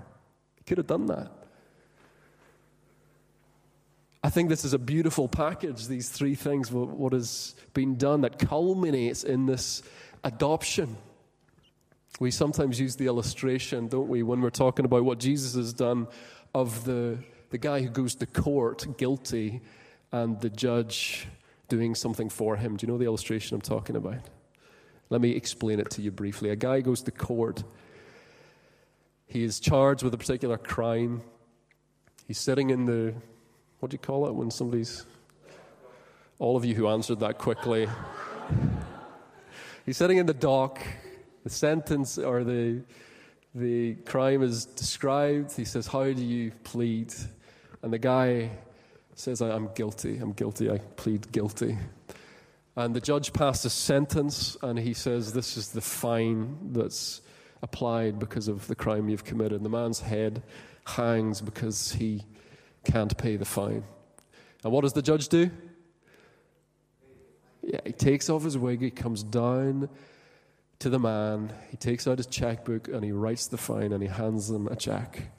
He 0.56 0.64
could 0.64 0.78
have 0.78 0.88
done 0.88 1.06
that. 1.08 1.32
I 4.24 4.30
think 4.30 4.49
this 4.49 4.64
is 4.64 4.74
a 4.74 4.80
beautiful 4.80 5.28
package, 5.28 5.88
these 5.88 6.10
three 6.10 6.36
things, 6.36 6.72
what 6.72 7.14
has 7.14 7.56
been 7.74 7.97
done 7.97 8.22
that 8.22 8.38
culminates 8.38 9.24
in 9.24 9.47
this 9.47 9.82
adoption. 10.24 10.95
We 12.20 12.30
sometimes 12.30 12.80
use 12.80 12.95
the 12.95 13.08
illustration, 13.08 13.88
don't 13.88 14.08
we, 14.08 14.22
when 14.22 14.41
we're 14.41 14.52
talking 14.52 14.86
about 14.86 15.06
what 15.06 15.20
Jesus 15.20 15.56
has 15.56 15.74
done 15.74 16.08
of 16.54 16.86
the, 16.86 17.18
the 17.49 17.58
guy 17.58 17.82
who 17.82 17.89
goes 17.89 18.14
to 18.16 18.28
court 18.28 18.97
guilty 18.97 19.62
and 20.12 20.39
the 20.39 20.49
judge 20.49 21.28
doing 21.68 21.95
something 21.95 22.30
for 22.30 22.58
him. 22.58 22.78
Do 22.78 22.86
you 22.86 22.91
know 22.91 22.99
the 22.99 23.06
illustration 23.06 23.56
I'm 23.56 23.62
talking 23.62 23.95
about? 23.95 24.20
Let 25.12 25.20
me 25.20 25.32
explain 25.32 25.82
it 25.82 25.89
to 25.91 26.01
you 26.01 26.09
briefly. 26.09 26.51
A 26.51 26.55
guy 26.55 26.80
goes 26.80 27.01
to 27.03 27.12
court, 27.12 27.64
he 29.28 29.43
is 29.43 29.59
charged 29.59 30.03
with 30.03 30.14
a 30.14 30.18
particular 30.18 30.57
crime. 30.57 31.22
He's 32.28 32.39
sitting 32.39 32.70
in 32.70 32.86
the 32.86 33.14
what 33.80 33.91
do 33.91 33.95
you 33.95 33.99
call 33.99 34.28
it 34.28 34.34
when 34.34 34.49
somebody's. 34.49 35.05
All 36.39 36.55
of 36.55 36.64
you 36.64 36.76
who 36.76 36.88
answered 36.88 37.20
that 37.20 37.38
quickly. 37.38 37.88
He's 39.86 39.97
sitting 39.97 40.18
in 40.18 40.26
the 40.26 40.34
dock. 40.34 40.80
The 41.43 41.49
sentence 41.49 42.18
or 42.18 42.43
the, 42.43 42.82
the 43.53 43.95
crime 44.05 44.43
is 44.43 44.66
described. 44.66 45.51
He 45.55 45.66
says, 45.66 45.88
How 45.88 46.03
do 46.05 46.24
you 46.24 46.51
plead? 46.64 47.14
And 47.82 47.91
the 47.91 47.99
guy 47.99 48.51
says, 49.16 49.41
I'm 49.41 49.70
guilty. 49.74 50.20
I'm 50.20 50.32
guilty. 50.32 50.72
I 50.72 50.78
plead 50.78 51.32
guilty. 51.32 51.78
And 52.76 52.95
the 52.95 53.01
judge 53.01 53.34
passed 53.34 53.65
a 53.65 53.69
sentence 53.69 54.55
and 54.61 54.80
he 54.80 54.93
says, 54.93 55.34
This 55.34 55.57
is 55.57 55.69
the 55.69 55.82
fine 55.82 56.72
that's 56.72 57.22
applied 57.61 58.17
because 58.19 58.47
of 58.47 58.67
the 58.67 58.76
crime 58.76 59.09
you've 59.09 59.26
committed. 59.26 59.53
And 59.53 59.65
the 59.65 59.69
man's 59.69 59.99
head 59.99 60.43
hangs 60.86 61.41
because 61.41 61.91
he 61.91 62.24
can't 62.84 63.15
pay 63.17 63.36
the 63.36 63.45
fine. 63.45 63.84
And 64.63 64.72
what 64.72 64.82
does 64.82 64.93
the 64.93 65.01
judge 65.01 65.28
do? 65.28 65.51
Yeah, 67.61 67.80
he 67.86 67.91
takes 67.91 68.30
off 68.30 68.43
his 68.43 68.57
wig, 68.57 68.82
he 68.82 68.89
comes 68.89 69.24
down 69.24 69.89
to 70.80 70.89
the 70.89 70.97
man, 70.97 71.53
he 71.69 71.78
takes 71.78 72.07
out 72.07 72.17
his 72.17 72.26
checkbook 72.26 72.88
and 72.88 73.03
he 73.03 73.11
writes 73.11 73.47
the 73.47 73.57
fine 73.57 73.93
and 73.93 74.01
he 74.01 74.09
hands 74.09 74.47
them 74.47 74.67
a 74.67 74.76
check. 74.76 75.30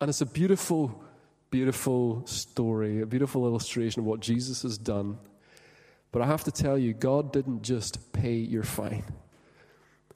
And 0.00 0.08
it's 0.08 0.22
a 0.22 0.26
beautiful, 0.26 1.02
beautiful 1.50 2.26
story, 2.26 3.02
a 3.02 3.06
beautiful 3.06 3.46
illustration 3.46 4.00
of 4.00 4.06
what 4.06 4.20
Jesus 4.20 4.62
has 4.62 4.78
done. 4.78 5.18
But 6.16 6.22
I 6.22 6.28
have 6.28 6.44
to 6.44 6.50
tell 6.50 6.78
you, 6.78 6.94
God 6.94 7.30
didn't 7.30 7.60
just 7.60 8.10
pay 8.14 8.36
your 8.36 8.62
fine. 8.62 9.04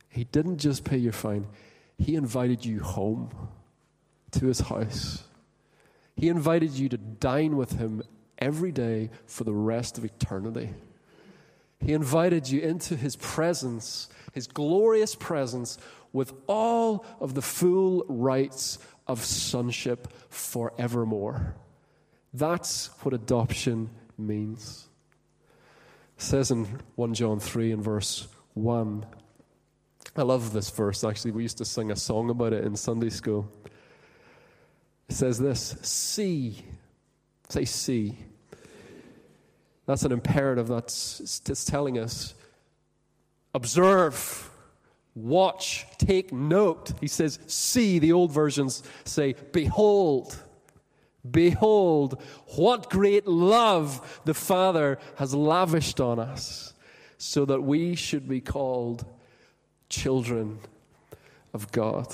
He 0.09 0.25
didn't 0.25 0.57
just 0.57 0.83
pay 0.83 0.97
your 0.97 1.13
fine, 1.13 1.47
He 1.99 2.15
invited 2.15 2.65
you 2.65 2.81
home 2.81 3.29
to 4.31 4.47
His 4.47 4.61
house. 4.61 5.25
He 6.17 6.31
invited 6.31 6.71
you 6.71 6.89
to 6.89 6.97
dine 6.97 7.59
with 7.59 7.73
him 7.73 8.03
every 8.39 8.73
day 8.73 9.11
for 9.27 9.45
the 9.45 9.53
rest 9.53 9.99
of 9.99 10.07
eternity. 10.07 10.71
He 11.81 11.93
invited 11.93 12.49
you 12.49 12.63
into 12.63 12.97
his 12.97 13.17
presence, 13.17 14.09
his 14.33 14.47
glorious 14.47 15.15
presence, 15.15 15.77
with 16.15 16.33
all 16.47 17.05
of 17.21 17.35
the 17.35 17.43
full 17.43 18.07
rights 18.09 18.79
of 19.07 19.23
sonship 19.23 20.09
forevermore. 20.31 21.57
That's 22.33 22.87
what 23.03 23.13
adoption 23.13 23.91
means. 24.17 24.87
Says 26.21 26.51
in 26.51 26.67
1 26.97 27.15
John 27.15 27.41
3 27.41 27.73
and 27.73 27.83
verse 27.83 28.29
1 28.53 29.07
I 30.17 30.23
love 30.23 30.53
this 30.53 30.71
verse, 30.71 31.03
actually. 31.05 31.31
We 31.31 31.43
used 31.43 31.59
to 31.59 31.65
sing 31.65 31.91
a 31.91 31.97
song 31.97 32.31
about 32.31 32.53
it 32.53 32.65
in 32.65 32.77
Sunday 32.77 33.11
school. 33.11 33.51
It 35.09 35.15
says 35.15 35.39
this 35.39 35.77
See, 35.83 36.63
say, 37.49 37.65
see. 37.65 38.19
That's 39.87 40.03
an 40.03 40.13
imperative 40.13 40.69
that's, 40.69 41.41
it's 41.49 41.65
telling 41.65 41.99
us 41.99 42.35
observe, 43.55 44.51
watch, 45.15 45.87
take 45.97 46.33
note. 46.33 46.93
He 47.01 47.09
says, 47.09 47.39
see. 47.47 47.99
The 47.99 48.13
old 48.13 48.31
versions 48.31 48.83
say, 49.05 49.37
behold. 49.53 50.37
Behold, 51.29 52.21
what 52.57 52.89
great 52.89 53.27
love 53.27 54.21
the 54.25 54.35
Father 54.35 54.99
has 55.17 55.35
lavished 55.35 56.01
on 56.01 56.19
us, 56.19 56.73
so 57.19 57.45
that 57.45 57.63
we 57.63 57.95
should 57.95 58.29
be 58.29 58.41
called 58.41 59.05
children 59.89 60.59
of 61.53 61.71
God. 61.73 62.07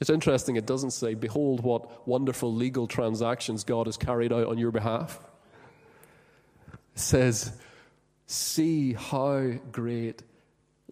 It's 0.00 0.10
interesting, 0.10 0.56
it 0.56 0.66
doesn't 0.66 0.90
say, 0.90 1.14
Behold, 1.14 1.62
what 1.62 2.06
wonderful 2.06 2.52
legal 2.52 2.86
transactions 2.86 3.64
God 3.64 3.86
has 3.86 3.96
carried 3.96 4.32
out 4.32 4.46
on 4.46 4.58
your 4.58 4.70
behalf. 4.70 5.18
It 6.94 7.00
says, 7.00 7.52
See 8.26 8.92
how 8.92 9.52
great 9.72 10.22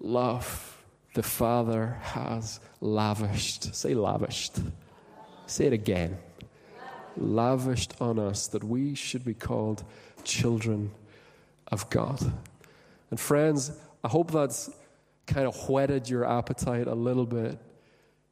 love 0.00 0.82
the 1.14 1.22
Father 1.22 1.98
has 2.00 2.60
lavished. 2.80 3.74
Say, 3.74 3.94
lavished. 3.94 4.58
Say 5.46 5.66
it 5.66 5.72
again. 5.72 6.18
Lavished 7.16 7.94
on 8.00 8.18
us 8.18 8.46
that 8.48 8.64
we 8.64 8.94
should 8.94 9.24
be 9.24 9.34
called 9.34 9.84
children 10.24 10.90
of 11.68 11.88
God. 11.90 12.32
And 13.10 13.20
friends, 13.20 13.70
I 14.02 14.08
hope 14.08 14.30
that's 14.30 14.70
kind 15.26 15.46
of 15.46 15.68
whetted 15.68 16.08
your 16.08 16.24
appetite 16.24 16.86
a 16.86 16.94
little 16.94 17.26
bit 17.26 17.58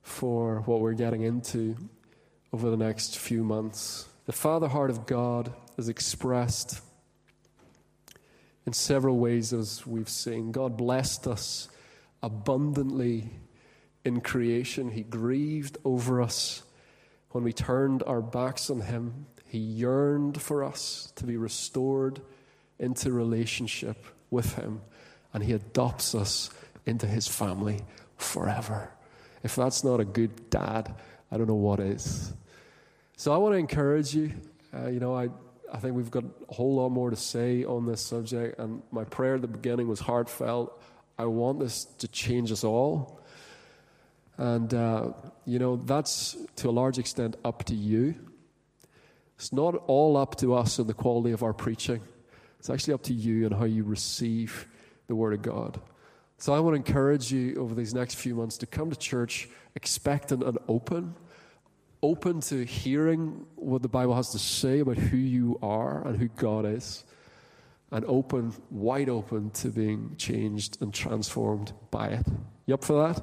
for 0.03 0.61
what 0.63 0.81
we're 0.81 0.95
getting 0.95 1.23
into 1.23 1.77
over 2.53 2.71
the 2.71 2.77
next 2.77 3.19
few 3.19 3.45
months. 3.45 4.09
The 4.27 4.33
Father 4.33 4.69
heart 4.69 4.91
of 4.91 5.07
God 5.07 5.53
is 5.77 5.89
expressed 5.89 6.81
in 8.67 8.73
several 8.73 9.19
ways, 9.19 9.53
as 9.53 9.87
we've 9.87 10.09
seen. 10.09 10.53
God 10.53 10.77
blessed 10.77 11.27
us 11.27 11.69
abundantly 12.23 13.31
in 14.05 14.21
creation, 14.21 14.91
He 14.91 15.03
grieved 15.03 15.79
over 15.85 16.21
us 16.21 16.63
when 17.33 17.45
we 17.45 17.53
turned 17.53 18.03
our 18.05 18.21
backs 18.23 18.71
on 18.71 18.81
Him. 18.81 19.27
He 19.45 19.59
yearned 19.59 20.41
for 20.41 20.65
us 20.65 21.13
to 21.17 21.27
be 21.27 21.37
restored 21.37 22.21
into 22.79 23.13
relationship 23.13 24.07
with 24.31 24.55
Him, 24.55 24.81
and 25.35 25.43
He 25.43 25.53
adopts 25.53 26.15
us 26.15 26.51
into 26.87 27.07
His 27.07 27.29
family 27.29 27.81
forever. 28.17 28.91
If 29.43 29.57
that's 29.57 29.83
not 29.83 30.01
a 30.01 30.05
good 30.05 30.51
dad, 30.51 30.95
I 31.31 31.37
don't 31.37 31.49
know 31.49 31.55
what 31.55 31.81
is. 31.81 32.33
So 33.17 33.33
I 33.33 33.37
want 33.39 33.55
to 33.55 33.59
encourage 33.59 34.15
you. 34.15 34.33
Uh, 34.75 34.89
you 34.89 35.01
know, 35.01 35.15
I, 35.15 35.29
I 35.73 35.79
think 35.79 35.97
we've 35.97 36.11
got 36.11 36.25
a 36.25 36.55
whole 36.55 36.77
lot 36.77 36.91
more 36.91 37.11
to 37.11 37.17
say 37.17 37.65
on 37.65 37.87
this 37.87 38.01
subject, 38.01 38.59
and 38.59 38.83
my 38.91 39.05
prayer 39.05 39.35
at 39.35 39.43
the 39.43 39.49
beginning 39.49 39.89
was 39.89 40.01
heartfelt. 40.01 40.81
I 41.19 41.27
want 41.27 41.61
this 41.61 41.85
to 41.99 42.09
change 42.09 42.51
us 42.53 42.65
all. 42.65 43.21
And, 44.39 44.73
uh, 44.73 45.13
you 45.45 45.59
know, 45.59 45.77
that's 45.77 46.37
to 46.57 46.69
a 46.69 46.73
large 46.73 46.99
extent 46.99 47.37
up 47.45 47.65
to 47.65 47.75
you. 47.75 48.15
It's 49.37 49.53
not 49.53 49.75
all 49.87 50.17
up 50.17 50.37
to 50.37 50.55
us 50.55 50.79
and 50.79 50.89
the 50.89 50.95
quality 50.95 51.33
of 51.33 51.43
our 51.43 51.53
preaching, 51.53 52.01
it's 52.59 52.71
actually 52.71 52.95
up 52.95 53.03
to 53.05 53.13
you 53.13 53.47
and 53.47 53.55
how 53.55 53.65
you 53.65 53.83
receive 53.83 54.69
the 55.09 55.17
Word 55.17 55.35
of 55.35 55.43
God. 55.43 55.81
So 56.39 56.53
I 56.53 56.61
want 56.61 56.75
to 56.75 56.77
encourage 56.77 57.33
you 57.33 57.57
over 57.57 57.75
these 57.75 57.95
next 57.95 58.17
few 58.17 58.35
months 58.35 58.57
to 58.59 58.67
come 58.67 58.91
to 58.91 58.97
church 58.97 59.49
expectant 59.75 60.43
and 60.43 60.59
open, 60.69 61.15
open 62.03 62.41
to 62.41 62.65
hearing 62.65 63.47
what 63.57 63.83
the 63.83 63.89
Bible 63.89 64.15
has 64.15 64.31
to 64.31 64.39
say 64.39 64.81
about 64.81 64.97
who 64.97 65.17
you 65.17 65.59
are 65.63 66.07
and 66.07 66.19
who 66.19 66.29
God 66.29 66.65
is, 66.65 67.05
and 67.91 68.05
open, 68.07 68.53
wide 68.71 69.09
open 69.09 69.51
to 69.51 69.69
being 69.69 70.15
changed 70.17 70.81
and 70.81 70.93
transformed 70.93 71.73
by 71.91 72.09
it. 72.09 72.27
You 72.67 72.75
up 72.75 72.85
for 72.85 73.09
that? 73.09 73.23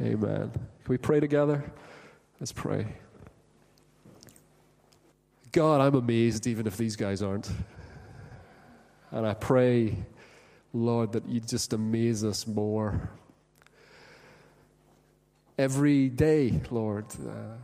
Amen. 0.00 0.50
Can 0.50 0.88
we 0.88 0.98
pray 0.98 1.20
together? 1.20 1.64
Let's 2.40 2.52
pray. 2.52 2.86
God, 5.52 5.80
I'm 5.80 5.94
amazed 5.94 6.46
even 6.46 6.66
if 6.66 6.76
these 6.76 6.96
guys 6.96 7.22
aren't. 7.22 7.50
And 9.10 9.26
I 9.26 9.34
pray 9.34 9.96
Lord, 10.74 11.12
that 11.12 11.26
you 11.28 11.40
just 11.40 11.72
amaze 11.72 12.24
us 12.24 12.46
more. 12.46 13.08
Every 15.56 16.08
day, 16.08 16.60
Lord, 16.70 17.06
uh, 17.26 17.56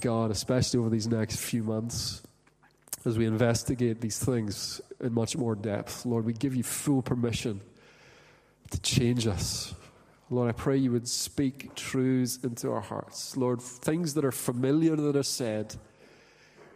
God, 0.00 0.30
especially 0.30 0.78
over 0.80 0.90
these 0.90 1.08
next 1.08 1.36
few 1.36 1.62
months, 1.62 2.22
as 3.06 3.16
we 3.16 3.24
investigate 3.24 4.02
these 4.02 4.18
things 4.18 4.82
in 5.00 5.14
much 5.14 5.34
more 5.34 5.54
depth, 5.54 6.04
Lord, 6.04 6.26
we 6.26 6.34
give 6.34 6.54
you 6.54 6.62
full 6.62 7.00
permission 7.00 7.62
to 8.70 8.80
change 8.80 9.26
us. 9.26 9.74
Lord, 10.28 10.48
I 10.48 10.52
pray 10.52 10.76
you 10.76 10.90
would 10.90 11.08
speak 11.08 11.74
truths 11.76 12.38
into 12.42 12.70
our 12.72 12.80
hearts. 12.80 13.36
Lord, 13.36 13.62
things 13.62 14.14
that 14.14 14.24
are 14.24 14.32
familiar 14.32 14.96
that 14.96 15.14
are 15.14 15.22
said, 15.22 15.76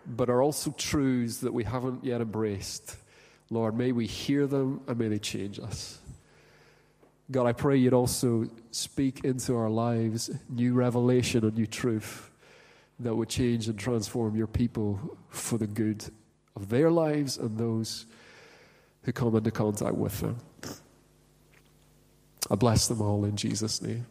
but 0.07 0.31
are 0.31 0.41
also 0.41 0.71
truths 0.73 1.39
that 1.39 1.53
we 1.53 1.65
haven't 1.65 2.05
yet 2.05 2.21
embraced. 2.21 2.97
Lord, 3.51 3.77
may 3.77 3.91
we 3.91 4.07
hear 4.07 4.47
them 4.47 4.83
and 4.87 4.97
may 4.99 5.09
they 5.09 5.19
change 5.19 5.59
us. 5.59 5.99
God, 7.31 7.47
I 7.47 7.53
pray 7.53 7.77
you'd 7.77 7.93
also 7.93 8.49
speak 8.71 9.25
into 9.25 9.57
our 9.57 9.71
lives 9.71 10.31
new 10.49 10.75
revelation 10.75 11.45
and 11.45 11.57
new 11.57 11.67
truth 11.67 12.31
that 13.01 13.15
would 13.15 13.29
change 13.29 13.69
and 13.69 13.79
transform 13.79 14.37
your 14.37 14.47
people 14.47 15.17
for 15.29 15.59
the 15.59 15.67
good 15.67 16.05
of 16.55 16.69
their 16.69 16.91
lives 16.91 17.39
and 17.39 17.57
those 17.57 18.07
who 19.03 19.13
come 19.13 19.35
into 19.35 19.51
contact 19.51 19.95
with 19.95 20.21
them. 20.21 20.37
I 22.51 22.57
bless 22.57 22.89
them 22.89 23.01
all 23.01 23.25
in 23.25 23.37
Jesus' 23.37 23.81
name. 23.81 24.07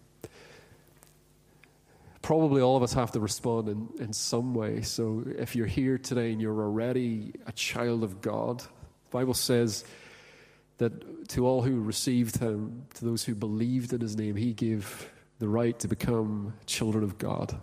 Probably 2.22 2.62
all 2.62 2.78
of 2.78 2.84
us 2.84 2.94
have 2.94 3.12
to 3.12 3.20
respond 3.20 3.70
in, 3.70 3.90
in 4.00 4.14
some 4.14 4.54
way. 4.54 4.82
So 4.82 5.24
if 5.38 5.56
you're 5.56 5.68
here 5.68 5.98
today 5.98 6.32
and 6.32 6.42
you're 6.42 6.62
already 6.62 7.34
a 7.48 7.52
child 7.52 8.04
of 8.04 8.22
God, 8.22 8.60
the 8.60 9.12
Bible 9.12 9.34
says 9.34 9.84
that 10.78 11.28
to 11.30 11.46
all 11.46 11.62
who 11.62 11.82
received 11.82 12.38
him, 12.38 12.86
to 12.94 13.06
those 13.06 13.24
who 13.24 13.36
believed 13.36 13.94
in 13.94 14.02
his 14.02 14.16
name, 14.16 14.36
he 14.36 14.54
gave 14.54 15.10
the 15.40 15.48
right 15.50 15.78
to 15.80 15.88
become 15.88 16.54
children 16.66 17.04
of 17.04 17.18
God. 17.18 17.60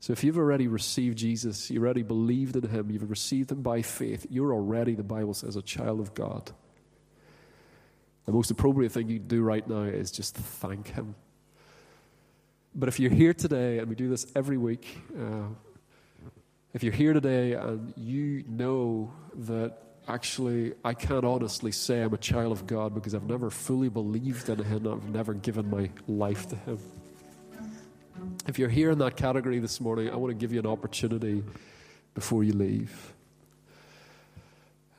So 0.00 0.12
if 0.12 0.22
you've 0.22 0.38
already 0.38 0.68
received 0.68 1.16
Jesus, 1.16 1.70
you 1.70 1.80
already 1.80 2.02
believed 2.02 2.56
in 2.56 2.68
him, 2.68 2.90
you've 2.90 3.08
received 3.08 3.52
him 3.52 3.62
by 3.62 3.82
faith, 3.82 4.26
you're 4.28 4.52
already, 4.52 4.94
the 4.94 5.02
Bible 5.02 5.34
says, 5.34 5.56
a 5.56 5.62
child 5.62 6.00
of 6.00 6.14
God. 6.14 6.52
The 8.26 8.32
most 8.32 8.50
appropriate 8.50 8.90
thing 8.90 9.08
you 9.08 9.20
do 9.20 9.42
right 9.42 9.66
now 9.66 9.82
is 9.82 10.10
just 10.10 10.36
thank 10.36 10.88
him. 10.88 11.14
But 12.74 12.88
if 12.88 13.00
you're 13.00 13.10
here 13.10 13.32
today, 13.32 13.78
and 13.78 13.88
we 13.88 13.94
do 13.94 14.08
this 14.08 14.26
every 14.34 14.58
week, 14.58 14.98
uh, 15.18 15.46
if 16.74 16.82
you're 16.82 16.92
here 16.92 17.14
today 17.14 17.52
and 17.52 17.94
you 17.96 18.44
know 18.48 19.12
that 19.34 19.78
actually, 20.08 20.74
I 20.84 20.92
can't 20.92 21.24
honestly 21.24 21.72
say 21.72 22.02
I'm 22.02 22.12
a 22.12 22.18
child 22.18 22.52
of 22.52 22.66
God 22.66 22.94
because 22.94 23.14
I've 23.14 23.28
never 23.28 23.48
fully 23.48 23.88
believed 23.88 24.48
in 24.48 24.58
Him. 24.58 24.86
I've 24.86 25.08
never 25.08 25.32
given 25.32 25.70
my 25.70 25.88
life 26.06 26.48
to 26.48 26.56
Him. 26.56 26.78
If 28.46 28.58
you're 28.58 28.68
here 28.68 28.90
in 28.90 28.98
that 28.98 29.16
category 29.16 29.58
this 29.58 29.80
morning, 29.80 30.10
I 30.10 30.16
want 30.16 30.30
to 30.30 30.34
give 30.34 30.52
you 30.52 30.58
an 30.58 30.66
opportunity 30.66 31.42
before 32.14 32.44
you 32.44 32.52
leave. 32.52 33.15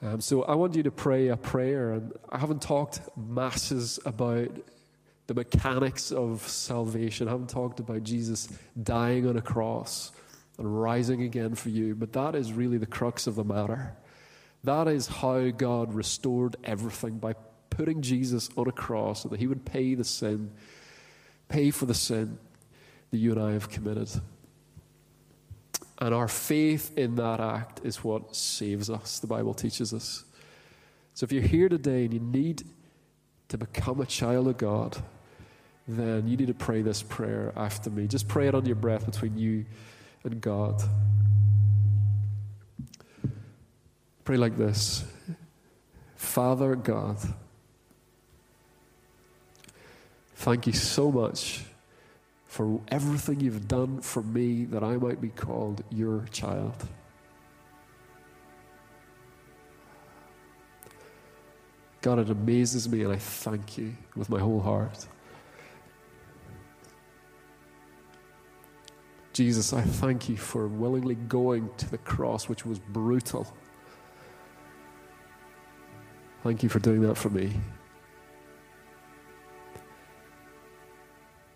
Um, 0.01 0.21
so 0.21 0.43
I 0.43 0.53
want 0.53 0.75
you 0.75 0.83
to 0.83 0.91
pray 0.91 1.29
a 1.29 1.37
prayer, 1.37 1.93
and 1.93 2.13
I 2.29 2.37
haven't 2.37 2.61
talked 2.61 3.01
masses 3.15 3.99
about 4.05 4.49
the 5.25 5.33
mechanics 5.33 6.11
of 6.11 6.47
salvation. 6.47 7.27
I 7.27 7.31
haven't 7.31 7.49
talked 7.49 7.79
about 7.79 8.03
Jesus 8.03 8.47
dying 8.81 9.27
on 9.27 9.37
a 9.37 9.41
cross 9.41 10.11
and 10.57 10.81
rising 10.81 11.23
again 11.23 11.55
for 11.55 11.69
you, 11.69 11.95
but 11.95 12.13
that 12.13 12.35
is 12.35 12.53
really 12.53 12.77
the 12.77 12.85
crux 12.85 13.27
of 13.27 13.35
the 13.35 13.43
matter. 13.43 13.95
That 14.63 14.87
is 14.87 15.07
how 15.07 15.49
God 15.49 15.93
restored 15.93 16.55
everything 16.63 17.17
by 17.17 17.33
putting 17.69 18.01
Jesus 18.01 18.49
on 18.55 18.67
a 18.67 18.71
cross 18.71 19.23
so 19.23 19.29
that 19.29 19.39
he 19.39 19.47
would 19.47 19.65
pay 19.65 19.95
the 19.95 20.03
sin, 20.03 20.51
pay 21.49 21.71
for 21.71 21.85
the 21.85 21.93
sin 21.93 22.37
that 23.11 23.17
you 23.17 23.31
and 23.31 23.41
I 23.41 23.53
have 23.53 23.69
committed. 23.69 24.09
And 25.99 26.13
our 26.13 26.27
faith 26.27 26.95
in 26.97 27.15
that 27.15 27.39
act 27.39 27.81
is 27.83 28.03
what 28.03 28.35
saves 28.35 28.89
us, 28.89 29.19
the 29.19 29.27
Bible 29.27 29.53
teaches 29.53 29.93
us. 29.93 30.23
So 31.13 31.23
if 31.23 31.31
you're 31.31 31.41
here 31.41 31.69
today 31.69 32.05
and 32.05 32.13
you 32.13 32.19
need 32.19 32.63
to 33.49 33.57
become 33.57 33.99
a 34.01 34.05
child 34.05 34.47
of 34.47 34.57
God, 34.57 34.97
then 35.87 36.27
you 36.27 36.37
need 36.37 36.47
to 36.47 36.53
pray 36.53 36.81
this 36.81 37.01
prayer 37.01 37.51
after 37.55 37.89
me. 37.89 38.07
Just 38.07 38.27
pray 38.27 38.47
it 38.47 38.53
on 38.53 38.65
your 38.65 38.75
breath 38.75 39.05
between 39.05 39.37
you 39.37 39.65
and 40.23 40.39
God. 40.39 40.83
Pray 44.23 44.37
like 44.37 44.57
this 44.57 45.05
Father 46.15 46.75
God, 46.75 47.17
Thank 50.37 50.67
you 50.67 50.73
so 50.73 51.11
much 51.11 51.65
for 52.47 52.81
everything 52.87 53.41
you've 53.41 53.67
done 53.67 54.01
for 54.01 54.23
me 54.23 54.65
that 54.65 54.83
I 54.83 54.97
might 54.97 55.21
be 55.21 55.29
called 55.29 55.83
your 55.89 56.25
child. 56.31 56.87
God, 62.01 62.19
it 62.19 62.29
amazes 62.29 62.87
me, 62.87 63.03
and 63.03 63.11
I 63.11 63.17
thank 63.17 63.77
you 63.77 63.93
with 64.15 64.29
my 64.29 64.39
whole 64.39 64.61
heart. 64.61 65.07
Jesus, 69.33 69.73
I 69.73 69.81
thank 69.81 70.29
you 70.29 70.37
for 70.37 70.67
willingly 70.67 71.15
going 71.15 71.69
to 71.77 71.91
the 71.91 71.97
cross, 71.99 72.47
which 72.47 72.65
was 72.65 72.79
brutal. 72.79 73.45
Thank 76.43 76.63
you 76.63 76.69
for 76.69 76.79
doing 76.79 77.01
that 77.01 77.15
for 77.15 77.29
me. 77.29 77.53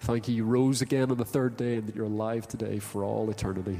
Thank 0.01 0.27
you, 0.27 0.35
you 0.35 0.45
rose 0.45 0.81
again 0.81 1.11
on 1.11 1.17
the 1.17 1.25
third 1.25 1.55
day 1.57 1.75
and 1.75 1.87
that 1.87 1.95
you're 1.95 2.05
alive 2.05 2.47
today 2.47 2.79
for 2.79 3.03
all 3.03 3.29
eternity. 3.29 3.77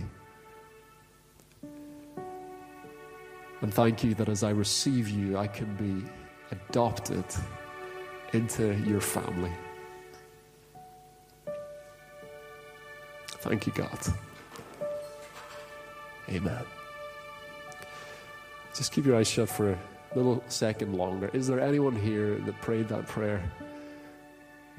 And 3.62 3.74
thank 3.74 4.04
you 4.04 4.14
that 4.16 4.30
as 4.30 4.44
I 4.44 4.52
receive 4.52 5.10
you, 5.10 5.38
I 5.38 5.48
can 5.48 5.76
be 5.76 6.08
adopted 6.52 7.24
into 8.34 8.76
your 8.86 9.02
family. 9.02 9.52
Thank 13.28 13.66
you, 13.66 13.74
God. 13.74 14.00
Amen. 16.30 16.64
Just 18.76 18.92
keep 18.92 19.06
your 19.06 19.18
eyes 19.18 19.28
shut 19.28 19.50
for 19.50 19.72
a 19.72 19.78
little 20.16 20.44
second 20.48 20.94
longer. 20.94 21.32
Is 21.34 21.48
there 21.48 21.60
anyone 21.60 21.96
here 21.96 22.36
that 22.36 22.62
prayed 22.62 22.88
that 22.90 23.08
prayer? 23.08 23.44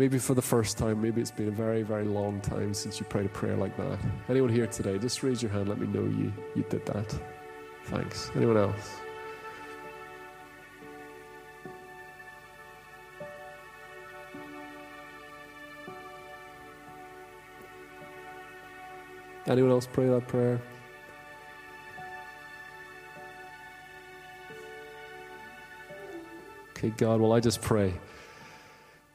Maybe 0.03 0.18
for 0.18 0.34
the 0.34 0.42
first 0.42 0.78
time, 0.78 1.00
maybe 1.00 1.20
it's 1.20 1.30
been 1.30 1.46
a 1.46 1.53
very, 1.53 1.82
very 1.82 2.05
long 2.05 2.40
time 2.40 2.74
since 2.74 2.98
you 2.98 3.07
prayed 3.07 3.26
a 3.26 3.28
prayer 3.28 3.57
like 3.57 3.76
that. 3.76 4.00
Anyone 4.28 4.50
here 4.50 4.66
today, 4.66 4.98
just 4.98 5.22
raise 5.22 5.40
your 5.40 5.53
hand, 5.53 5.68
let 5.68 5.78
me 5.78 5.86
know 5.86 6.03
you, 6.03 6.32
you 6.57 6.64
did 6.68 6.84
that. 6.86 7.14
Thanks. 7.84 8.28
Anyone 8.34 8.57
else? 8.57 8.96
Anyone 19.46 19.70
else 19.70 19.86
pray 19.86 20.09
that 20.09 20.26
prayer? 20.26 20.61
Okay, 26.70 26.90
God, 26.96 27.20
well, 27.20 27.32
I 27.32 27.38
just 27.38 27.62
pray. 27.62 27.94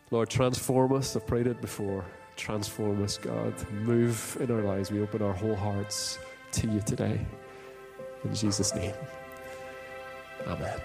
Lord, 0.10 0.30
transform 0.30 0.94
us. 0.94 1.16
I've 1.16 1.28
prayed 1.28 1.48
it 1.48 1.60
before. 1.62 2.06
Transform 2.36 3.04
us, 3.04 3.18
God. 3.18 3.54
Move 3.72 4.38
in 4.40 4.52
our 4.52 4.62
lives. 4.62 4.92
We 4.92 5.02
open 5.02 5.22
our 5.22 5.34
whole 5.34 5.56
hearts 5.56 6.20
to 6.54 6.68
you 6.68 6.80
today. 6.82 7.26
In 8.24 8.34
Jesus' 8.34 8.74
name. 8.74 8.94
Amen. 10.48 10.80